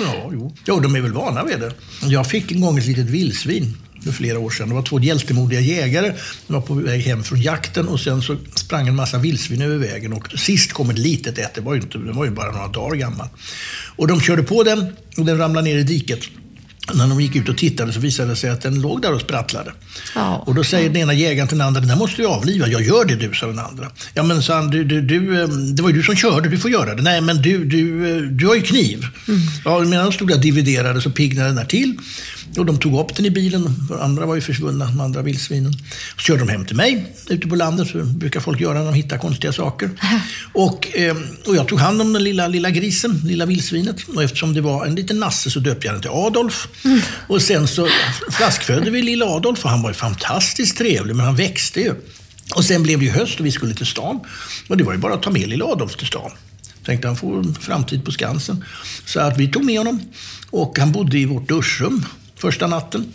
ja, 0.00 0.30
jo. 0.32 0.56
jo, 0.66 0.80
de 0.80 0.96
är 0.96 1.00
väl 1.00 1.12
vana 1.12 1.44
vid 1.44 1.60
det. 1.60 1.72
Jag 2.02 2.26
fick 2.26 2.52
en 2.52 2.60
gång 2.60 2.78
ett 2.78 2.86
litet 2.86 3.10
vildsvin 3.10 3.76
för 4.04 4.12
flera 4.12 4.38
år 4.38 4.50
sedan. 4.50 4.68
Det 4.68 4.74
var 4.74 4.82
två 4.82 5.00
hjältemodiga 5.00 5.60
jägare. 5.60 6.12
De 6.46 6.52
var 6.52 6.60
på 6.60 6.74
väg 6.74 7.00
hem 7.00 7.24
från 7.24 7.40
jakten 7.40 7.88
och 7.88 8.00
sen 8.00 8.22
så 8.22 8.36
sprang 8.54 8.88
en 8.88 8.96
massa 8.96 9.18
vildsvin 9.18 9.62
över 9.62 9.76
vägen. 9.76 10.12
Och 10.12 10.38
sist 10.38 10.72
kom 10.72 10.90
ett 10.90 10.98
litet 10.98 11.38
ett, 11.38 11.54
det 11.54 11.60
var 11.60 11.74
ju, 11.74 11.80
inte, 11.80 11.98
det 11.98 12.12
var 12.12 12.24
ju 12.24 12.30
bara 12.30 12.52
några 12.52 12.68
dagar 12.68 12.96
gammal. 12.96 13.28
Och 13.96 14.06
de 14.06 14.20
körde 14.20 14.42
på 14.42 14.62
den 14.62 14.96
och 15.16 15.24
den 15.24 15.38
ramlade 15.38 15.68
ner 15.68 15.78
i 15.78 15.82
diket. 15.82 16.20
När 16.92 17.08
de 17.08 17.20
gick 17.20 17.36
ut 17.36 17.48
och 17.48 17.56
tittade 17.56 17.92
så 17.92 18.00
visade 18.00 18.28
det 18.28 18.36
sig 18.36 18.50
att 18.50 18.62
den 18.62 18.80
låg 18.80 19.02
där 19.02 19.14
och 19.14 19.20
sprattlade. 19.20 19.72
Ja. 20.14 20.44
Och 20.46 20.54
då 20.54 20.64
säger 20.64 20.88
den 20.88 20.96
ena 20.96 21.14
jägaren 21.14 21.48
till 21.48 21.58
den 21.58 21.66
andra, 21.66 21.80
den 21.80 21.90
här 21.90 21.96
måste 21.96 22.22
du 22.22 22.26
avliva. 22.26 22.68
Jag 22.68 22.82
gör 22.82 23.04
det 23.04 23.14
du, 23.14 23.34
sa 23.34 23.46
den 23.46 23.58
andra. 23.58 23.90
Ja 24.14 24.22
men 24.22 24.42
sa 24.42 24.54
han, 24.54 24.70
du, 24.70 24.84
du, 24.84 25.00
du, 25.00 25.42
eh, 25.42 25.48
det 25.48 25.82
var 25.82 25.90
ju 25.90 25.96
du 25.96 26.02
som 26.02 26.16
körde, 26.16 26.48
du 26.48 26.58
får 26.58 26.70
göra 26.70 26.94
det. 26.94 27.02
Nej 27.02 27.20
men 27.20 27.42
du, 27.42 27.64
du, 27.64 28.16
eh, 28.16 28.22
du 28.22 28.46
har 28.46 28.54
ju 28.54 28.62
kniv. 28.62 29.06
Mm. 29.28 29.40
Ja, 29.64 29.80
medan 29.80 30.04
de 30.04 30.12
stod 30.12 30.28
där 30.28 30.34
och 30.34 30.40
dividerade 30.40 31.00
så 31.00 31.10
piggnade 31.10 31.48
den 31.48 31.56
där 31.56 31.64
till. 31.64 31.98
Och 32.58 32.66
de 32.66 32.78
tog 32.78 33.00
upp 33.00 33.16
den 33.16 33.26
i 33.26 33.30
bilen, 33.30 33.88
andra 34.00 34.26
var 34.26 34.34
ju 34.34 34.40
försvunna, 34.40 34.84
de 34.84 35.00
andra 35.00 35.22
vildsvinen. 35.22 35.72
Så 36.16 36.18
körde 36.18 36.40
de 36.40 36.48
hem 36.48 36.64
till 36.64 36.76
mig 36.76 37.14
ute 37.28 37.48
på 37.48 37.56
landet, 37.56 37.88
så 37.88 37.98
brukar 38.04 38.40
folk 38.40 38.60
göra 38.60 38.78
när 38.78 38.84
de 38.84 38.94
hittar 38.94 39.18
konstiga 39.18 39.52
saker. 39.52 39.90
Och, 40.52 40.96
eh, 40.96 41.16
och 41.46 41.56
jag 41.56 41.68
tog 41.68 41.78
hand 41.78 42.00
om 42.00 42.12
den 42.12 42.24
lilla, 42.24 42.48
lilla 42.48 42.70
grisen, 42.70 43.20
lilla 43.24 43.46
vildsvinet. 43.46 43.96
Och 44.14 44.22
eftersom 44.22 44.54
det 44.54 44.60
var 44.60 44.86
en 44.86 44.94
liten 44.94 45.20
nasse 45.20 45.50
så 45.50 45.60
döpte 45.60 45.86
jag 45.86 45.94
den 45.94 46.02
till 46.02 46.10
Adolf. 46.10 46.68
Mm. 46.84 47.00
Och 47.26 47.42
sen 47.42 47.68
så 47.68 47.88
flaskfödde 48.30 48.90
vi 48.90 49.02
lilla 49.02 49.26
Adolf 49.26 49.64
och 49.64 49.70
han 49.70 49.82
var 49.82 49.90
ju 49.90 49.94
fantastiskt 49.94 50.78
trevlig, 50.78 51.16
men 51.16 51.26
han 51.26 51.36
växte 51.36 51.80
ju. 51.80 51.94
Och 52.54 52.64
sen 52.64 52.82
blev 52.82 52.98
det 52.98 53.04
ju 53.04 53.10
höst 53.10 53.40
och 53.40 53.46
vi 53.46 53.52
skulle 53.52 53.74
till 53.74 53.86
stan. 53.86 54.20
Och 54.68 54.76
det 54.76 54.84
var 54.84 54.92
ju 54.92 54.98
bara 54.98 55.14
att 55.14 55.22
ta 55.22 55.30
med 55.30 55.48
lilla 55.48 55.64
Adolf 55.64 55.96
till 55.96 56.06
stan. 56.06 56.30
Tänkte 56.84 57.08
han 57.08 57.16
får 57.16 57.60
framtid 57.60 58.04
på 58.04 58.12
Skansen. 58.12 58.64
Så 59.04 59.20
att 59.20 59.38
vi 59.38 59.48
tog 59.48 59.64
med 59.64 59.78
honom. 59.78 60.00
Och 60.50 60.78
han 60.78 60.92
bodde 60.92 61.18
i 61.18 61.24
vårt 61.24 61.48
duschrum 61.48 62.06
första 62.36 62.66
natten. 62.66 63.12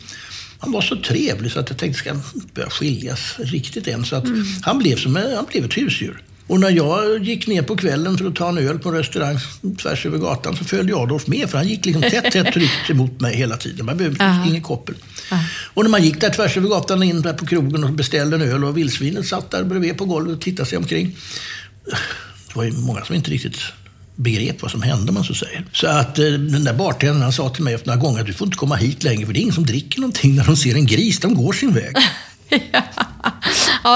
Han 0.59 0.71
var 0.71 0.81
så 0.81 0.95
trevlig 0.95 1.51
så 1.51 1.59
att 1.59 1.69
jag 1.69 1.77
tänkte, 1.77 1.99
ska 1.99 2.13
han 2.13 2.21
börja 2.53 2.69
skiljas 2.69 3.35
riktigt 3.37 3.87
än? 3.87 4.05
Så 4.05 4.15
att 4.15 4.25
mm. 4.25 4.45
han, 4.61 4.77
blev 4.77 4.95
som, 4.95 5.15
han 5.15 5.45
blev 5.51 5.65
ett 5.65 5.77
husdjur. 5.77 6.23
Och 6.49 6.59
när 6.59 6.69
jag 6.69 7.23
gick 7.23 7.47
ner 7.47 7.61
på 7.61 7.77
kvällen 7.77 8.17
för 8.17 8.25
att 8.25 8.35
ta 8.35 8.49
en 8.49 8.57
öl 8.57 8.79
på 8.79 8.89
en 8.89 8.95
restaurang 8.95 9.37
tvärs 9.81 10.05
över 10.05 10.17
gatan 10.17 10.55
så 10.57 10.63
följde 10.63 10.95
Adolf 10.95 11.27
med. 11.27 11.49
För 11.49 11.57
han 11.57 11.67
gick 11.67 11.85
liksom 11.85 12.01
tätt, 12.01 12.31
tätt 12.31 12.53
tryckt 12.53 12.89
emot 12.89 13.19
mig 13.19 13.35
hela 13.35 13.57
tiden. 13.57 13.85
Man 13.85 13.97
behövde 13.97 14.23
uh 14.25 14.31
-huh. 14.31 14.49
ingen 14.49 14.61
koppel. 14.61 14.95
Uh 14.95 15.01
-huh. 15.29 15.43
Och 15.73 15.83
när 15.83 15.89
man 15.89 16.03
gick 16.03 16.21
där 16.21 16.29
tvärs 16.29 16.57
över 16.57 16.69
gatan 16.69 17.03
in 17.03 17.21
där 17.21 17.33
på 17.33 17.45
krogen 17.45 17.83
och 17.83 17.91
beställde 17.91 18.35
en 18.35 18.41
öl 18.41 18.63
och 18.63 18.77
vildsvinet 18.77 19.27
satt 19.27 19.51
där 19.51 19.63
bredvid 19.63 19.97
på 19.97 20.05
golvet 20.05 20.35
och 20.35 20.41
tittade 20.41 20.69
sig 20.69 20.77
omkring. 20.77 21.15
Det 22.47 22.55
var 22.55 22.63
ju 22.63 22.71
många 22.71 23.05
som 23.05 23.15
inte 23.15 23.31
riktigt 23.31 23.57
begrep 24.15 24.61
vad 24.61 24.71
som 24.71 24.81
hände, 24.81 25.11
man 25.11 25.23
så 25.23 25.33
säger. 25.33 25.65
Så 25.73 25.87
att 25.87 26.19
eh, 26.19 26.25
den 26.25 26.63
där 26.63 26.73
bartendern 26.73 27.31
sa 27.31 27.49
till 27.49 27.63
mig 27.63 27.73
efter 27.73 27.87
några 27.87 28.01
gånger 28.01 28.19
att 28.19 28.27
du 28.27 28.33
får 28.33 28.47
inte 28.47 28.57
komma 28.57 28.75
hit 28.75 29.03
längre 29.03 29.25
för 29.25 29.33
det 29.33 29.39
är 29.39 29.41
ingen 29.41 29.53
som 29.53 29.65
dricker 29.65 29.99
någonting 29.99 30.35
när 30.35 30.45
de 30.45 30.57
ser 30.57 30.75
en 30.75 30.85
gris. 30.85 31.19
De 31.19 31.35
går 31.35 31.53
sin 31.53 31.73
väg. 31.73 31.95
ja, 32.71 32.83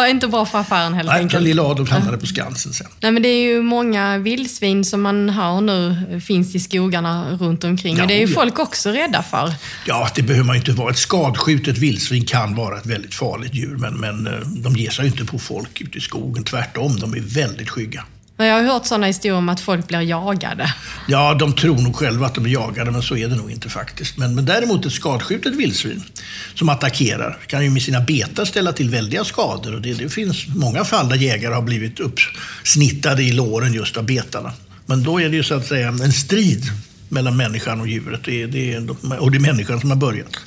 inte 0.09 0.27
bra 0.27 0.45
för 0.45 0.59
affären 0.59 0.93
helt 0.93 1.09
Nej, 1.09 1.21
enkelt. 1.21 1.43
Lilla 1.43 1.63
Adolf 1.63 1.89
hamnade 1.89 2.17
på 2.17 2.25
Skansen 2.25 2.73
sen. 2.73 2.88
Nej, 2.99 3.11
men 3.11 3.23
det 3.23 3.29
är 3.29 3.41
ju 3.41 3.61
många 3.61 4.17
vildsvin 4.17 4.86
som 4.86 5.01
man 5.01 5.29
hör 5.29 5.61
nu 5.61 6.21
finns 6.27 6.55
i 6.55 6.59
skogarna 6.59 7.38
runt 7.39 7.63
omkring. 7.63 7.97
Ja, 7.97 8.01
och 8.01 8.07
det 8.07 8.13
är 8.13 8.19
ju 8.19 8.34
ja. 8.34 8.34
folk 8.34 8.59
också 8.59 8.89
rädda 8.89 9.23
för. 9.23 9.53
Ja, 9.86 10.09
det 10.15 10.21
behöver 10.21 10.45
man 10.45 10.55
ju 10.55 10.59
inte 10.59 10.71
vara. 10.71 10.91
Ett 10.91 10.97
skadskjutet 10.97 11.77
vildsvin 11.77 12.25
kan 12.25 12.55
vara 12.55 12.77
ett 12.77 12.86
väldigt 12.86 13.15
farligt 13.15 13.53
djur, 13.53 13.77
men, 13.77 13.93
men 13.93 14.27
eh, 14.27 14.39
de 14.39 14.75
ger 14.75 14.89
sig 14.89 15.05
ju 15.05 15.11
inte 15.11 15.25
på 15.25 15.39
folk 15.39 15.81
ute 15.81 15.97
i 15.97 16.01
skogen. 16.01 16.43
Tvärtom, 16.43 16.99
de 16.99 17.13
är 17.13 17.19
väldigt 17.19 17.69
skygga. 17.69 18.03
Jag 18.38 18.53
har 18.53 18.63
hört 18.63 18.86
sådana 18.86 19.07
historier 19.07 19.38
om 19.38 19.49
att 19.49 19.59
folk 19.59 19.88
blir 19.88 20.01
jagade. 20.01 20.73
Ja, 21.07 21.34
de 21.34 21.53
tror 21.53 21.77
nog 21.77 21.95
själva 21.95 22.25
att 22.25 22.36
de 22.36 22.45
är 22.45 22.49
jagade, 22.49 22.91
men 22.91 23.01
så 23.01 23.17
är 23.17 23.27
det 23.27 23.36
nog 23.36 23.51
inte 23.51 23.69
faktiskt. 23.69 24.17
Men, 24.17 24.36
men 24.36 24.45
däremot 24.45 24.86
ett 24.86 24.93
skadskjutet 24.93 25.55
vildsvin 25.55 26.03
som 26.55 26.69
attackerar 26.69 27.38
kan 27.47 27.63
ju 27.63 27.69
med 27.69 27.81
sina 27.81 28.01
betar 28.01 28.45
ställa 28.45 28.73
till 28.73 28.89
väldiga 28.89 29.23
skador. 29.23 29.75
Och 29.75 29.81
det, 29.81 29.93
det 29.93 30.09
finns 30.09 30.47
många 30.47 30.84
fall 30.84 31.09
där 31.09 31.15
jägare 31.15 31.53
har 31.53 31.61
blivit 31.61 31.99
uppsnittade 31.99 33.23
i 33.23 33.31
låren 33.31 33.73
just 33.73 33.97
av 33.97 34.05
betarna. 34.05 34.51
Men 34.86 35.03
då 35.03 35.21
är 35.21 35.29
det 35.29 35.36
ju 35.36 35.43
så 35.43 35.53
att 35.53 35.67
säga 35.67 35.88
en 35.88 36.13
strid 36.13 36.63
mellan 37.09 37.38
människan 37.38 37.81
och 37.81 37.88
djuret. 37.88 38.23
Det 38.23 38.43
är, 38.43 38.47
det 38.47 38.73
är, 38.73 39.21
och 39.21 39.31
det 39.31 39.38
är 39.38 39.39
människan 39.39 39.79
som 39.79 39.89
har 39.89 39.97
börjat. 39.97 40.38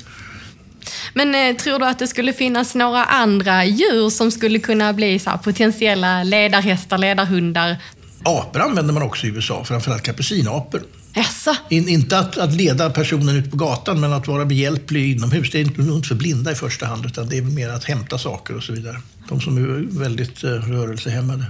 Men 1.14 1.34
eh, 1.34 1.56
tror 1.56 1.78
du 1.78 1.86
att 1.86 1.98
det 1.98 2.06
skulle 2.06 2.32
finnas 2.32 2.74
några 2.74 3.04
andra 3.04 3.64
djur 3.64 4.10
som 4.10 4.30
skulle 4.30 4.58
kunna 4.58 4.92
bli 4.92 5.18
så 5.18 5.30
potentiella 5.44 6.22
ledarhästar, 6.22 6.98
ledarhundar? 6.98 7.76
Apor 8.22 8.60
använder 8.60 8.94
man 8.94 9.02
också 9.02 9.26
i 9.26 9.30
USA, 9.30 9.64
framförallt 9.64 10.02
kapucinapor. 10.02 10.82
Jaså? 11.14 11.56
In, 11.68 11.88
inte 11.88 12.18
att, 12.18 12.38
att 12.38 12.54
leda 12.54 12.90
personen 12.90 13.36
ut 13.36 13.50
på 13.50 13.56
gatan, 13.56 14.00
men 14.00 14.12
att 14.12 14.26
vara 14.26 14.44
behjälplig 14.44 15.10
inomhus. 15.10 15.50
Det 15.50 15.58
är 15.58 15.62
inte, 15.62 15.82
inte 15.82 16.08
för 16.08 16.14
blinda 16.14 16.52
i 16.52 16.54
första 16.54 16.86
hand, 16.86 17.06
utan 17.06 17.28
det 17.28 17.38
är 17.38 17.42
mer 17.42 17.68
att 17.68 17.84
hämta 17.84 18.18
saker 18.18 18.56
och 18.56 18.62
så 18.62 18.72
vidare. 18.72 19.00
De 19.28 19.40
som 19.40 19.56
är 19.56 19.98
väldigt 20.00 20.44
uh, 20.44 20.50
rörelsehämmade. 20.50 21.44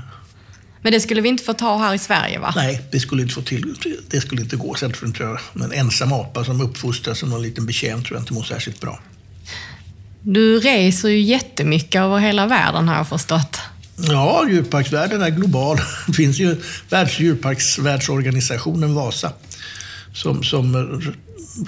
Men 0.82 0.92
det 0.92 1.00
skulle 1.00 1.20
vi 1.20 1.28
inte 1.28 1.44
få 1.44 1.52
ta 1.52 1.78
här 1.78 1.94
i 1.94 1.98
Sverige 1.98 2.38
va? 2.38 2.52
Nej, 2.56 2.82
det 2.92 3.00
skulle 3.00 3.22
inte 3.22 3.34
få 3.34 3.42
till. 3.42 3.74
Det 4.08 4.20
skulle 4.20 4.42
inte 4.42 4.56
gå. 4.56 4.74
Sen 4.74 4.92
tror 4.92 5.40
jag 5.54 5.64
en 5.64 5.72
ensam 5.72 6.12
apa 6.12 6.44
som 6.44 6.60
uppfostras 6.60 7.18
som 7.18 7.30
någon 7.30 7.42
liten 7.42 7.66
betjänt 7.66 8.06
tror 8.06 8.16
jag 8.16 8.22
inte 8.22 8.32
mår 8.32 8.42
särskilt 8.42 8.80
bra. 8.80 9.00
Du 10.28 10.60
reser 10.60 11.08
ju 11.08 11.20
jättemycket 11.20 12.00
över 12.00 12.18
hela 12.18 12.46
världen 12.46 12.88
har 12.88 12.96
jag 12.96 13.08
förstått. 13.08 13.58
Ja, 13.96 14.46
djurparksvärlden 14.50 15.22
är 15.22 15.30
global. 15.30 15.78
Det 16.06 16.12
finns 16.12 16.38
ju 16.38 16.56
världsdjurparksvärldsorganisationen 16.90 18.94
Vasa 18.94 19.32
som, 20.12 20.42
som 20.42 21.02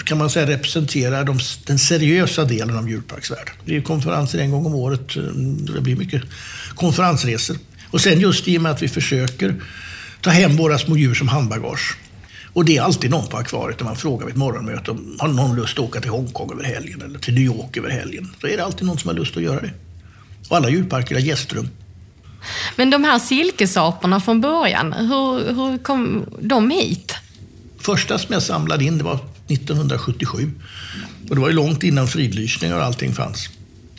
kan 0.04 0.18
man 0.18 0.30
säga 0.30 0.46
representerar 0.46 1.24
de, 1.24 1.38
den 1.66 1.78
seriösa 1.78 2.44
delen 2.44 2.76
av 2.76 2.90
djurparksvärlden. 2.90 3.54
Det 3.64 3.76
är 3.76 3.80
konferenser 3.80 4.38
en 4.38 4.50
gång 4.50 4.66
om 4.66 4.74
året. 4.74 5.16
Eh, 5.16 5.22
det 5.74 5.80
blir 5.80 5.96
mycket 5.96 6.22
konferensresor. 6.74 7.56
Och 7.90 8.00
sen 8.00 8.20
just 8.20 8.48
i 8.48 8.58
och 8.58 8.62
med 8.62 8.72
att 8.72 8.82
vi 8.82 8.88
försöker 8.88 9.54
ta 10.20 10.30
hem 10.30 10.56
våra 10.56 10.78
små 10.78 10.96
djur 10.96 11.14
som 11.14 11.28
handbagage. 11.28 11.96
Och 12.58 12.64
det 12.64 12.76
är 12.76 12.82
alltid 12.82 13.10
någon 13.10 13.26
på 13.26 13.36
akvariet 13.36 13.80
när 13.80 13.84
man 13.84 13.96
frågar 13.96 14.26
vid 14.26 14.32
ett 14.32 14.38
morgonmöte 14.38 14.90
om 14.90 15.16
har 15.18 15.28
någon 15.28 15.56
lust 15.56 15.78
att 15.78 15.84
åka 15.84 16.00
till 16.00 16.10
Hongkong 16.10 16.52
över 16.52 16.64
helgen 16.64 17.02
eller 17.02 17.18
till 17.18 17.34
New 17.34 17.42
York 17.42 17.76
över 17.76 17.90
helgen. 17.90 18.30
Så 18.40 18.46
är 18.46 18.56
det 18.56 18.64
alltid 18.64 18.86
någon 18.86 18.98
som 18.98 19.08
har 19.08 19.14
lust 19.14 19.36
att 19.36 19.42
göra 19.42 19.60
det. 19.60 19.70
Och 20.48 20.56
alla 20.56 20.70
djurparker 20.70 21.14
har 21.14 21.22
gästrum. 21.22 21.68
Men 22.76 22.90
de 22.90 23.04
här 23.04 23.18
silkesaporna 23.18 24.20
från 24.20 24.40
början, 24.40 24.92
hur, 24.92 25.54
hur 25.54 25.78
kom 25.78 26.24
de 26.40 26.70
hit? 26.70 27.14
Första 27.78 28.18
som 28.18 28.32
jag 28.32 28.42
samlade 28.42 28.84
in 28.84 28.98
det 28.98 29.04
var 29.04 29.18
1977. 29.48 30.50
Och 31.28 31.34
det 31.34 31.40
var 31.40 31.48
ju 31.48 31.54
långt 31.54 31.82
innan 31.82 32.08
fridlysningar 32.08 32.76
och 32.76 32.84
allting 32.84 33.14
fanns. 33.14 33.48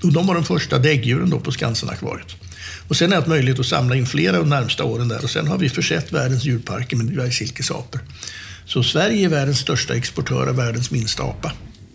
Och 0.04 0.14
de 0.14 0.28
var 0.28 0.36
de 0.36 0.44
första 0.44 0.78
däggdjuren 0.78 1.30
då 1.30 1.40
på 1.40 1.52
Skansen-akvariet. 1.52 2.36
Och 2.88 2.96
sen 2.96 3.10
har 3.10 3.16
jag 3.16 3.22
haft 3.22 3.30
möjlighet 3.30 3.60
att 3.60 3.66
samla 3.66 3.96
in 3.96 4.06
flera 4.06 4.38
de 4.38 4.50
närmsta 4.50 4.84
åren 4.84 5.08
där. 5.08 5.24
Och 5.24 5.30
sen 5.30 5.48
har 5.48 5.58
vi 5.58 5.70
försett 5.70 6.12
världens 6.12 6.46
djurparker 6.46 6.98
med 6.98 7.06
dvärgsilkesapor. 7.06 8.02
Så 8.70 8.84
Sverige 8.84 9.26
är 9.26 9.30
världens 9.30 9.60
största 9.60 9.96
exportör 9.96 10.48
av 10.48 10.56
världens 10.56 10.92
minsta 10.92 11.24
apa. 11.24 11.52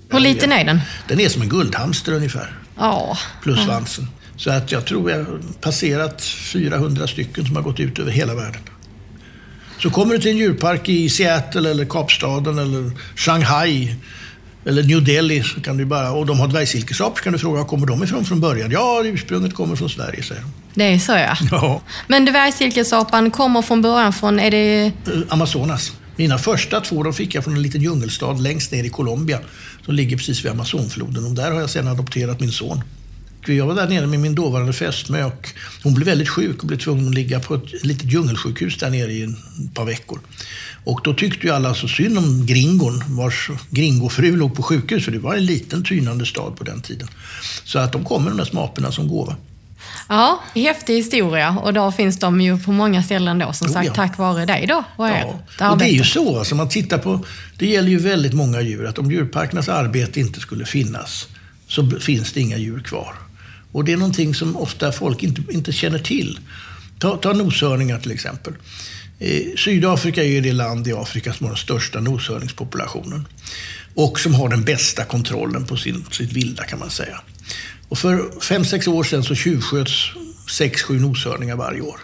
Hur 0.09 0.21
liten 0.21 0.53
är 0.53 0.65
den? 0.65 0.81
Den 1.09 1.21
är 1.21 1.29
som 1.29 1.43
en 1.43 1.49
guldhamster 1.49 2.13
ungefär. 2.13 2.59
Ja. 2.79 3.19
Plus 3.43 3.65
svansen. 3.65 4.09
Så 4.37 4.51
att 4.51 4.73
jag 4.73 4.85
tror 4.85 5.11
jag 5.11 5.19
har 5.19 5.41
passerat 5.61 6.23
400 6.23 7.07
stycken 7.07 7.47
som 7.47 7.57
har 7.57 7.63
gått 7.63 7.81
ut 7.81 7.99
över 7.99 8.11
hela 8.11 8.35
världen. 8.35 8.61
Så 9.83 9.91
kommer 9.91 10.15
du 10.15 10.21
till 10.21 10.31
en 10.31 10.37
djurpark 10.37 10.89
i 10.89 11.09
Seattle 11.09 11.71
eller 11.71 11.85
Kapstaden 11.85 12.59
eller 12.59 12.91
Shanghai 13.17 13.97
eller 14.65 14.83
New 14.83 15.05
Delhi 15.05 15.43
så 15.43 15.61
kan 15.61 15.77
du 15.77 15.85
bara, 15.85 16.13
och 16.13 16.27
de 16.27 16.41
har 16.41 16.49
dvärgsilkesapor 16.49 17.17
så 17.17 17.23
kan 17.23 17.33
du 17.33 17.39
fråga 17.39 17.59
var 17.59 17.69
kommer 17.69 17.87
de 17.87 18.05
ifrån 18.05 18.25
från 18.25 18.41
början? 18.41 18.71
Ja, 18.71 19.03
ursprunget 19.05 19.55
kommer 19.55 19.77
från 19.77 19.91
Sverige, 19.91 20.23
säger 20.23 20.43
de. 20.43 20.53
Det 20.75 20.85
är 20.85 20.99
så 20.99 21.13
ja. 21.13 21.37
Ja. 21.51 21.83
Men 22.07 22.25
dvärgsilkesapan 22.25 23.31
kommer 23.31 23.63
från 23.63 23.83
början 23.83 24.13
från, 24.13 24.41
är 24.41 24.51
det... 24.51 24.87
Eh, 24.87 24.93
Amazonas. 25.29 25.93
Mina 26.17 26.39
första 26.39 26.81
två 26.81 27.03
de 27.03 27.13
fick 27.13 27.35
jag 27.35 27.45
från 27.45 27.57
en 27.57 27.63
liten 27.63 27.83
djungelstad 27.83 28.33
längst 28.33 28.73
ner 28.73 28.85
i 28.85 28.89
Colombia 28.89 29.41
som 29.85 29.95
ligger 29.95 30.17
precis 30.17 30.45
vid 30.45 30.53
Amazonfloden. 30.53 31.25
Och 31.25 31.35
där 31.35 31.51
har 31.51 31.61
jag 31.61 31.71
sedan 31.71 31.89
adopterat 31.89 32.41
min 32.41 32.53
son. 32.53 32.81
Jag 33.47 33.67
var 33.67 33.75
där 33.75 33.89
nere 33.89 34.07
med 34.07 34.21
min 34.21 34.35
dåvarande 34.35 34.73
fästmö 34.73 35.25
och 35.25 35.49
hon 35.83 35.95
blev 35.95 36.07
väldigt 36.07 36.29
sjuk 36.29 36.61
och 36.61 36.67
blev 36.67 36.79
tvungen 36.79 37.09
att 37.09 37.15
ligga 37.15 37.41
på 37.41 37.55
ett 37.55 37.85
litet 37.85 38.13
djungelsjukhus 38.13 38.79
där 38.79 38.91
nere 38.91 39.13
i 39.13 39.23
ett 39.23 39.75
par 39.75 39.85
veckor. 39.85 40.21
Och 40.85 41.01
då 41.05 41.15
tyckte 41.15 41.47
ju 41.47 41.53
alla 41.53 41.75
så 41.75 41.89
synd 41.89 42.19
om 42.19 42.47
gringon, 42.47 43.03
vars 43.09 43.51
gringofru 43.71 44.37
låg 44.37 44.55
på 44.57 44.63
sjukhus, 44.63 45.05
för 45.05 45.13
det 45.13 45.19
var 45.19 45.35
en 45.35 45.47
liten 45.47 45.85
tynande 45.85 46.27
stad 46.27 46.57
på 46.57 46.65
den 46.65 46.81
tiden. 46.81 47.09
Så 47.65 47.79
att 47.79 47.93
de 47.93 48.05
kommer 48.05 48.31
de 48.31 48.37
där 48.37 48.45
små 48.45 48.65
aporna 48.65 48.93
som 48.93 49.09
gåva. 49.09 49.37
Ja, 50.09 50.43
häftig 50.55 50.95
historia 50.95 51.59
och 51.63 51.73
då 51.73 51.93
finns 51.93 52.19
de 52.19 52.41
ju 52.41 52.59
på 52.59 52.73
många 52.73 53.03
ställen 53.03 53.39
då, 53.39 53.53
som 53.53 53.67
Oh, 53.67 53.73
sagt, 53.73 53.87
ja. 53.87 53.95
tack 53.95 54.19
vare 54.19 54.47
dig 54.47 54.67
då 54.67 54.85
och. 54.97 55.09
Ja. 55.09 55.71
Och 55.71 55.79
det 55.79 55.85
är 55.85 55.93
ju 55.93 56.05
så, 56.05 56.39
alltså, 56.39 56.55
man 56.55 56.69
tittar 56.69 56.99
på, 56.99 57.25
det 57.59 57.67
gäller 57.67 57.89
ju 57.89 57.99
väldigt 57.99 58.33
många 58.33 58.61
djur, 58.61 58.87
att 58.87 58.99
om 58.99 59.11
djurparkernas 59.11 59.69
arbete 59.69 60.21
inte 60.21 60.41
skulle 60.41 60.65
finnas 60.65 61.29
så 61.69 61.91
finns 61.91 62.33
det 62.33 62.41
inga 62.41 62.57
djur 62.57 62.81
kvar. 62.81 63.15
Och 63.73 63.85
det 63.85 63.93
är 63.93 63.97
någonting 63.97 64.35
som 64.35 64.57
ofta 64.57 64.93
folk 64.93 65.23
inte, 65.23 65.43
inte 65.53 65.73
känner 65.73 65.99
till. 65.99 66.39
Ta, 66.99 67.17
ta 67.17 67.33
noshörningar 67.33 67.99
till 67.99 68.11
exempel. 68.11 68.53
Eh, 69.19 69.43
Sydafrika 69.57 70.23
är 70.23 70.29
ju 70.29 70.41
det 70.41 70.53
land 70.53 70.89
i 70.89 70.93
Afrika 70.93 71.33
som 71.33 71.47
har 71.47 71.51
den 71.51 71.59
största 71.59 72.01
noshörningspopulationen. 72.01 73.29
Och 73.95 74.21
som 74.21 74.35
har 74.35 74.49
den 74.49 74.65
bästa 74.65 75.05
kontrollen 75.05 75.67
på 75.67 75.77
sin, 75.77 76.05
sitt 76.11 76.33
vilda 76.33 76.65
kan 76.65 76.79
man 76.79 76.91
säga. 76.91 77.21
Och 77.89 77.99
för 77.99 78.41
fem 78.41 78.65
sex 78.65 78.87
år 78.89 79.05
sedan 79.05 79.23
så 79.25 79.35
tjuvsköts 79.35 79.93
sex 80.51 80.83
sju 80.83 81.01
noshörningar 81.01 81.57
varje 81.57 81.81
år. 81.81 82.01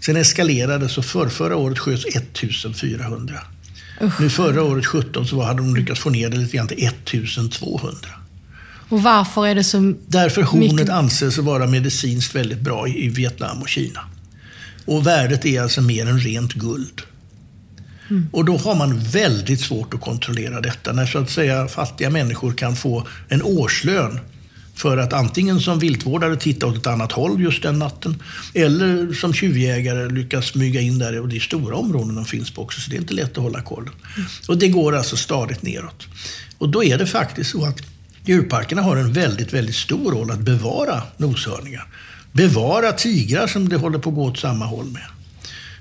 Sen 0.00 0.16
eskalerade 0.16 0.88
så 0.88 1.02
för 1.02 1.28
förra 1.28 1.56
året 1.56 1.78
sköts 1.78 2.04
1400. 2.04 3.40
Nu 4.20 4.30
förra 4.30 4.62
året 4.62 4.86
17 4.86 5.26
så 5.26 5.42
hade 5.42 5.58
de 5.58 5.76
lyckats 5.76 6.00
få 6.00 6.10
ner 6.10 6.28
det 6.28 6.36
lite 6.36 6.56
grann 6.56 6.68
till 6.68 6.86
1200. 6.86 8.08
Och 8.88 9.02
varför 9.02 9.46
är 9.46 9.54
det 9.54 9.64
så... 9.64 9.94
Därför 10.06 10.42
hornet 10.42 10.72
Mycket- 10.72 10.88
anses 10.90 11.38
vara 11.38 11.66
medicinskt 11.66 12.34
väldigt 12.34 12.60
bra 12.60 12.88
i 12.88 13.08
Vietnam 13.08 13.62
och 13.62 13.68
Kina. 13.68 14.00
Och 14.84 15.06
värdet 15.06 15.44
är 15.46 15.62
alltså 15.62 15.80
mer 15.80 16.06
än 16.06 16.18
rent 16.20 16.52
guld. 16.52 17.02
Och 18.32 18.44
då 18.44 18.56
har 18.56 18.74
man 18.74 18.98
väldigt 19.00 19.60
svårt 19.60 19.94
att 19.94 20.00
kontrollera 20.00 20.60
detta. 20.60 20.92
När 20.92 21.06
så 21.06 21.18
att 21.18 21.30
säga 21.30 21.68
fattiga 21.68 22.10
människor 22.10 22.52
kan 22.52 22.76
få 22.76 23.06
en 23.28 23.42
årslön 23.42 24.20
för 24.74 24.96
att 24.96 25.12
antingen 25.12 25.60
som 25.60 25.78
viltvårdare 25.78 26.36
titta 26.36 26.66
åt 26.66 26.76
ett 26.76 26.86
annat 26.86 27.12
håll 27.12 27.40
just 27.40 27.62
den 27.62 27.78
natten 27.78 28.22
eller 28.54 29.12
som 29.12 29.34
tjuvjägare 29.34 30.08
lyckas 30.08 30.46
smyga 30.46 30.80
in 30.80 30.98
där. 30.98 31.20
Och 31.20 31.28
det 31.28 31.36
är 31.36 31.40
stora 31.40 31.76
områden 31.76 32.14
de 32.14 32.24
finns 32.24 32.50
på 32.50 32.62
också, 32.62 32.80
så 32.80 32.90
det 32.90 32.96
är 32.96 33.00
inte 33.00 33.14
lätt 33.14 33.30
att 33.38 33.42
hålla 33.42 33.62
koll. 33.62 33.90
Och 34.48 34.58
det 34.58 34.68
går 34.68 34.96
alltså 34.96 35.16
stadigt 35.16 35.62
neråt. 35.62 36.06
Och 36.58 36.68
då 36.68 36.84
är 36.84 36.98
det 36.98 37.06
faktiskt 37.06 37.50
så 37.50 37.64
att 37.64 37.82
djurparkerna 38.24 38.82
har 38.82 38.96
en 38.96 39.12
väldigt, 39.12 39.52
väldigt 39.52 39.74
stor 39.74 40.12
roll 40.12 40.30
att 40.30 40.40
bevara 40.40 41.02
noshörningar. 41.16 41.86
Bevara 42.32 42.92
tigrar 42.92 43.46
som 43.46 43.68
det 43.68 43.76
håller 43.76 43.98
på 43.98 44.08
att 44.08 44.14
gå 44.14 44.24
åt 44.24 44.38
samma 44.38 44.64
håll 44.64 44.86
med. 44.86 45.06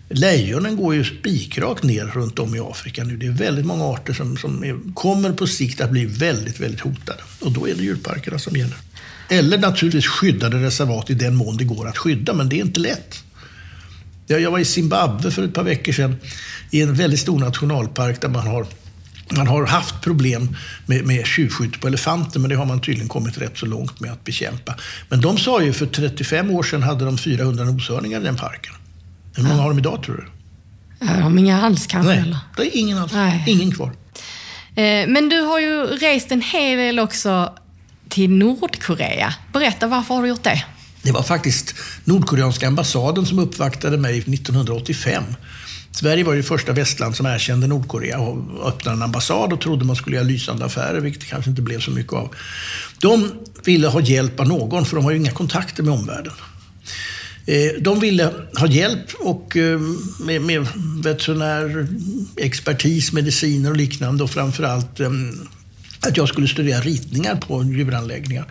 Lejonen 0.09 0.75
går 0.75 0.95
ju 0.95 1.03
spikrakt 1.03 1.83
ner 1.83 2.05
runt 2.05 2.39
om 2.39 2.55
i 2.55 2.59
Afrika 2.59 3.03
nu. 3.03 3.17
Det 3.17 3.25
är 3.25 3.31
väldigt 3.31 3.65
många 3.65 3.85
arter 3.85 4.13
som, 4.13 4.37
som 4.37 4.63
är, 4.63 4.93
kommer 4.93 5.31
på 5.31 5.47
sikt 5.47 5.81
att 5.81 5.91
bli 5.91 6.05
väldigt, 6.05 6.59
väldigt 6.59 6.79
hotade. 6.79 7.19
Och 7.39 7.51
då 7.51 7.67
är 7.67 7.75
det 7.75 7.83
djurparkerna 7.83 8.39
som 8.39 8.55
gäller. 8.55 8.77
Eller 9.29 9.57
naturligtvis 9.57 10.07
skyddade 10.07 10.57
reservat 10.57 11.09
i 11.09 11.13
den 11.13 11.35
mån 11.35 11.57
det 11.57 11.63
går 11.63 11.87
att 11.87 11.97
skydda, 11.97 12.33
men 12.33 12.49
det 12.49 12.55
är 12.55 12.65
inte 12.65 12.79
lätt. 12.79 13.23
Jag, 14.27 14.41
jag 14.41 14.51
var 14.51 14.59
i 14.59 14.65
Zimbabwe 14.65 15.31
för 15.31 15.43
ett 15.43 15.53
par 15.53 15.63
veckor 15.63 15.93
sedan 15.93 16.15
i 16.71 16.81
en 16.81 16.93
väldigt 16.93 17.19
stor 17.19 17.39
nationalpark 17.39 18.21
där 18.21 18.29
man 18.29 18.47
har 18.47 18.65
man 19.29 19.47
har 19.47 19.65
haft 19.65 20.01
problem 20.01 20.55
med, 20.85 21.05
med 21.05 21.25
tjuvskytte 21.25 21.79
på 21.79 21.87
elefanter, 21.87 22.39
men 22.39 22.49
det 22.49 22.55
har 22.55 22.65
man 22.65 22.81
tydligen 22.81 23.09
kommit 23.09 23.37
rätt 23.37 23.57
så 23.57 23.65
långt 23.65 23.99
med 23.99 24.11
att 24.11 24.23
bekämpa. 24.23 24.75
Men 25.09 25.21
de 25.21 25.37
sa 25.37 25.61
ju 25.61 25.73
för 25.73 25.85
35 25.85 26.51
år 26.51 26.63
sedan 26.63 26.83
hade 26.83 27.05
de 27.05 27.17
400 27.17 27.63
noshörningar 27.63 28.21
i 28.21 28.23
den 28.23 28.35
parken. 28.35 28.73
Hur 29.35 29.43
många 29.43 29.61
har 29.61 29.69
de 29.69 29.79
idag 29.79 30.03
tror 30.03 30.15
du? 30.15 30.27
Ja, 31.05 31.13
de 31.19 31.37
inga 31.37 31.61
alls 31.61 31.87
kanske 31.87 32.09
Nej, 32.13 32.21
eller? 32.21 32.37
det 32.57 32.61
är 32.63 32.77
ingen 32.79 32.97
alls. 32.97 33.11
Nej. 33.13 33.43
Ingen 33.47 33.71
kvar. 33.71 33.91
Eh, 34.75 35.07
Men 35.07 35.29
du 35.29 35.41
har 35.41 35.59
ju 35.59 35.85
rest 35.85 36.31
en 36.31 36.41
hel 36.41 36.77
del 36.77 36.99
också 36.99 37.53
till 38.09 38.29
Nordkorea. 38.29 39.33
Berätta, 39.53 39.87
varför 39.87 40.15
har 40.15 40.21
du 40.21 40.29
gjort 40.29 40.43
det? 40.43 40.63
Det 41.01 41.11
var 41.11 41.23
faktiskt 41.23 41.75
Nordkoreanska 42.03 42.67
ambassaden 42.67 43.25
som 43.25 43.39
uppvaktade 43.39 43.97
mig 43.97 44.17
1985. 44.19 45.23
Sverige 45.91 46.23
var 46.23 46.33
ju 46.33 46.43
första 46.43 46.71
västland 46.71 47.15
som 47.15 47.25
erkände 47.25 47.67
Nordkorea 47.67 48.19
och 48.19 48.67
öppnade 48.67 48.97
en 48.97 49.01
ambassad 49.03 49.53
och 49.53 49.61
trodde 49.61 49.85
man 49.85 49.95
skulle 49.95 50.15
göra 50.15 50.25
lysande 50.27 50.65
affärer, 50.65 50.99
vilket 50.99 51.21
det 51.21 51.27
kanske 51.27 51.49
inte 51.49 51.61
blev 51.61 51.79
så 51.79 51.91
mycket 51.91 52.13
av. 52.13 52.35
De 52.99 53.31
ville 53.65 53.87
ha 53.87 54.01
hjälp 54.01 54.39
av 54.39 54.47
någon, 54.47 54.85
för 54.85 54.95
de 54.95 55.05
har 55.05 55.11
ju 55.11 55.17
inga 55.17 55.31
kontakter 55.31 55.83
med 55.83 55.93
omvärlden. 55.93 56.33
Eh, 57.45 57.81
de 57.81 57.99
ville 57.99 58.33
ha 58.59 58.67
hjälp 58.67 59.13
och 59.19 59.57
eh, 59.57 59.79
med, 60.19 60.41
med 60.41 60.67
veterinär 61.03 61.87
expertis, 62.37 63.13
mediciner 63.13 63.69
och 63.69 63.77
liknande 63.77 64.23
och 64.23 64.29
framförallt 64.29 64.99
eh, 64.99 65.09
att 65.99 66.17
jag 66.17 66.29
skulle 66.29 66.47
studera 66.47 66.79
ritningar 66.79 67.35
på 67.35 67.63
djuranläggningar. 67.63 68.45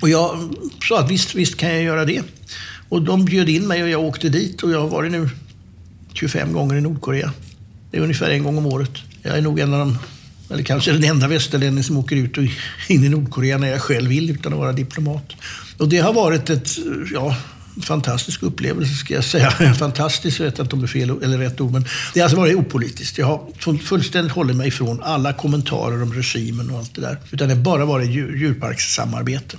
Och 0.00 0.08
jag 0.08 0.54
sa 0.88 1.00
att 1.00 1.10
visst, 1.10 1.34
visst 1.34 1.56
kan 1.56 1.74
jag 1.74 1.82
göra 1.82 2.04
det. 2.04 2.22
Och 2.88 3.02
de 3.02 3.24
bjöd 3.24 3.48
in 3.48 3.66
mig 3.66 3.82
och 3.82 3.88
jag 3.88 4.04
åkte 4.04 4.28
dit 4.28 4.62
och 4.62 4.70
jag 4.70 4.80
har 4.80 4.88
varit 4.88 5.12
nu 5.12 5.30
25 6.12 6.52
gånger 6.52 6.76
i 6.76 6.80
Nordkorea. 6.80 7.32
Det 7.90 7.96
är 7.96 8.00
ungefär 8.02 8.30
en 8.30 8.42
gång 8.42 8.58
om 8.58 8.66
året. 8.66 8.92
Jag 9.22 9.38
är 9.38 9.42
nog 9.42 9.60
en 9.60 9.74
av 9.74 9.78
de, 9.78 9.98
eller 10.50 10.62
kanske 10.62 10.92
den 10.92 11.04
enda 11.04 11.28
västerlänning 11.28 11.84
som 11.84 11.96
åker 11.96 12.16
ut 12.16 12.38
och 12.38 12.44
in 12.88 13.04
i 13.04 13.08
Nordkorea 13.08 13.58
när 13.58 13.68
jag 13.68 13.80
själv 13.80 14.08
vill 14.08 14.30
utan 14.30 14.52
att 14.52 14.58
vara 14.58 14.72
diplomat. 14.72 15.32
Och 15.78 15.88
det 15.88 15.98
har 15.98 16.12
varit 16.12 16.50
ett, 16.50 16.70
ja, 17.12 17.36
fantastisk 17.82 18.42
upplevelse 18.42 18.94
ska 18.94 19.14
jag 19.14 19.24
säga. 19.24 19.50
Fantastiskt, 19.78 20.38
jag 20.38 20.46
vet 20.46 20.58
inte 20.58 20.76
om 20.76 20.80
det 20.80 20.86
är 20.86 20.88
fel 20.88 21.10
eller 21.22 21.38
rätt 21.38 21.60
ord, 21.60 21.72
men 21.72 21.84
det 22.14 22.20
har 22.20 22.24
alltså 22.24 22.36
varit 22.36 22.56
opolitiskt. 22.56 23.18
Jag 23.18 23.26
har 23.26 23.78
fullständigt 23.78 24.32
hållit 24.32 24.56
mig 24.56 24.68
ifrån 24.68 25.02
alla 25.02 25.32
kommentarer 25.32 26.02
om 26.02 26.12
regimen 26.12 26.70
och 26.70 26.78
allt 26.78 26.94
det 26.94 27.00
där. 27.00 27.18
Utan 27.30 27.48
det 27.48 27.54
har 27.54 27.62
bara 27.62 27.84
varit 27.84 28.10
djur, 28.10 28.36
djurparkssamarbete. 28.36 29.56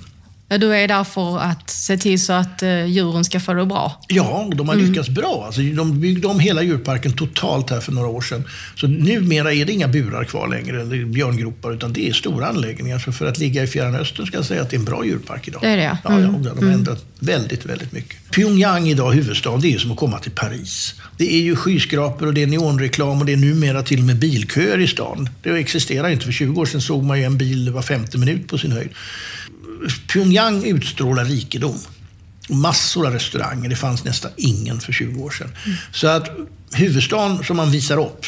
Du 0.48 0.74
är 0.74 0.88
där 0.88 1.04
för 1.04 1.38
att 1.38 1.70
se 1.70 1.96
till 1.96 2.24
så 2.24 2.32
att 2.32 2.62
eh, 2.62 2.84
djuren 2.84 3.24
ska 3.24 3.40
få 3.40 3.54
det 3.54 3.66
bra? 3.66 4.00
Ja, 4.08 4.50
de 4.54 4.68
har 4.68 4.76
lyckats 4.76 5.08
bra. 5.08 5.42
Alltså, 5.46 5.60
de 5.60 6.00
byggde 6.00 6.26
om 6.26 6.40
hela 6.40 6.62
djurparken 6.62 7.12
totalt 7.12 7.70
här 7.70 7.80
för 7.80 7.92
några 7.92 8.08
år 8.08 8.20
sedan. 8.20 8.44
Så 8.76 8.86
numera 8.86 9.52
är 9.52 9.64
det 9.64 9.72
inga 9.72 9.88
burar 9.88 10.24
kvar 10.24 10.48
längre, 10.48 10.80
eller 10.80 11.04
björngropar, 11.04 11.72
utan 11.72 11.92
det 11.92 12.08
är 12.08 12.12
stora 12.12 12.46
anläggningar. 12.46 12.98
Så 12.98 13.12
för 13.12 13.26
att 13.26 13.38
ligga 13.38 13.62
i 13.62 13.66
Fjärran 13.66 13.94
Östern 13.94 14.26
ska 14.26 14.36
jag 14.36 14.44
säga 14.44 14.62
att 14.62 14.70
det 14.70 14.76
är 14.76 14.78
en 14.78 14.84
bra 14.84 15.04
djurpark 15.04 15.48
idag. 15.48 15.62
Det 15.62 15.68
är 15.68 15.76
det, 15.76 15.82
ja. 15.82 15.96
Ja, 16.04 16.20
ja 16.20 16.54
de 16.54 16.66
har 16.66 16.72
ändrat 16.72 17.04
väldigt, 17.18 17.66
väldigt 17.66 17.92
mycket. 17.92 18.30
Pyongyang 18.30 18.88
idag, 18.88 19.12
huvudstaden, 19.12 19.60
det 19.60 19.68
är 19.68 19.72
ju 19.72 19.78
som 19.78 19.90
att 19.90 19.96
komma 19.96 20.18
till 20.18 20.32
Paris. 20.32 20.94
Det 21.16 21.34
är 21.34 21.40
ju 21.40 21.56
skyskrapor 21.56 22.26
och 22.26 22.34
det 22.34 22.42
är 22.42 22.46
neonreklam 22.46 23.18
och 23.20 23.26
det 23.26 23.32
är 23.32 23.36
numera 23.36 23.82
till 23.82 23.98
och 23.98 24.04
med 24.04 24.16
bilköer 24.18 24.80
i 24.80 24.86
stan. 24.86 25.28
Det 25.42 25.50
existerar 25.50 26.08
inte. 26.08 26.24
För 26.24 26.32
20 26.32 26.60
år 26.60 26.66
sedan 26.66 26.80
såg 26.80 27.04
man 27.04 27.18
ju 27.18 27.24
en 27.24 27.38
bil 27.38 27.70
var 27.70 27.82
femte 27.82 28.18
minut 28.18 28.48
på 28.48 28.58
sin 28.58 28.72
höjd. 28.72 28.90
Pyongyang 30.12 30.64
utstrålar 30.64 31.24
rikedom. 31.24 31.78
Massor 32.48 33.06
av 33.06 33.12
restauranger. 33.12 33.68
Det 33.68 33.76
fanns 33.76 34.04
nästan 34.04 34.30
ingen 34.36 34.80
för 34.80 34.92
20 34.92 35.22
år 35.22 35.30
sedan. 35.30 35.50
Så 35.92 36.06
att 36.06 36.28
huvudstaden 36.72 37.44
som 37.44 37.56
man 37.56 37.70
visar 37.70 37.98
upp, 38.00 38.26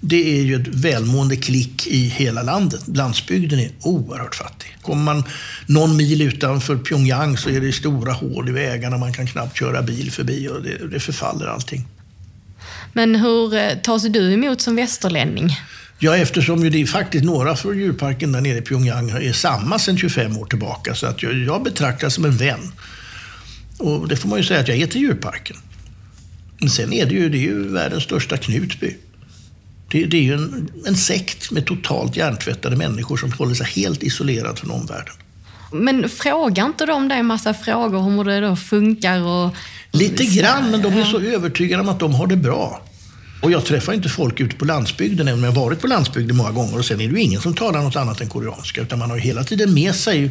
det 0.00 0.38
är 0.38 0.42
ju 0.42 0.54
ett 0.54 0.68
välmående 0.68 1.36
klick 1.36 1.86
i 1.86 2.08
hela 2.08 2.42
landet. 2.42 2.80
Landsbygden 2.86 3.58
är 3.60 3.70
oerhört 3.80 4.34
fattig. 4.34 4.76
Kommer 4.82 5.02
man 5.04 5.24
någon 5.66 5.96
mil 5.96 6.22
utanför 6.22 6.76
Pyongyang 6.76 7.36
så 7.36 7.50
är 7.50 7.60
det 7.60 7.72
stora 7.72 8.12
hål 8.12 8.48
i 8.48 8.52
vägarna. 8.52 8.98
Man 8.98 9.12
kan 9.12 9.26
knappt 9.26 9.58
köra 9.58 9.82
bil 9.82 10.10
förbi 10.10 10.48
och 10.48 10.62
det, 10.62 10.90
det 10.90 11.00
förfaller 11.00 11.46
allting. 11.46 11.86
Men 12.92 13.14
hur 13.14 13.54
eh, 13.54 13.74
tas 13.82 14.02
du 14.02 14.32
emot 14.32 14.60
som 14.60 14.76
västerlänning? 14.76 15.56
Ja, 15.98 16.16
eftersom 16.16 16.64
ju 16.64 16.70
det 16.70 16.82
är 16.82 16.86
faktiskt 16.86 17.24
några 17.24 17.56
från 17.56 17.78
djurparken 17.78 18.32
där 18.32 18.40
nere 18.40 18.58
i 18.58 18.62
Pyongyang 18.62 19.10
är 19.10 19.32
samma 19.32 19.78
sedan 19.78 19.98
25 19.98 20.38
år 20.38 20.46
tillbaka. 20.46 20.94
Så 20.94 21.06
att 21.06 21.22
jag, 21.22 21.34
jag 21.34 21.62
betraktas 21.62 22.14
som 22.14 22.24
en 22.24 22.36
vän. 22.36 22.72
Och 23.78 24.08
det 24.08 24.16
får 24.16 24.28
man 24.28 24.38
ju 24.38 24.44
säga 24.44 24.60
att 24.60 24.68
jag 24.68 24.78
är 24.78 24.86
till 24.86 25.00
djurparken. 25.00 25.56
Men 26.58 26.70
sen 26.70 26.92
är 26.92 27.06
det 27.06 27.14
ju, 27.14 27.28
det 27.28 27.38
är 27.38 27.40
ju 27.40 27.68
världens 27.68 28.02
största 28.02 28.36
Knutby. 28.36 28.96
Det, 29.90 30.04
det 30.04 30.16
är 30.16 30.22
ju 30.22 30.34
en, 30.34 30.70
en 30.86 30.96
sekt 30.96 31.50
med 31.50 31.66
totalt 31.66 32.16
hjärntvättade 32.16 32.76
människor 32.76 33.16
som 33.16 33.32
håller 33.32 33.54
sig 33.54 33.66
helt 33.66 34.02
isolerad 34.02 34.58
från 34.58 34.70
omvärlden. 34.70 35.14
Men 35.72 36.08
frågar 36.08 36.66
inte 36.66 36.86
de 36.86 37.08
dig 37.08 37.18
en 37.18 37.26
massa 37.26 37.54
frågor 37.54 37.98
om 37.98 38.18
hur 38.18 38.24
det 38.24 38.40
då 38.40 38.56
funkar? 38.56 39.20
Och... 39.20 39.54
Lite 39.92 40.24
grann, 40.24 40.70
men 40.70 40.82
de 40.82 40.92
är 40.92 41.04
så 41.04 41.20
övertygade 41.20 41.82
om 41.82 41.88
att 41.88 42.00
de 42.00 42.14
har 42.14 42.26
det 42.26 42.36
bra. 42.36 42.82
Och 43.40 43.50
jag 43.50 43.64
träffar 43.64 43.92
inte 43.92 44.08
folk 44.08 44.40
ute 44.40 44.56
på 44.56 44.64
landsbygden, 44.64 45.28
även 45.28 45.38
om 45.38 45.44
jag 45.44 45.52
varit 45.52 45.80
på 45.80 45.86
landsbygden 45.86 46.36
många 46.36 46.50
gånger. 46.50 46.78
Och 46.78 46.84
sen 46.84 47.00
är 47.00 47.08
det 47.08 47.14
ju 47.14 47.20
ingen 47.20 47.40
som 47.40 47.54
talar 47.54 47.82
något 47.82 47.96
annat 47.96 48.20
än 48.20 48.28
koreanska. 48.28 48.80
Utan 48.80 48.98
man 48.98 49.10
har 49.10 49.16
ju 49.16 49.22
hela 49.22 49.44
tiden 49.44 49.74
med 49.74 49.94
sig 49.94 50.30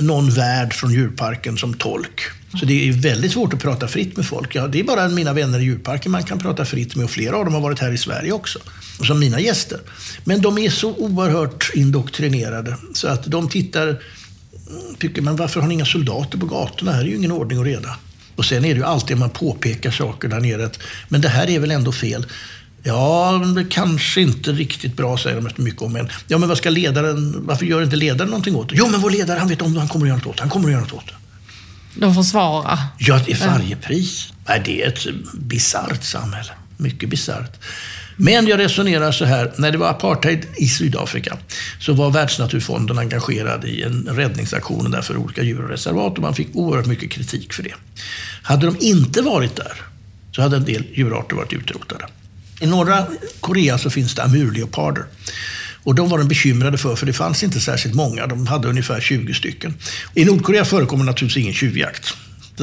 någon 0.00 0.30
värd 0.30 0.74
från 0.74 0.92
djurparken 0.92 1.58
som 1.58 1.74
tolk. 1.74 2.20
Så 2.60 2.66
det 2.66 2.88
är 2.88 2.92
väldigt 2.92 3.32
svårt 3.32 3.54
att 3.54 3.60
prata 3.60 3.88
fritt 3.88 4.16
med 4.16 4.26
folk. 4.26 4.54
Ja, 4.54 4.66
det 4.66 4.80
är 4.80 4.84
bara 4.84 5.08
mina 5.08 5.32
vänner 5.32 5.58
i 5.58 5.62
djurparken 5.62 6.12
man 6.12 6.24
kan 6.24 6.38
prata 6.38 6.64
fritt 6.64 6.96
med. 6.96 7.04
Och 7.04 7.10
flera 7.10 7.36
av 7.36 7.44
dem 7.44 7.54
har 7.54 7.60
varit 7.60 7.78
här 7.78 7.92
i 7.92 7.98
Sverige 7.98 8.32
också. 8.32 8.58
Som 9.06 9.18
mina 9.18 9.40
gäster. 9.40 9.80
Men 10.24 10.42
de 10.42 10.58
är 10.58 10.70
så 10.70 10.94
oerhört 10.94 11.70
indoktrinerade. 11.74 12.76
Så 12.94 13.08
att 13.08 13.24
de 13.24 13.48
tittar, 13.48 14.02
tycker 14.98 15.22
man 15.22 15.36
varför 15.36 15.60
har 15.60 15.68
ni 15.68 15.74
inga 15.74 15.86
soldater 15.86 16.38
på 16.38 16.46
gatorna? 16.46 16.92
Här 16.92 17.00
är 17.00 17.04
ju 17.04 17.16
ingen 17.16 17.32
ordning 17.32 17.58
och 17.58 17.64
reda. 17.64 17.96
Och 18.40 18.46
sen 18.46 18.64
är 18.64 18.74
det 18.74 18.80
ju 18.80 18.84
alltid 18.84 19.16
man 19.16 19.30
påpekar 19.30 19.90
saker 19.90 20.28
där 20.28 20.40
nere. 20.40 20.66
Att, 20.66 20.78
men 21.08 21.20
det 21.20 21.28
här 21.28 21.50
är 21.50 21.58
väl 21.58 21.70
ändå 21.70 21.92
fel. 21.92 22.26
Ja, 22.82 23.42
det 23.56 23.64
kanske 23.64 24.20
inte 24.20 24.52
riktigt 24.52 24.96
bra, 24.96 25.18
säger 25.18 25.36
de 25.36 25.46
efter 25.46 25.62
mycket 25.62 25.82
om 25.82 25.96
en. 25.96 26.08
Ja, 26.26 26.38
men 26.38 26.48
vad 26.48 26.58
ska 26.58 26.70
ledaren, 26.70 27.46
varför 27.46 27.66
gör 27.66 27.82
inte 27.82 27.96
ledaren 27.96 28.30
någonting 28.30 28.56
åt 28.56 28.68
det? 28.68 28.74
Jo, 28.78 28.88
men 28.90 29.00
vår 29.00 29.10
ledare, 29.10 29.38
han 29.38 29.48
vet 29.48 29.62
om 29.62 29.74
det, 29.74 29.78
han 29.78 29.88
kommer 29.88 30.06
att 30.06 30.08
göra 30.08 30.18
något 30.18 30.26
åt 30.26 30.36
det. 30.36 30.42
Han 30.42 30.50
kommer 30.50 30.68
att 30.68 30.72
göra 30.72 30.82
något 30.82 30.92
åt 30.92 31.06
det. 31.06 31.14
De 32.00 32.14
försvarar? 32.14 32.78
Ja, 32.98 33.20
till 33.20 33.36
varje 33.46 33.76
pris. 33.76 34.32
Nej, 34.48 34.62
det 34.64 34.82
är 34.82 34.88
ett 34.88 35.06
bisarrt 35.34 36.04
samhälle. 36.04 36.52
Mycket 36.76 37.08
bisarrt. 37.08 37.56
Men 38.16 38.46
jag 38.46 38.58
resonerar 38.58 39.12
så 39.12 39.24
här, 39.24 39.52
när 39.56 39.72
det 39.72 39.78
var 39.78 39.88
apartheid 39.88 40.46
i 40.56 40.68
Sydafrika 40.68 41.36
så 41.80 41.92
var 41.92 42.10
Världsnaturfonden 42.10 42.98
engagerad 42.98 43.64
i 43.64 43.82
en 43.82 44.08
räddningsaktion 44.10 44.90
där 44.90 45.02
för 45.02 45.16
olika 45.16 45.42
djurreservat 45.42 46.16
och 46.16 46.22
man 46.22 46.34
fick 46.34 46.48
oerhört 46.52 46.86
mycket 46.86 47.10
kritik 47.10 47.52
för 47.52 47.62
det. 47.62 47.74
Hade 48.42 48.66
de 48.66 48.76
inte 48.80 49.22
varit 49.22 49.56
där 49.56 49.82
så 50.32 50.42
hade 50.42 50.56
en 50.56 50.64
del 50.64 50.84
djurarter 50.94 51.36
varit 51.36 51.52
utrotade. 51.52 52.06
I 52.60 52.66
norra 52.66 53.06
Korea 53.40 53.78
så 53.78 53.90
finns 53.90 54.14
det 54.14 54.22
amurleoparder. 54.22 55.04
Och 55.82 55.94
de 55.94 56.08
var 56.08 56.18
de 56.18 56.28
bekymrade 56.28 56.78
för, 56.78 56.96
för 56.96 57.06
det 57.06 57.12
fanns 57.12 57.42
inte 57.42 57.60
särskilt 57.60 57.94
många. 57.94 58.26
De 58.26 58.46
hade 58.46 58.68
ungefär 58.68 59.00
20 59.00 59.34
stycken. 59.34 59.74
I 60.14 60.24
Nordkorea 60.24 60.64
förekommer 60.64 61.04
naturligtvis 61.04 61.42
ingen 61.42 61.54
tjuvjakt. 61.54 62.14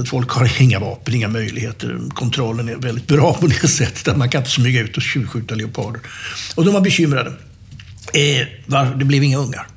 Folk 0.05 0.29
har 0.29 0.61
inga 0.61 0.79
vapen, 0.79 1.13
inga 1.13 1.27
möjligheter. 1.27 1.99
Kontrollen 2.13 2.69
är 2.69 2.75
väldigt 2.75 3.07
bra 3.07 3.33
på 3.33 3.47
det 3.47 3.67
sättet 3.67 4.07
att 4.07 4.17
man 4.17 4.29
kan 4.29 4.41
inte 4.41 4.51
smyga 4.51 4.81
ut 4.81 4.97
och 4.97 5.03
tjuvskjuta 5.03 5.55
leoparder. 5.55 6.01
Och 6.55 6.65
de 6.65 6.73
var 6.73 6.81
bekymrade. 6.81 7.29
Eh, 8.13 8.47
var, 8.65 8.95
det 8.95 9.05
blev 9.05 9.23
inga 9.23 9.37
ungar. 9.37 9.67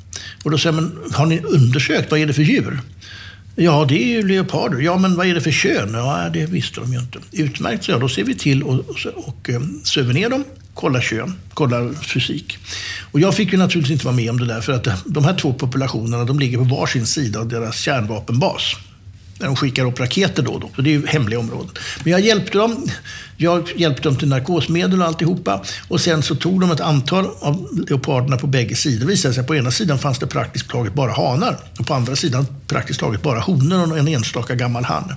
Och 0.44 0.50
då 0.50 0.58
säger 0.58 0.72
man, 0.72 0.98
har 1.12 1.26
ni 1.26 1.40
undersökt 1.40 2.10
vad 2.10 2.20
är 2.20 2.26
det 2.26 2.32
för 2.32 2.42
djur? 2.42 2.80
Ja, 3.62 3.84
det 3.88 4.02
är 4.02 4.06
ju 4.06 4.28
leoparder. 4.28 4.78
Ja, 4.80 4.98
men 4.98 5.16
vad 5.16 5.26
är 5.26 5.34
det 5.34 5.40
för 5.40 5.50
kön? 5.50 5.90
Ja, 5.94 6.30
det 6.32 6.46
visste 6.46 6.80
de 6.80 6.92
ju 6.92 6.98
inte. 6.98 7.18
Utmärkt, 7.32 7.84
så 7.84 7.90
ja, 7.90 7.98
då 7.98 8.08
ser 8.08 8.24
vi 8.24 8.34
till 8.34 8.62
och, 8.62 8.74
och, 8.74 8.96
och 9.16 9.50
eh, 9.50 9.60
söver 9.84 10.14
ner 10.14 10.30
dem, 10.30 10.44
kollar 10.74 11.00
kön, 11.00 11.34
kollar 11.54 11.92
fysik. 11.92 12.58
Och 13.12 13.20
jag 13.20 13.34
fick 13.34 13.52
ju 13.52 13.58
naturligtvis 13.58 13.92
inte 13.92 14.04
vara 14.04 14.16
med 14.16 14.30
om 14.30 14.40
det 14.40 14.46
där, 14.46 14.60
för 14.60 14.72
att 14.72 14.88
de 15.04 15.24
här 15.24 15.34
två 15.34 15.52
populationerna, 15.52 16.24
de 16.24 16.38
ligger 16.38 16.58
på 16.58 16.64
varsin 16.64 17.06
sida 17.06 17.40
av 17.40 17.48
deras 17.48 17.78
kärnvapenbas 17.78 18.76
när 19.40 19.46
de 19.46 19.56
skickar 19.56 19.84
upp 19.84 20.00
raketer 20.00 20.42
då 20.42 20.50
och 20.50 20.60
då. 20.60 20.70
Så 20.76 20.82
det 20.82 20.90
är 20.90 20.92
ju 20.92 21.06
hemliga 21.06 21.38
områden. 21.38 21.70
Men 22.04 22.12
jag 22.12 22.20
hjälpte 22.20 22.58
dem. 22.58 22.86
Jag 23.36 23.68
hjälpte 23.76 24.02
dem 24.02 24.16
till 24.16 24.28
narkosmedel 24.28 25.02
och 25.02 25.06
alltihopa. 25.06 25.62
Och 25.88 26.00
sen 26.00 26.22
så 26.22 26.34
tog 26.34 26.60
de 26.60 26.70
ett 26.70 26.80
antal 26.80 27.26
av 27.40 27.84
leoparderna 27.88 28.36
på 28.36 28.46
bägge 28.46 28.74
sidor. 28.74 29.00
Det 29.00 29.06
visade 29.06 29.34
sig 29.34 29.40
att 29.40 29.46
på 29.46 29.56
ena 29.56 29.70
sidan 29.70 29.98
fanns 29.98 30.18
det 30.18 30.26
praktiskt 30.26 30.68
taget 30.68 30.94
bara 30.94 31.12
hanar. 31.12 31.56
Och 31.78 31.86
på 31.86 31.94
andra 31.94 32.16
sidan 32.16 32.46
praktiskt 32.66 33.00
taget 33.00 33.22
bara 33.22 33.40
honor 33.40 33.92
och 33.92 33.98
en 33.98 34.08
enstaka 34.08 34.54
gammal 34.54 34.84
hanne. 34.84 35.16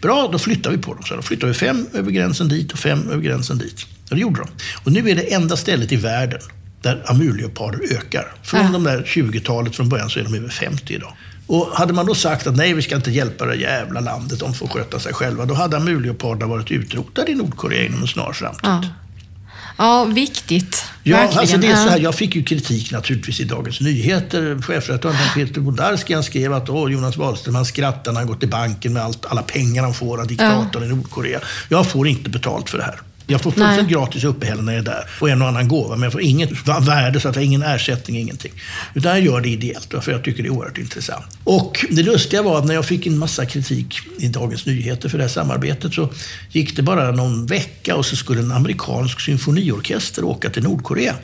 Bra, 0.00 0.28
då 0.32 0.38
flyttar 0.38 0.70
vi 0.70 0.78
på 0.78 0.94
dem. 0.94 1.02
Så 1.04 1.16
då 1.16 1.22
flyttar 1.22 1.46
vi 1.46 1.54
fem 1.54 1.86
över 1.92 2.10
gränsen 2.10 2.48
dit 2.48 2.72
och 2.72 2.78
fem 2.78 3.10
över 3.10 3.22
gränsen 3.22 3.58
dit. 3.58 3.86
Och 4.10 4.16
det 4.16 4.20
gjorde 4.20 4.40
de. 4.40 4.48
Och 4.84 4.92
nu 4.92 5.10
är 5.10 5.14
det 5.14 5.34
enda 5.34 5.56
stället 5.56 5.92
i 5.92 5.96
världen 5.96 6.40
där 6.82 7.02
amurleoparder 7.06 7.80
ökar. 7.92 8.34
Från 8.42 8.60
ja. 8.60 8.68
de 8.72 8.84
där 8.84 9.02
20-talet 9.02 9.76
från 9.76 9.88
början 9.88 10.10
så 10.10 10.20
är 10.20 10.24
de 10.24 10.34
över 10.34 10.48
50 10.48 10.94
idag. 10.94 11.12
Och 11.46 11.66
hade 11.66 11.92
man 11.92 12.06
då 12.06 12.14
sagt 12.14 12.46
att 12.46 12.56
nej, 12.56 12.74
vi 12.74 12.82
ska 12.82 12.96
inte 12.96 13.10
hjälpa 13.10 13.46
det 13.46 13.54
jävla 13.54 14.00
landet, 14.00 14.40
de 14.40 14.54
får 14.54 14.68
sköta 14.68 15.00
sig 15.00 15.14
själva. 15.14 15.44
Då 15.44 15.54
hade 15.54 15.76
amurleoparderna 15.76 16.46
varit 16.46 16.70
utrotade 16.70 17.30
i 17.30 17.34
Nordkorea 17.34 17.86
inom 17.86 18.02
en 18.02 18.08
snar 18.08 18.32
framtid. 18.32 18.60
Ja. 18.62 18.82
Ja, 19.78 20.04
viktigt. 20.04 20.84
Ja, 21.02 21.16
Verkligen. 21.16 21.40
alltså 21.40 21.56
det 21.56 21.66
är 21.66 21.76
så 21.76 21.88
här, 21.88 21.98
jag 21.98 22.14
fick 22.14 22.36
ju 22.36 22.42
kritik 22.42 22.92
naturligtvis 22.92 23.40
i 23.40 23.44
Dagens 23.44 23.80
Nyheter. 23.80 24.62
Chefredaktören 24.62 25.16
Peter 25.34 25.60
Bodarski 25.60 26.14
han 26.14 26.22
skrev 26.22 26.52
att 26.52 26.68
Åh, 26.68 26.92
Jonas 26.92 27.16
Wahlström 27.16 27.54
han 27.54 27.64
skrattar 27.64 28.12
när 28.12 28.20
han 28.20 28.28
går 28.28 28.34
till 28.34 28.48
banken 28.48 28.92
med 28.92 29.02
allt, 29.02 29.26
alla 29.26 29.42
pengar 29.42 29.82
han 29.82 29.94
får 29.94 30.20
av 30.20 30.26
diktatorn 30.26 30.82
ja. 30.82 30.84
i 30.84 30.88
Nordkorea. 30.88 31.40
Jag 31.68 31.90
får 31.90 32.08
inte 32.08 32.30
betalt 32.30 32.70
för 32.70 32.78
det 32.78 32.84
här. 32.84 33.00
Jag 33.26 33.40
får 33.40 33.50
fullständigt 33.50 33.88
gratis 33.88 34.24
uppehälle 34.24 34.62
när 34.62 34.72
jag 34.72 34.80
är 34.80 34.84
där 34.84 35.04
och 35.20 35.30
en 35.30 35.42
och 35.42 35.48
annan 35.48 35.68
gåva, 35.68 35.96
men 35.96 36.02
jag 36.02 36.12
får 36.12 36.22
inget 36.22 36.68
värde, 36.68 37.20
så 37.20 37.28
att 37.28 37.36
jag 37.36 37.44
ingen 37.44 37.62
ersättning, 37.62 38.18
ingenting. 38.18 38.52
Utan 38.94 39.12
jag 39.12 39.20
gör 39.20 39.40
det 39.40 39.48
ideellt, 39.48 39.94
för 40.00 40.12
jag 40.12 40.24
tycker 40.24 40.42
det 40.42 40.48
är 40.48 40.50
oerhört 40.50 40.78
intressant. 40.78 41.24
Och 41.44 41.86
det 41.90 42.02
lustiga 42.02 42.42
var 42.42 42.58
att 42.58 42.64
när 42.64 42.74
jag 42.74 42.86
fick 42.86 43.06
en 43.06 43.18
massa 43.18 43.46
kritik 43.46 43.98
i 44.18 44.28
Dagens 44.28 44.66
Nyheter 44.66 45.08
för 45.08 45.18
det 45.18 45.24
här 45.24 45.28
samarbetet 45.28 45.94
så 45.94 46.08
gick 46.50 46.76
det 46.76 46.82
bara 46.82 47.10
någon 47.10 47.46
vecka 47.46 47.96
och 47.96 48.06
så 48.06 48.16
skulle 48.16 48.40
en 48.40 48.52
amerikansk 48.52 49.20
symfoniorkester 49.20 50.24
åka 50.24 50.50
till 50.50 50.62
Nordkorea. 50.62 51.14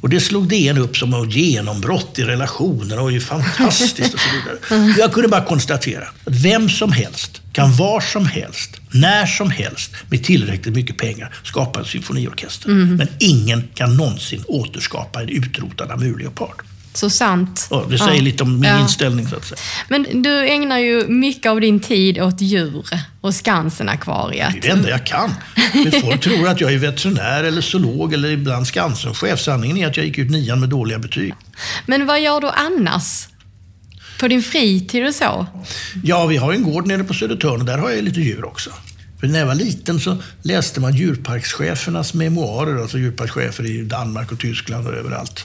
Och 0.00 0.08
det 0.08 0.20
slog 0.20 0.48
DN 0.48 0.78
upp 0.78 0.96
som 0.96 1.14
ett 1.14 1.34
genombrott 1.34 2.18
i 2.18 2.22
relationerna 2.22 3.02
och 3.02 3.12
är 3.12 3.20
fantastiskt 3.20 4.14
och 4.14 4.20
så 4.20 4.28
vidare. 4.36 4.94
Jag 4.98 5.12
kunde 5.12 5.28
bara 5.28 5.44
konstatera 5.44 6.04
att 6.04 6.14
vem 6.24 6.68
som 6.68 6.92
helst 6.92 7.40
kan 7.52 7.76
var 7.76 8.00
som 8.00 8.26
helst, 8.26 8.80
när 8.90 9.26
som 9.26 9.50
helst, 9.50 9.90
med 10.08 10.24
tillräckligt 10.24 10.74
mycket 10.74 10.96
pengar 10.96 11.34
skapa 11.44 11.78
en 11.78 11.84
symfoniorkester. 11.84 12.68
Mm. 12.68 12.96
Men 12.96 13.08
ingen 13.18 13.68
kan 13.74 13.96
någonsin 13.96 14.44
återskapa 14.46 15.22
en 15.22 15.28
utrotad 15.28 15.90
amurleopard. 15.90 16.62
Så 16.94 17.10
sant. 17.10 17.66
Ja, 17.70 17.86
det 17.90 17.98
säger 17.98 18.14
ja. 18.14 18.22
lite 18.22 18.42
om 18.42 18.60
min 18.60 18.70
ja. 18.70 18.80
inställning 18.80 19.28
så 19.28 19.36
att 19.36 19.44
säga. 19.44 19.58
Men 19.88 20.22
du 20.22 20.48
ägnar 20.48 20.78
ju 20.78 21.08
mycket 21.08 21.50
av 21.50 21.60
din 21.60 21.80
tid 21.80 22.22
åt 22.22 22.40
djur 22.40 22.84
och 23.20 23.34
Skansen-akvariet. 23.34 24.52
Det 24.52 24.58
är 24.58 24.62
det 24.62 24.68
enda 24.68 24.90
jag 24.90 25.06
kan. 25.06 25.34
Folk 26.02 26.20
tror 26.20 26.48
att 26.48 26.60
jag 26.60 26.72
är 26.72 26.78
veterinär 26.78 27.44
eller 27.44 27.60
zoolog 27.60 28.14
eller 28.14 28.30
ibland 28.30 28.66
Skansen-chef. 28.66 29.40
Sanningen 29.40 29.76
är 29.76 29.86
att 29.86 29.96
jag 29.96 30.06
gick 30.06 30.18
ut 30.18 30.30
nian 30.30 30.60
med 30.60 30.68
dåliga 30.68 30.98
betyg. 30.98 31.34
Men 31.86 32.06
vad 32.06 32.20
gör 32.20 32.40
du 32.40 32.48
annars? 32.48 33.28
På 34.20 34.28
din 34.28 34.42
fritid 34.42 35.06
och 35.06 35.14
så? 35.14 35.46
Ja, 36.04 36.26
vi 36.26 36.36
har 36.36 36.52
en 36.52 36.62
gård 36.62 36.86
nere 36.86 37.04
på 37.04 37.14
Södertörn 37.14 37.60
och 37.60 37.66
där 37.66 37.78
har 37.78 37.90
jag 37.90 38.04
lite 38.04 38.20
djur 38.20 38.44
också. 38.44 38.70
När 39.28 39.38
jag 39.38 39.46
var 39.46 39.54
liten 39.54 40.00
så 40.00 40.16
läste 40.42 40.80
man 40.80 40.96
djurparkschefernas 40.96 42.14
memoarer, 42.14 42.82
alltså 42.82 42.98
djurparkschefer 42.98 43.66
i 43.66 43.82
Danmark 43.84 44.32
och 44.32 44.38
Tyskland 44.38 44.86
och 44.86 44.94
överallt. 44.94 45.44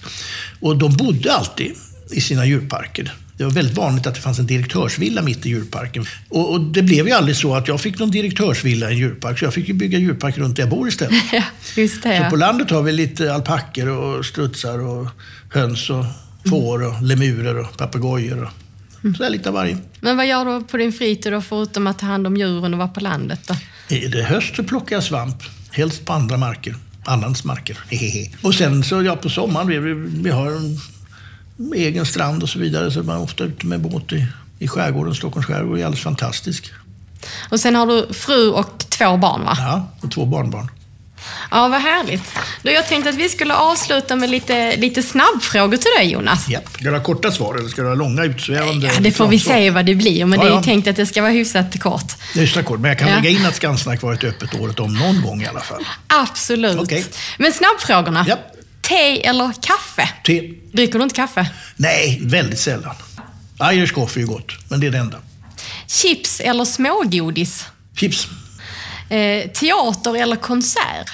Och 0.59 0.77
de 0.77 0.97
bodde 0.97 1.33
alltid 1.33 1.71
i 2.11 2.21
sina 2.21 2.45
djurparker. 2.45 3.13
Det 3.37 3.43
var 3.43 3.51
väldigt 3.51 3.77
vanligt 3.77 4.07
att 4.07 4.15
det 4.15 4.21
fanns 4.21 4.39
en 4.39 4.47
direktörsvilla 4.47 5.21
mitt 5.21 5.45
i 5.45 5.49
djurparken. 5.49 6.05
Och, 6.29 6.51
och 6.51 6.61
det 6.61 6.81
blev 6.81 7.07
ju 7.07 7.13
aldrig 7.13 7.35
så 7.35 7.55
att 7.55 7.67
jag 7.67 7.81
fick 7.81 7.99
någon 7.99 8.11
direktörsvilla 8.11 8.89
i 8.89 8.93
en 8.93 8.99
djurpark, 8.99 9.39
så 9.39 9.45
jag 9.45 9.53
fick 9.53 9.67
ju 9.67 9.73
bygga 9.73 9.99
djurpark 9.99 10.37
runt 10.37 10.55
där 10.55 10.63
jag 10.63 10.69
bor 10.69 10.87
istället. 10.87 11.23
Ja, 11.33 11.43
just 11.75 12.03
det. 12.03 12.17
Så 12.17 12.23
Ja. 12.23 12.29
på 12.29 12.35
landet 12.35 12.69
har 12.69 12.81
vi 12.81 12.91
lite 12.91 13.33
alpackor 13.33 13.87
och 13.87 14.25
strutsar 14.25 14.79
och 14.79 15.07
höns 15.53 15.89
och 15.89 16.05
får 16.49 16.83
och 16.83 17.01
lemurer 17.03 17.57
och 17.59 17.77
papegojor. 17.77 18.43
Och 18.43 18.49
sådär 19.01 19.29
lite 19.29 19.49
av 19.49 19.55
varje. 19.55 19.77
Men 19.99 20.17
vad 20.17 20.27
gör 20.27 20.45
du 20.45 20.65
på 20.65 20.77
din 20.77 20.93
fritid 20.93 21.33
då, 21.33 21.41
förutom 21.41 21.87
att 21.87 21.99
ta 21.99 22.05
hand 22.05 22.27
om 22.27 22.37
djuren 22.37 22.73
och 22.73 22.77
vara 22.77 22.87
på 22.87 22.99
landet? 22.99 23.39
Då? 23.47 23.55
Är 23.95 24.09
det 24.09 24.23
höst 24.23 24.55
så 24.55 24.63
plockar 24.63 24.95
jag 24.95 25.03
svamp. 25.03 25.43
Helst 25.71 26.05
på 26.05 26.13
andra 26.13 26.37
marker. 26.37 26.75
Annans 27.05 27.43
marker. 27.43 27.77
Hehehe. 27.89 28.31
Och 28.41 28.55
sen 28.55 28.83
så, 28.83 29.03
ja 29.03 29.15
på 29.15 29.29
sommaren, 29.29 29.67
vi, 29.67 29.77
vi, 29.79 29.93
vi 29.93 30.29
har 30.29 30.51
en 30.51 30.79
egen 31.75 32.05
strand 32.05 32.43
och 32.43 32.49
så 32.49 32.59
vidare. 32.59 32.91
Så 32.91 33.03
man 33.03 33.15
är 33.15 33.21
ofta 33.21 33.43
ute 33.43 33.65
med 33.65 33.81
båt 33.81 34.13
i, 34.13 34.25
i 34.59 34.67
skärgården, 34.67 35.15
Stockholms 35.15 35.45
skärgård. 35.45 35.75
Det 35.77 35.81
är 35.81 35.85
alldeles 35.85 36.03
fantastisk. 36.03 36.71
Och 37.49 37.59
sen 37.59 37.75
har 37.75 37.87
du 37.87 38.13
fru 38.13 38.49
och 38.49 38.85
två 38.89 39.17
barn 39.17 39.43
va? 39.43 39.53
Ja, 39.57 39.87
och 40.01 40.11
två 40.11 40.25
barnbarn. 40.25 40.69
Ja, 41.51 41.67
vad 41.67 41.81
härligt. 41.81 42.23
Då 42.63 42.71
jag 42.71 42.87
tänkte 42.87 43.09
att 43.09 43.15
vi 43.15 43.29
skulle 43.29 43.53
avsluta 43.55 44.15
med 44.15 44.29
lite, 44.29 44.75
lite 44.77 45.03
snabbfrågor 45.03 45.77
till 45.77 45.91
dig 45.97 46.11
Jonas. 46.11 46.45
Ja. 46.49 46.59
Ska 46.73 46.83
du 46.83 46.91
ha 46.91 47.03
korta 47.03 47.31
svar 47.31 47.55
eller 47.55 47.69
ska 47.69 47.81
du 47.81 47.87
ha 47.87 47.95
långa 47.95 48.23
utsvävande 48.23 48.87
Ja, 48.87 48.99
det 48.99 49.11
får 49.11 49.27
vi 49.27 49.39
svar? 49.39 49.53
se 49.53 49.69
vad 49.71 49.85
det 49.85 49.95
blir, 49.95 50.25
men 50.25 50.39
Ja, 50.39 50.45
det 50.45 50.51
är 50.51 50.55
ja. 50.55 50.63
tänkt 50.63 50.87
att 50.87 50.95
det 50.95 51.05
ska 51.05 51.21
vara 51.21 51.31
hyfsat 51.31 51.79
kort. 51.79 52.11
Så 52.53 52.63
kort, 52.63 52.79
men 52.79 52.89
jag 52.89 52.99
kan 52.99 53.07
Ja. 53.09 53.15
lägga 53.15 53.29
in 53.29 53.45
att 53.45 53.55
Skansnack 53.55 54.01
varit 54.01 54.23
öppet 54.23 54.59
året 54.59 54.79
om 54.79 54.93
någon 54.93 55.21
gång 55.21 55.41
i 55.41 55.47
alla 55.47 55.61
fall. 55.61 55.85
Absolut. 56.07 56.79
Okej. 56.81 57.05
Men 57.37 57.53
snabbfrågorna. 57.53 58.25
Ja. 58.27 58.37
Te 58.81 59.25
eller 59.25 59.51
kaffe? 59.61 60.09
Te? 60.25 60.41
Dricker 60.73 60.97
du 60.99 61.03
inte 61.03 61.15
kaffe? 61.15 61.47
Nej, 61.75 62.19
väldigt 62.23 62.59
sällan. 62.59 62.95
Irish 63.73 63.93
coffee 63.93 64.21
är 64.21 64.25
gott, 64.25 64.51
men 64.69 64.79
det 64.79 64.87
är 64.87 64.91
det 64.91 64.97
enda. 64.97 65.17
Chips 65.87 66.39
eller 66.39 66.65
smågodis? 66.65 67.65
Chips? 67.95 68.27
Eh, 69.09 69.51
teater 69.51 70.15
eller 70.15 70.35
konsert? 70.35 71.09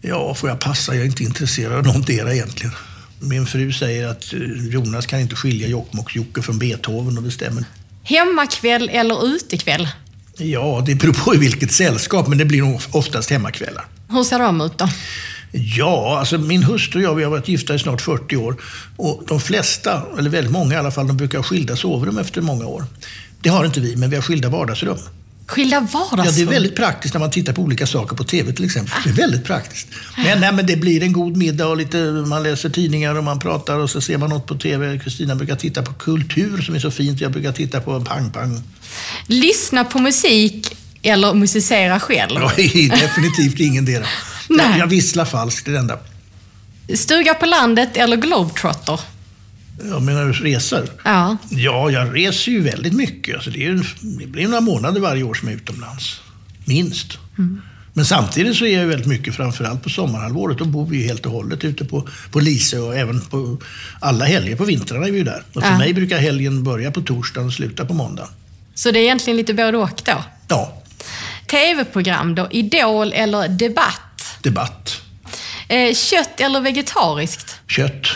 Ja, 0.00 0.34
får 0.34 0.48
jag 0.48 0.60
passa? 0.60 0.94
Jag 0.94 1.02
är 1.02 1.06
inte 1.06 1.22
intresserad 1.22 1.72
av 1.72 1.82
någondera 1.82 2.34
egentligen. 2.34 2.72
Min 3.20 3.46
fru 3.46 3.72
säger 3.72 4.08
att 4.08 4.32
eh, 4.32 4.40
Jonas 4.70 5.06
kan 5.06 5.20
inte 5.20 5.36
skilja 5.36 5.68
Jokkmokks-Jocke 5.68 6.42
från 6.42 6.58
Beethoven 6.58 7.18
och 7.18 7.22
det 7.22 7.30
stämmer. 7.30 7.64
Hemmakväll 8.02 8.88
eller 8.88 9.26
utekväll? 9.26 9.88
Ja, 10.36 10.82
det 10.86 10.94
beror 10.94 11.12
på 11.12 11.34
i 11.34 11.38
vilket 11.38 11.72
sällskap, 11.72 12.28
men 12.28 12.38
det 12.38 12.44
blir 12.44 12.62
nog 12.62 12.80
oftast 12.90 13.30
hemmakvällar. 13.30 13.84
Hur 14.08 14.24
ser 14.24 14.38
de 14.38 14.60
ut 14.60 14.78
då? 14.78 14.88
Ja, 15.52 16.18
alltså 16.18 16.38
min 16.38 16.62
hustru 16.62 16.98
och 16.98 17.04
jag 17.04 17.14
vi 17.14 17.24
har 17.24 17.30
varit 17.30 17.48
gifta 17.48 17.74
i 17.74 17.78
snart 17.78 18.00
40 18.00 18.36
år. 18.36 18.56
Och 18.96 19.22
de 19.28 19.40
flesta, 19.40 20.02
eller 20.18 20.30
väldigt 20.30 20.52
många 20.52 20.74
i 20.74 20.76
alla 20.76 20.90
fall, 20.90 21.06
de 21.06 21.16
brukar 21.16 21.38
ha 21.38 21.42
skilda 21.42 21.76
sovrum 21.76 22.18
efter 22.18 22.40
många 22.40 22.66
år. 22.66 22.84
Det 23.40 23.48
har 23.48 23.64
inte 23.64 23.80
vi, 23.80 23.96
men 23.96 24.10
vi 24.10 24.16
har 24.16 24.22
skilda 24.22 24.48
vardagsrum. 24.48 24.98
Skilda 25.50 25.80
vardagsrum? 25.80 26.24
Ja, 26.24 26.30
det 26.32 26.42
är 26.42 26.46
väldigt 26.46 26.76
praktiskt 26.76 27.14
när 27.14 27.18
man 27.18 27.30
tittar 27.30 27.52
på 27.52 27.62
olika 27.62 27.86
saker 27.86 28.16
på 28.16 28.24
TV 28.24 28.52
till 28.52 28.64
exempel. 28.64 28.94
Det 29.04 29.10
är 29.10 29.14
väldigt 29.14 29.44
praktiskt. 29.44 29.88
Men, 30.16 30.40
nej, 30.40 30.52
men 30.52 30.66
det 30.66 30.76
blir 30.76 31.02
en 31.02 31.12
god 31.12 31.36
middag 31.36 31.66
och 31.66 31.76
lite, 31.76 31.96
man 32.26 32.42
läser 32.42 32.70
tidningar 32.70 33.14
och 33.14 33.24
man 33.24 33.38
pratar 33.38 33.78
och 33.78 33.90
så 33.90 34.00
ser 34.00 34.18
man 34.18 34.30
något 34.30 34.46
på 34.46 34.54
TV. 34.54 34.98
Kristina 34.98 35.34
brukar 35.34 35.56
titta 35.56 35.82
på 35.82 35.92
kultur 35.92 36.62
som 36.62 36.74
är 36.74 36.78
så 36.78 36.90
fint. 36.90 37.20
Jag 37.20 37.32
brukar 37.32 37.52
titta 37.52 37.80
på 37.80 38.00
Pang 38.00 38.30
Pang. 38.30 38.62
Lyssna 39.26 39.84
på 39.84 39.98
musik 39.98 40.76
eller 41.02 41.34
musicera 41.34 42.00
själv? 42.00 42.40
Ja, 42.40 42.96
definitivt 42.96 43.60
ingendera. 43.60 44.04
Nej. 44.48 44.66
Jag, 44.70 44.78
jag 44.78 44.86
visslar 44.86 45.24
falskt, 45.24 45.66
det 45.66 45.78
enda. 45.78 45.98
Stuga 46.94 47.34
på 47.34 47.46
landet 47.46 47.96
eller 47.96 48.16
globetrotter? 48.16 49.00
Jag 49.88 50.02
menar 50.02 50.24
du 50.24 50.32
resor? 50.32 50.88
Ja. 51.04 51.36
Ja, 51.50 51.90
jag 51.90 52.16
reser 52.16 52.52
ju 52.52 52.60
väldigt 52.60 52.92
mycket. 52.92 53.34
Alltså 53.34 53.50
det, 53.50 53.66
är, 53.66 53.86
det 54.18 54.26
blir 54.26 54.44
några 54.48 54.60
månader 54.60 55.00
varje 55.00 55.22
år 55.22 55.34
som 55.34 55.48
jag 55.48 55.54
är 55.56 55.60
utomlands. 55.62 56.20
Minst. 56.64 57.18
Men 57.92 58.04
samtidigt 58.04 58.56
så 58.56 58.64
är 58.64 58.72
jag 58.72 58.82
ju 58.82 58.88
väldigt 58.88 59.06
mycket, 59.08 59.34
framförallt 59.36 59.82
på 59.82 59.88
sommarhalvåret. 59.90 60.58
Då 60.58 60.64
bor 60.64 60.86
vi 60.86 60.96
ju 61.00 61.06
helt 61.06 61.26
och 61.26 61.32
hållet 61.32 61.64
ute 61.64 61.84
på, 61.84 62.08
på 62.32 62.40
Lisö 62.40 62.78
och 62.78 62.96
även 62.96 63.20
på 63.20 63.58
alla 64.00 64.24
helger. 64.24 64.56
På 64.56 64.64
vintrarna 64.64 65.06
är 65.06 65.10
vi 65.10 65.18
ju 65.18 65.24
där. 65.24 65.42
Och 65.54 65.62
för 65.62 65.70
Ja. 65.70 65.78
mig 65.78 65.94
brukar 65.94 66.18
helgen 66.18 66.64
börja 66.64 66.90
på 66.90 67.00
torsdagen 67.00 67.46
och 67.46 67.52
sluta 67.54 67.84
på 67.84 67.94
måndag. 67.94 68.28
Så 68.74 68.90
det 68.90 68.98
är 68.98 69.02
egentligen 69.02 69.36
lite 69.36 69.54
både 69.54 69.78
och 69.78 70.00
då? 70.04 70.24
Ja, 70.48 70.82
TV-program 71.46 72.34
då? 72.34 72.48
Idol 72.50 73.12
eller 73.12 73.48
Debatt? 73.48 74.36
debatt. 74.42 75.00
Eh, 75.68 75.94
kött 75.94 76.40
eller 76.40 76.60
vegetariskt? 76.60 77.56
Kött. 77.66 78.06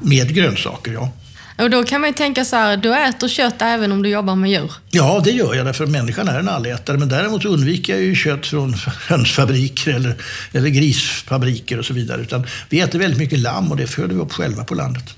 Med 0.00 0.34
grönsaker, 0.34 0.92
ja. 0.92 1.12
Och 1.58 1.70
då 1.70 1.84
kan 1.84 2.00
man 2.00 2.10
ju 2.10 2.14
tänka 2.14 2.44
så 2.44 2.56
här, 2.56 2.76
du 2.76 2.94
äter 2.94 3.28
kött 3.28 3.54
även 3.62 3.92
om 3.92 4.02
du 4.02 4.08
jobbar 4.08 4.34
med 4.36 4.50
djur. 4.50 4.72
Ja, 4.90 5.20
det 5.24 5.30
gör 5.30 5.54
jag 5.54 5.66
därför 5.66 5.84
att 5.84 5.90
människan 5.90 6.28
är 6.28 6.38
en 6.38 6.48
allätare. 6.48 6.98
Men 6.98 7.08
däremot 7.08 7.44
undviker 7.44 7.92
jag 7.92 8.02
ju 8.02 8.14
kött 8.14 8.46
från 8.46 8.74
hönsfabriker 9.08 9.92
eller, 9.92 10.14
eller 10.52 10.68
grisfabriker 10.68 11.78
och 11.78 11.84
så 11.84 11.94
vidare. 11.94 12.22
Utan 12.22 12.46
vi 12.68 12.80
äter 12.80 12.98
väldigt 12.98 13.18
mycket 13.18 13.38
lamm 13.38 13.70
och 13.70 13.76
det 13.76 13.86
föder 13.86 14.14
vi 14.14 14.20
upp 14.20 14.32
själva 14.32 14.64
på 14.64 14.74
landet. 14.74 15.14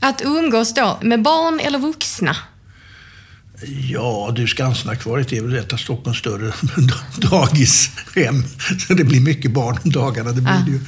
Att 0.00 0.22
umgås 0.24 0.74
då 0.74 0.98
med 1.02 1.22
barn 1.22 1.60
eller 1.60 1.78
vuxna? 1.78 2.36
Ja, 3.90 4.32
du 4.36 4.46
Skansnackvaret 4.46 5.32
är 5.32 5.42
väl 5.42 5.56
ett 5.56 5.72
av 5.72 5.76
Stockholms 5.76 6.18
större 6.18 6.52
dagishem. 7.16 8.44
Så 8.88 8.94
det 8.94 9.04
blir 9.04 9.20
mycket 9.20 9.50
barn 9.50 9.78
om 9.84 9.90
dagarna. 9.92 10.32
Det 10.32 10.40
blir 10.40 10.52
Ja. 10.54 10.62
det 10.66 10.70
ju. 10.72 10.80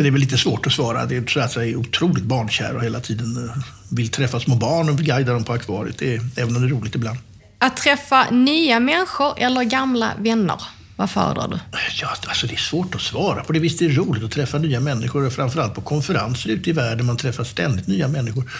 Så 0.00 0.04
det 0.04 0.08
är 0.08 0.10
väl 0.10 0.20
lite 0.20 0.38
svårt 0.38 0.66
att 0.66 0.72
svara. 0.72 1.06
Det 1.06 1.16
är 1.16 1.26
så 1.26 1.40
att 1.40 1.56
jag 1.56 1.68
är 1.68 1.76
otroligt 1.76 2.24
barnkär 2.24 2.76
och 2.76 2.84
hela 2.84 3.00
tiden 3.00 3.48
eh, 3.48 3.62
vill 3.88 4.08
träffa 4.08 4.40
små 4.40 4.54
barn 4.54 4.88
och 4.88 4.96
guida 4.96 5.32
dem 5.32 5.44
på 5.44 5.52
akvariet. 5.52 5.98
Det 5.98 6.14
är, 6.14 6.20
även 6.36 6.56
om 6.56 6.62
det 6.62 6.68
är 6.68 6.70
roligt 6.70 6.94
ibland. 6.94 7.18
Att 7.58 7.76
träffa 7.76 8.30
nya 8.30 8.80
människor 8.80 9.34
eller 9.36 9.64
gamla 9.64 10.12
vänner? 10.18 10.62
Vad 10.96 11.10
föredrar 11.10 11.48
du? 11.48 11.58
Ja, 12.00 12.08
alltså 12.26 12.46
det 12.46 12.54
är 12.54 12.58
svårt 12.58 12.94
att 12.94 13.00
svara 13.00 13.44
på 13.44 13.52
det. 13.52 13.58
Visst 13.58 13.82
är 13.82 13.88
det 13.88 13.94
roligt 13.94 14.24
att 14.24 14.30
träffa 14.30 14.58
nya 14.58 14.80
människor 14.80 15.26
och 15.26 15.32
framförallt 15.32 15.74
på 15.74 15.80
konferenser 15.80 16.50
ute 16.50 16.70
i 16.70 16.72
världen. 16.72 17.06
Man 17.06 17.16
träffar 17.16 17.44
ständigt 17.44 17.86
nya 17.86 18.08
människor. 18.08 18.50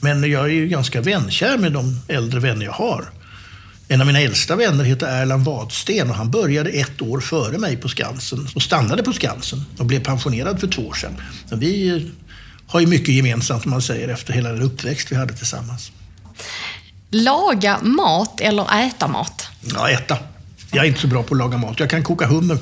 Men 0.00 0.30
jag 0.30 0.44
är 0.44 0.48
ju 0.48 0.68
ganska 0.68 1.00
vänkär 1.00 1.58
med 1.58 1.72
de 1.72 2.00
äldre 2.08 2.40
vänner 2.40 2.64
jag 2.64 2.72
har. 2.72 3.04
En 3.90 4.00
av 4.00 4.06
mina 4.06 4.20
äldsta 4.20 4.56
vänner 4.56 4.84
heter 4.84 5.06
Erland 5.06 5.44
Wadsten 5.44 6.10
och 6.10 6.16
han 6.16 6.30
började 6.30 6.70
ett 6.70 7.02
år 7.02 7.20
före 7.20 7.58
mig 7.58 7.76
på 7.76 7.88
Skansen 7.88 8.48
och 8.54 8.62
stannade 8.62 9.02
på 9.02 9.12
Skansen 9.12 9.64
och 9.78 9.86
blev 9.86 10.04
pensionerad 10.04 10.60
för 10.60 10.66
två 10.66 10.82
år 10.82 10.94
sedan. 10.94 11.22
Så 11.48 11.56
vi 11.56 11.88
eh, 11.88 12.02
har 12.66 12.80
ju 12.80 12.86
mycket 12.86 13.14
gemensamt, 13.14 13.64
om 13.64 13.70
man 13.70 13.82
säger, 13.82 14.08
efter 14.08 14.32
hela 14.32 14.52
den 14.52 14.62
uppväxt 14.62 15.12
vi 15.12 15.16
hade 15.16 15.34
tillsammans. 15.34 15.92
Laga 17.10 17.78
mat 17.82 18.40
eller 18.40 18.86
äta 18.86 19.08
mat? 19.08 19.48
Ja, 19.74 19.90
äta. 19.90 20.18
Jag 20.72 20.84
är 20.84 20.88
inte 20.88 21.00
så 21.00 21.06
bra 21.06 21.22
på 21.22 21.34
att 21.34 21.38
laga 21.38 21.56
mat. 21.56 21.80
Jag 21.80 21.90
kan 21.90 22.02
koka 22.02 22.26
hummer. 22.26 22.58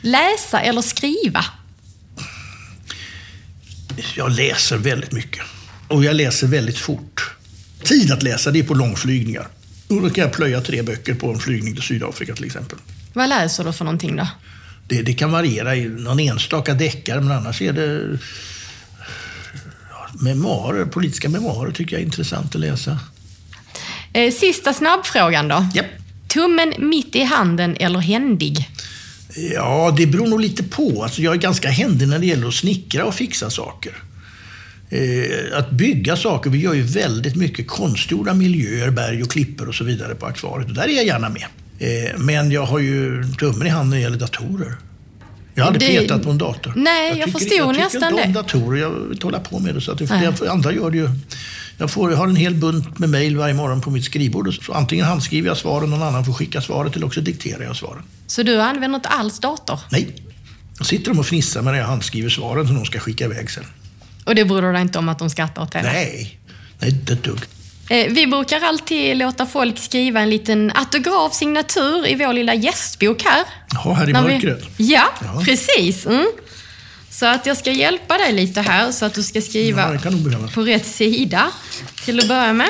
Läsa 0.00 0.60
eller 0.60 0.82
skriva? 0.82 1.44
Jag 4.16 4.30
läser 4.30 4.76
väldigt 4.76 5.12
mycket. 5.12 5.42
Och 5.88 6.04
jag 6.04 6.16
läser 6.16 6.46
väldigt 6.46 6.78
fort. 6.78 7.30
Tid 7.84 8.12
att 8.12 8.22
läsa, 8.22 8.50
det 8.50 8.58
är 8.58 8.62
på 8.62 8.74
långflygningar. 8.74 9.48
Då 10.00 10.10
kan 10.10 10.22
jag 10.24 10.32
plöja 10.32 10.60
tre 10.60 10.82
böcker 10.82 11.14
på 11.14 11.32
en 11.32 11.38
flygning 11.38 11.74
till 11.74 11.82
Sydafrika 11.82 12.34
till 12.34 12.44
exempel. 12.44 12.78
Vad 13.12 13.28
läser 13.28 13.64
du 13.64 13.72
för 13.72 13.84
någonting 13.84 14.16
då? 14.16 14.28
Det, 14.88 15.02
det 15.02 15.14
kan 15.14 15.32
variera 15.32 15.76
i 15.76 15.88
någon 15.88 16.20
enstaka 16.20 16.74
deckare, 16.74 17.20
men 17.20 17.32
annars 17.32 17.62
är 17.62 17.72
det 17.72 18.18
memoarer, 20.20 20.84
politiska 20.84 21.28
memoarer 21.28 21.72
tycker 21.72 21.96
jag 21.96 22.00
är 22.00 22.04
intressant 22.04 22.54
att 22.54 22.60
läsa. 22.60 22.98
Eh, 24.12 24.32
sista 24.32 24.72
snabbfrågan 24.72 25.48
då. 25.48 25.66
Japp. 25.74 25.86
Tummen 26.28 26.74
mitt 26.78 27.16
i 27.16 27.22
handen 27.22 27.76
eller 27.76 27.98
händig? 27.98 28.68
Ja, 29.54 29.94
det 29.96 30.06
beror 30.06 30.26
nog 30.26 30.40
lite 30.40 30.62
på. 30.62 31.02
Alltså, 31.02 31.22
jag 31.22 31.34
är 31.34 31.38
ganska 31.38 31.68
händig 31.68 32.08
när 32.08 32.18
det 32.18 32.26
gäller 32.26 32.48
att 32.48 32.54
snickra 32.54 33.04
och 33.04 33.14
fixa 33.14 33.50
saker. 33.50 33.92
Eh, 34.92 35.58
att 35.58 35.70
bygga 35.70 36.16
saker, 36.16 36.50
vi 36.50 36.58
gör 36.58 36.74
ju 36.74 36.82
väldigt 36.82 37.36
mycket 37.36 37.68
konstgjorda 37.68 38.34
miljöer, 38.34 38.90
berg 38.90 39.22
och 39.22 39.30
klippor 39.30 39.68
och 39.68 39.74
så 39.74 39.84
vidare 39.84 40.14
på 40.14 40.26
akvariet. 40.26 40.68
Och 40.68 40.74
där 40.74 40.82
är 40.88 40.96
jag 40.96 41.06
gärna 41.06 41.28
med. 41.28 41.44
Eh, 41.78 42.18
men 42.18 42.50
jag 42.50 42.66
har 42.66 42.78
ju 42.78 43.24
tummen 43.38 43.66
i 43.66 43.70
handen 43.70 43.90
när 43.90 43.96
det 43.96 44.02
gäller 44.02 44.18
datorer. 44.18 44.74
Jag 45.54 45.64
har 45.64 45.72
aldrig 45.72 45.90
Det- 45.94 45.98
petat 46.00 46.22
på 46.22 46.30
en 46.30 46.38
dator. 46.38 46.72
Nej, 46.76 47.08
jag 47.08 47.26
tycker- 47.26 47.38
förstod 47.38 47.58
jag 47.58 47.76
nästan 47.76 47.90
tycker 47.90 48.06
inte 48.08 48.26
om 48.26 48.32
det. 48.32 48.40
datorer, 48.40 48.80
jag 48.80 48.90
vill 48.90 49.12
inte 49.12 49.26
hålla 49.26 49.40
på 49.40 49.58
med 49.58 49.74
det. 49.74 49.80
Så 49.80 49.92
att 49.92 49.98
det, 49.98 50.34
det, 50.40 50.50
andra 50.50 50.72
gör 50.72 50.90
det 50.90 50.96
ju. 50.96 51.08
Jag, 51.78 51.90
får, 51.90 52.10
jag 52.10 52.18
har 52.18 52.28
en 52.28 52.36
hel 52.36 52.54
bunt 52.54 52.98
med 52.98 53.08
mejl 53.08 53.36
varje 53.36 53.54
morgon 53.54 53.80
på 53.80 53.90
mitt 53.90 54.04
skrivbord. 54.04 54.64
Så 54.66 54.72
antingen 54.72 55.04
handskriver 55.06 55.48
jag 55.48 55.56
svaren, 55.56 55.90
någon 55.90 56.02
annan 56.02 56.24
får 56.24 56.32
skicka 56.32 56.60
svaret 56.60 56.96
eller 56.96 57.06
också 57.06 57.20
dikterar 57.20 57.62
jag 57.64 57.76
svaren. 57.76 58.02
Så 58.26 58.42
du 58.42 58.60
använder 58.60 58.96
inte 58.96 59.08
alls 59.08 59.38
dator? 59.38 59.78
Nej. 59.90 60.08
Då 60.78 60.84
sitter 60.84 61.10
de 61.10 61.18
och 61.18 61.26
fnissar 61.26 61.62
när 61.62 61.74
jag 61.74 61.84
handskriver 61.86 62.28
svaren 62.30 62.66
som 62.66 62.76
de 62.76 62.84
ska 62.84 62.98
skicka 62.98 63.24
iväg 63.24 63.50
sen. 63.50 63.64
Och 64.24 64.34
det 64.34 64.44
bryr 64.44 64.62
du 64.62 64.72
dig 64.72 64.82
inte 64.82 64.98
om 64.98 65.08
att 65.08 65.18
de 65.18 65.30
skrattar 65.30 65.62
åt 65.62 65.72
det? 65.72 65.82
Nej, 65.82 66.38
nej 66.78 66.90
inte 66.90 67.12
ett 67.12 67.22
dugg. 67.24 67.40
Eh, 67.88 68.12
Vi 68.12 68.26
brukar 68.26 68.60
alltid 68.60 69.16
låta 69.16 69.46
folk 69.46 69.78
skriva 69.78 70.20
en 70.20 70.30
liten 70.30 70.72
autografsignatur 70.74 72.06
i 72.06 72.14
vår 72.14 72.32
lilla 72.32 72.54
gästbok 72.54 73.22
här. 73.24 73.44
Jaha, 73.74 73.94
här 73.94 74.10
i 74.10 74.12
När 74.12 74.22
vi- 74.22 74.34
mörkret. 74.34 74.64
Ja, 74.76 75.04
Ja. 75.20 75.42
precis. 75.44 76.06
Mm. 76.06 76.26
Så 77.10 77.26
att 77.26 77.46
jag 77.46 77.56
ska 77.56 77.70
hjälpa 77.72 78.18
dig 78.18 78.32
lite 78.32 78.60
här 78.60 78.92
så 78.92 79.04
att 79.04 79.14
du 79.14 79.22
ska 79.22 79.38
Ja, 79.38 79.42
skriva 79.42 79.88
behövas. 79.98 80.52
på 80.54 80.60
rätt 80.62 80.86
sida 80.86 81.50
till 82.04 82.20
att 82.20 82.28
börja 82.28 82.52
med. 82.52 82.68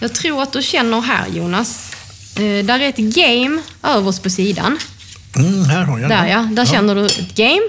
Jag 0.00 0.14
tror 0.14 0.42
att 0.42 0.52
du 0.52 0.62
känner 0.62 1.00
här 1.00 1.28
Jonas. 1.28 1.90
Eh, 2.36 2.64
där 2.64 2.80
är 2.80 2.88
ett 2.88 2.96
game 2.96 3.62
överst 3.82 4.22
på 4.22 4.30
sidan. 4.30 4.78
Mm, 5.36 5.64
här 5.64 5.84
har 5.84 5.98
jag 5.98 6.10
Där 6.10 6.22
den. 6.22 6.30
ja, 6.30 6.48
där 6.52 6.66
känner 6.66 6.94
du 6.94 7.06
ett 7.06 7.34
game. 7.34 7.62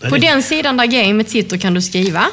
Där 0.00 0.08
På 0.10 0.16
den 0.16 0.42
sidan 0.42 0.76
där 0.76 0.86
gamet 0.86 1.30
sitter 1.30 1.56
kan 1.58 1.74
du 1.74 1.82
skriva. 1.82 2.24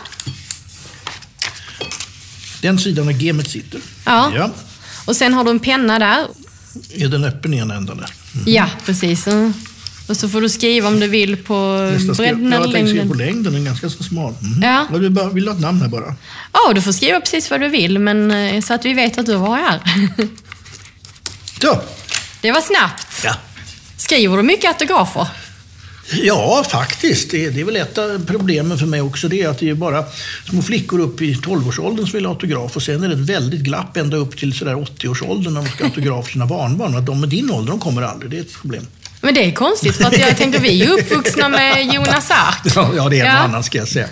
Den 2.61 2.79
sidan 2.79 3.05
där 3.05 3.13
gamet 3.13 3.49
sitter. 3.49 3.81
Ja. 4.05 4.31
ja. 4.35 4.51
Och 5.05 5.15
sen 5.15 5.33
har 5.33 5.43
du 5.43 5.49
en 5.51 5.59
penna 5.59 5.99
där. 5.99 6.25
Är 6.95 7.07
den 7.07 7.23
öppen 7.23 7.53
i 7.53 7.57
ena 7.57 7.75
änden 7.75 7.97
där? 7.97 8.09
Ja, 8.45 8.69
precis. 8.85 9.27
Mm. 9.27 9.53
Och 10.07 10.17
så 10.17 10.29
får 10.29 10.41
du 10.41 10.49
skriva 10.49 10.87
om 10.87 10.99
du 10.99 11.07
vill 11.07 11.37
på 11.37 11.89
Nästa 11.93 12.13
bredden 12.13 12.51
jag 12.51 12.63
eller 12.63 12.73
tänkte 12.73 12.89
skriva 12.89 13.03
längden. 13.03 13.07
på 13.09 13.13
längden, 13.13 13.43
den 13.53 13.61
är 13.61 13.65
ganska 13.65 13.89
så 13.89 14.03
smal. 14.03 14.33
Mm. 14.41 14.61
Ja. 14.63 14.85
Jag 14.91 14.99
vill, 14.99 15.11
bara, 15.11 15.29
vill 15.29 15.47
ha 15.47 15.55
ett 15.55 15.61
namn 15.61 15.81
här 15.81 15.87
bara? 15.87 16.15
Ja, 16.53 16.73
du 16.73 16.81
får 16.81 16.91
skriva 16.91 17.19
precis 17.19 17.51
vad 17.51 17.61
du 17.61 17.67
vill, 17.67 17.99
men 17.99 18.31
eh, 18.31 18.61
så 18.61 18.73
att 18.73 18.85
vi 18.85 18.93
vet 18.93 19.17
att 19.17 19.25
du 19.25 19.35
var 19.35 19.55
här. 19.57 19.79
Så. 21.61 21.81
Det 22.41 22.51
var 22.51 22.61
snabbt. 22.61 23.07
Ja. 23.23 23.35
Skriver 23.99 24.37
du 24.37 24.43
mycket 24.43 24.67
autografer? 24.69 25.27
Ja, 26.23 26.65
faktiskt. 26.71 27.31
Det, 27.31 27.49
det 27.49 27.61
är 27.61 27.65
väl 27.65 27.75
ett 27.75 27.97
av 27.97 28.25
problemen 28.27 28.77
för 28.77 28.85
mig 28.85 29.01
också. 29.01 29.27
Det 29.27 29.41
är 29.41 29.47
att 29.49 29.59
det 29.59 29.69
är 29.69 29.73
bara 29.73 30.03
små 30.49 30.61
flickor 30.61 30.99
upp 30.99 31.21
i 31.21 31.33
12-årsåldern 31.33 32.05
som 32.07 32.17
vill 32.17 32.25
ha 32.25 32.33
autograf 32.33 32.75
och 32.75 32.83
sen 32.83 33.03
är 33.03 33.07
det 33.07 33.13
ett 33.13 33.19
väldigt 33.19 33.59
glapp 33.61 33.97
ända 33.97 34.17
upp 34.17 34.37
till 34.37 34.53
sådär 34.53 34.75
80-årsåldern 34.75 35.53
när 35.53 35.61
de 35.61 35.67
ska 35.69 35.83
ha 35.83 35.89
autograf 35.89 36.25
för 36.25 36.31
sina 36.31 36.45
barnbarn. 36.45 36.95
Att 36.97 37.05
de 37.05 37.19
med 37.19 37.29
din 37.29 37.51
ålder, 37.51 37.71
de 37.71 37.79
kommer 37.79 38.01
aldrig. 38.01 38.31
Det 38.31 38.37
är 38.37 38.41
ett 38.41 38.53
problem. 38.61 38.87
Men 39.21 39.33
det 39.33 39.43
är 39.45 39.51
konstigt, 39.51 39.95
för 39.95 40.03
att 40.03 40.17
jag 40.19 40.37
tänker 40.37 40.59
vi 40.59 40.83
är 40.83 40.89
uppvuxna 40.91 41.49
med 41.49 41.85
Jonas 41.93 42.31
Ark. 42.31 42.73
Ja, 42.95 43.09
det 43.09 43.19
är 43.19 43.25
en 43.25 43.27
Ja. 43.27 43.31
annan 43.37 43.63
ska 43.63 43.77
jag 43.77 43.87
säga. 43.87 44.07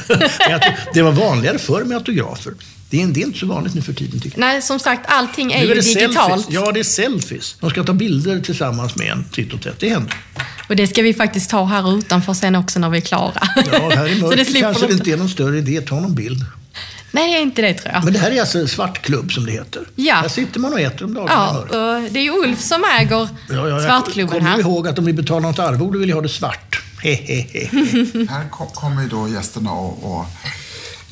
Det 0.93 1.01
var 1.01 1.11
vanligare 1.11 1.57
förr 1.57 1.83
med 1.83 1.97
autografer. 1.97 2.53
Det 2.89 2.97
är, 3.01 3.03
är 3.21 3.25
inte 3.25 3.39
så 3.39 3.45
vanligt 3.45 3.75
nu 3.75 3.81
för 3.81 3.93
tiden 3.93 4.19
tycker 4.19 4.39
jag. 4.39 4.47
Nej, 4.47 4.61
som 4.61 4.79
sagt, 4.79 5.01
allting 5.07 5.51
är 5.51 5.59
Nu 5.61 5.65
ju 5.67 5.73
det 5.73 5.81
digitalt. 5.81 6.29
Selfies. 6.43 6.45
Ja, 6.65 6.71
det 6.71 6.79
är 6.79 6.83
selfies. 6.83 7.55
De 7.59 7.69
ska 7.69 7.83
ta 7.83 7.93
bilder 7.93 8.39
tillsammans 8.39 8.95
med 8.95 9.11
en 9.11 9.23
titt 9.31 9.53
och 9.53 9.61
tätt. 9.61 9.79
Det 9.79 9.89
händer. 9.89 10.13
Och 10.69 10.75
det 10.75 10.87
ska 10.87 11.01
vi 11.01 11.13
faktiskt 11.13 11.49
ta 11.49 11.65
här 11.65 11.97
utanför 11.97 12.33
sen 12.33 12.55
också 12.55 12.79
när 12.79 12.89
vi 12.89 12.97
är 12.97 13.01
klara. 13.01 13.33
Ja, 13.71 13.89
här 13.95 14.07
i 14.07 14.13
det 14.15 14.21
mörkret 14.21 14.59
kanske 14.59 14.81
de 14.81 14.87
det 14.87 14.93
inte 14.93 15.11
är 15.11 15.17
någon 15.17 15.29
större 15.29 15.57
idé 15.57 15.77
att 15.77 15.87
ta 15.87 15.99
någon 15.99 16.15
bild. 16.15 16.45
Nej, 17.11 17.35
är 17.35 17.41
inte 17.41 17.61
det 17.61 17.73
tror 17.73 17.93
jag. 17.93 18.03
Men 18.03 18.13
det 18.13 18.19
här 18.19 18.31
är 18.31 18.39
alltså 18.39 18.67
svartklubb 18.67 19.31
som 19.31 19.45
det 19.45 19.51
heter. 19.51 19.87
Ja. 19.95 20.15
Här 20.15 20.27
sitter 20.27 20.59
man 20.59 20.73
och 20.73 20.79
äter 20.79 21.05
om 21.05 21.13
dagarna 21.13 21.33
Ja, 21.33 21.59
och 21.59 22.11
det 22.11 22.19
är 22.19 22.23
ju 22.23 22.31
Ulf 22.31 22.61
som 22.61 22.83
äger 22.99 23.15
Ja, 23.15 23.27
ja, 23.49 23.67
jag 23.69 23.81
Svartklubben 23.83 24.39
kommer 24.39 24.51
här. 24.51 24.59
ihåg 24.59 24.87
att 24.87 24.99
om 24.99 25.05
vi 25.05 25.13
betalar 25.13 25.41
något 25.47 25.59
arvode 25.59 25.99
vill 25.99 26.09
jag 26.09 26.15
ha 26.15 26.21
det 26.21 26.29
svart. 26.29 26.81
Hehehe. 27.03 27.69
Här 28.29 28.49
ko- 28.51 28.65
kommer 28.73 29.01
ju 29.03 29.07
då 29.09 29.27
gästerna 29.29 29.71
och, 29.71 30.17
och 30.19 30.25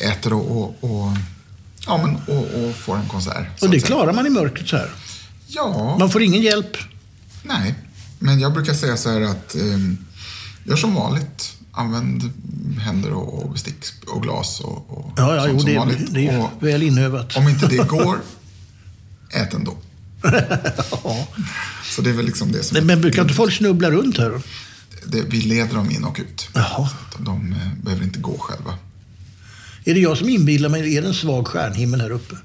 äter 0.05 0.33
och, 0.33 0.51
och, 0.57 0.75
och, 0.81 1.11
ja, 1.85 1.97
men, 1.97 2.15
och, 2.37 2.43
och 2.69 2.75
får 2.75 2.95
en 2.97 3.07
konsert. 3.07 3.61
Och 3.61 3.69
det 3.69 3.79
klarar 3.79 4.13
man 4.13 4.27
i 4.27 4.29
mörkret 4.29 4.67
så 4.67 4.77
här. 4.77 4.89
Ja, 5.47 5.95
Man 5.99 6.09
får 6.09 6.21
ingen 6.23 6.41
hjälp. 6.41 6.77
nej. 7.43 7.75
Men 8.19 8.39
jag 8.39 8.53
brukar 8.53 8.73
säga 8.73 8.97
så 8.97 9.09
här 9.09 9.21
att 9.21 9.55
um, 9.55 9.97
gör 10.63 10.75
som 10.75 10.95
vanligt. 10.95 11.51
Använd 11.71 12.31
händer 12.81 13.11
och, 13.11 13.51
bestick 13.51 13.75
och 14.07 14.23
glas 14.23 14.59
och, 14.59 14.97
och 14.97 15.11
Ja, 15.17 15.35
ja, 15.35 15.41
sånt 15.41 15.53
jo, 15.53 15.59
som 15.59 15.69
det, 15.69 15.77
vanligt. 15.77 16.13
det 16.13 16.27
är 16.27 16.39
och 16.39 16.49
väl 16.59 16.83
inövat. 16.83 17.37
om 17.37 17.47
inte 17.49 17.67
det 17.67 17.87
går, 17.87 18.17
ät 19.33 19.53
ändå. 19.53 19.77
Ja. 21.03 21.27
Så 21.83 22.01
det 22.01 22.09
är 22.09 22.13
väl 22.13 22.25
liksom 22.25 22.51
det 22.51 22.63
som... 22.63 22.77
Men, 22.77 22.85
men 22.87 23.01
brukar 23.01 23.21
inte 23.21 23.33
folk 23.33 23.53
snubbla 23.53 23.91
runt 23.91 24.17
här? 24.17 24.41
det, 25.05 25.21
vi 25.21 25.41
leder 25.41 25.75
dem 25.75 25.91
in 25.91 26.03
och 26.03 26.17
ut. 26.19 26.49
Jaha. 26.53 26.89
Att 27.13 27.25
de 27.25 27.53
eh, 27.53 27.83
behöver 27.83 28.03
inte 28.03 28.19
gå 28.19 28.37
själva. 28.37 28.73
Är 29.85 29.93
det 29.93 29.99
jag 29.99 30.17
som 30.17 30.29
inbillar 30.29 30.69
mig, 30.69 30.97
är 30.97 31.01
det 31.01 31.07
en 31.07 31.13
svag 31.13 31.47
stjärnhimmel 31.47 32.01
här 32.01 32.11
uppe? 32.11 32.35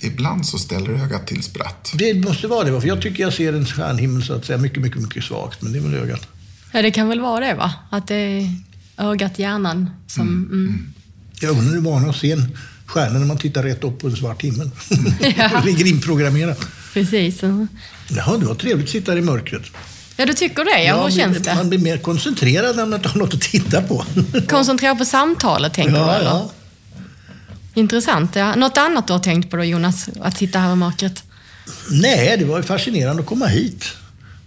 Ibland 0.00 0.46
så 0.46 0.58
ställer 0.58 0.90
ögat 0.90 1.26
till 1.26 1.42
spratt. 1.42 1.92
Det 1.94 2.14
måste 2.14 2.46
vara 2.46 2.64
det, 2.64 2.70
va? 2.70 2.80
för 2.80 2.88
jag 2.88 3.02
tycker 3.02 3.22
jag 3.22 3.32
ser 3.32 3.52
en 3.52 3.66
stjärnhimmel 3.66 4.22
så 4.22 4.32
att 4.32 4.44
säga 4.44 4.58
mycket, 4.58 4.82
mycket, 4.82 5.02
mycket 5.02 5.24
svagt. 5.24 5.62
Men 5.62 5.72
det 5.72 5.78
är 5.78 5.82
väl 5.82 5.94
ögat. 5.94 6.28
Ja, 6.72 6.82
det 6.82 6.90
kan 6.90 7.08
väl 7.08 7.20
vara 7.20 7.46
det 7.46 7.54
va? 7.54 7.72
Att 7.90 8.08
det 8.08 8.14
är 8.14 8.50
ögat, 8.96 9.38
hjärnan 9.38 9.90
som... 10.06 10.28
Mm. 10.28 10.92
Jag 11.40 11.50
undrar 11.50 11.74
hur 11.74 11.80
var 11.80 12.08
att 12.08 12.16
se 12.16 12.32
en 12.32 12.58
stjärna 12.86 13.18
när 13.18 13.26
man 13.26 13.38
tittar 13.38 13.62
rätt 13.62 13.84
upp 13.84 13.98
på 13.98 14.06
en 14.06 14.16
svart 14.16 14.42
himmel. 14.42 14.70
det 15.18 15.62
ligger 15.64 15.86
inprogrammerat. 15.86 16.66
Precis. 16.92 17.42
Jaha, 18.08 18.38
det 18.38 18.46
var 18.46 18.54
trevligt 18.54 18.86
att 18.86 18.92
sitta 18.92 19.12
här 19.12 19.18
i 19.18 19.22
mörkret. 19.22 19.62
Ja, 20.16 20.26
du 20.26 20.32
tycker 20.34 20.64
det? 20.64 20.82
Ja, 20.82 21.04
hur 21.04 21.10
känns 21.10 21.38
det? 21.38 21.54
Man 21.54 21.68
blir 21.68 21.78
mer 21.78 21.98
koncentrerad 21.98 22.76
när 22.76 22.86
man 22.86 22.94
inte 22.94 23.08
har 23.08 23.18
något 23.18 23.34
att 23.34 23.40
titta 23.40 23.82
på. 23.82 24.04
Koncentrera 24.48 24.94
på 24.94 25.04
samtalet, 25.04 25.74
tänker 25.74 25.92
du? 25.92 25.98
ja, 25.98 26.14
Eller? 26.14 26.24
ja. 26.30 26.50
Intressant. 27.74 28.36
Ja. 28.36 28.54
Något 28.54 28.78
annat 28.78 29.06
du 29.06 29.12
har 29.12 29.20
tänkt 29.20 29.50
på 29.50 29.56
då, 29.56 29.64
Jonas? 29.64 30.08
Att 30.20 30.36
sitta 30.38 30.58
här 30.58 30.72
i 30.72 30.76
mörkret? 30.76 31.22
Nej, 31.90 32.36
det 32.38 32.44
var 32.44 32.56
ju 32.56 32.62
fascinerande 32.62 33.22
att 33.22 33.28
komma 33.28 33.46
hit. 33.46 33.84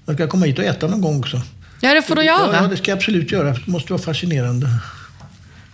Jag 0.06 0.16
ska 0.16 0.28
komma 0.28 0.46
hit 0.46 0.58
och 0.60 0.66
äta 0.66 0.88
någon 0.88 1.02
gång 1.02 1.20
också. 1.20 1.42
Ja, 1.82 1.94
det 1.94 2.02
får 2.02 2.16
du 2.16 2.24
göra. 2.24 2.56
ja, 2.56 2.68
det 2.68 2.78
ska 2.78 2.92
jag 2.92 2.98
absolut 2.98 3.32
göra. 3.32 3.52
Det 3.52 3.68
måste 3.68 3.94
vara 3.94 4.02
fascinerande. 4.02 4.68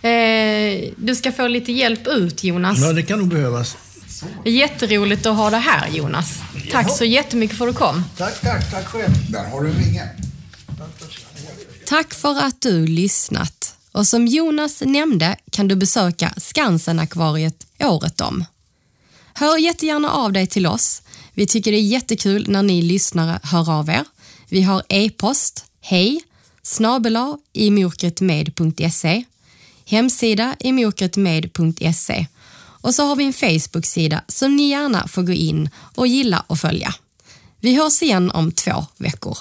Eh, 0.02 0.90
du 0.96 1.14
ska 1.14 1.32
få 1.32 1.48
lite 1.48 1.72
hjälp 1.72 2.06
ut, 2.06 2.44
Jonas. 2.44 2.78
Ja, 2.80 2.92
det 2.92 3.02
kan 3.02 3.18
nog 3.18 3.28
behövas. 3.28 3.76
Det 4.44 4.50
är 4.50 4.54
jätteroligt 4.54 5.26
att 5.26 5.36
ha 5.36 5.50
dig 5.50 5.60
här, 5.60 5.88
Jonas. 5.88 6.38
Tack 6.70 6.96
så 6.96 7.04
jättemycket 7.04 7.58
för 7.58 7.68
att 7.68 7.74
du 7.74 7.78
kom. 7.78 8.04
Tack, 8.16 8.40
tack, 8.40 8.70
tack 8.70 8.86
själv. 8.86 9.30
Där 9.30 9.44
har 9.44 9.62
du 9.62 9.70
en 9.70 9.78
vinge. 9.78 10.08
Tack 11.86 12.14
för 12.14 12.38
att 12.42 12.60
du 12.60 12.86
lyssnat. 12.86 13.76
Och 13.92 14.06
som 14.06 14.26
Jonas 14.26 14.82
nämnde 14.86 15.36
kan 15.50 15.68
du 15.68 15.76
besöka 15.76 16.34
Skansen-akvariet 16.36 17.66
året 17.78 18.20
om. 18.20 18.44
Hör 19.34 19.58
jättegärna 19.58 20.10
av 20.10 20.32
dig 20.32 20.46
till 20.46 20.66
oss. 20.66 21.02
Vi 21.34 21.46
tycker 21.46 21.72
det 21.72 21.78
är 21.78 21.80
jättekul 21.80 22.48
när 22.48 22.62
ni 22.62 22.82
lyssnare 22.82 23.40
hör 23.42 23.70
av 23.70 23.88
er. 23.88 24.04
Vi 24.48 24.62
har 24.62 24.82
e-post, 24.88 25.64
hej, 25.80 26.22
snabela 26.62 27.38
imorkretmed.se, 27.52 29.24
hemsida 29.86 30.56
imorkretmed.se 30.58 32.26
och 32.86 32.94
så 32.94 33.02
har 33.02 33.16
vi 33.16 33.24
en 33.24 33.32
Facebook-sida 33.32 34.22
som 34.28 34.56
ni 34.56 34.68
gärna 34.68 35.08
får 35.08 35.22
gå 35.22 35.32
in 35.32 35.70
och 35.94 36.06
gilla 36.06 36.44
och 36.46 36.58
följa. 36.58 36.94
Vi 37.60 37.76
hörs 37.76 38.02
igen 38.02 38.30
om 38.30 38.52
två 38.52 38.86
veckor. 38.96 39.38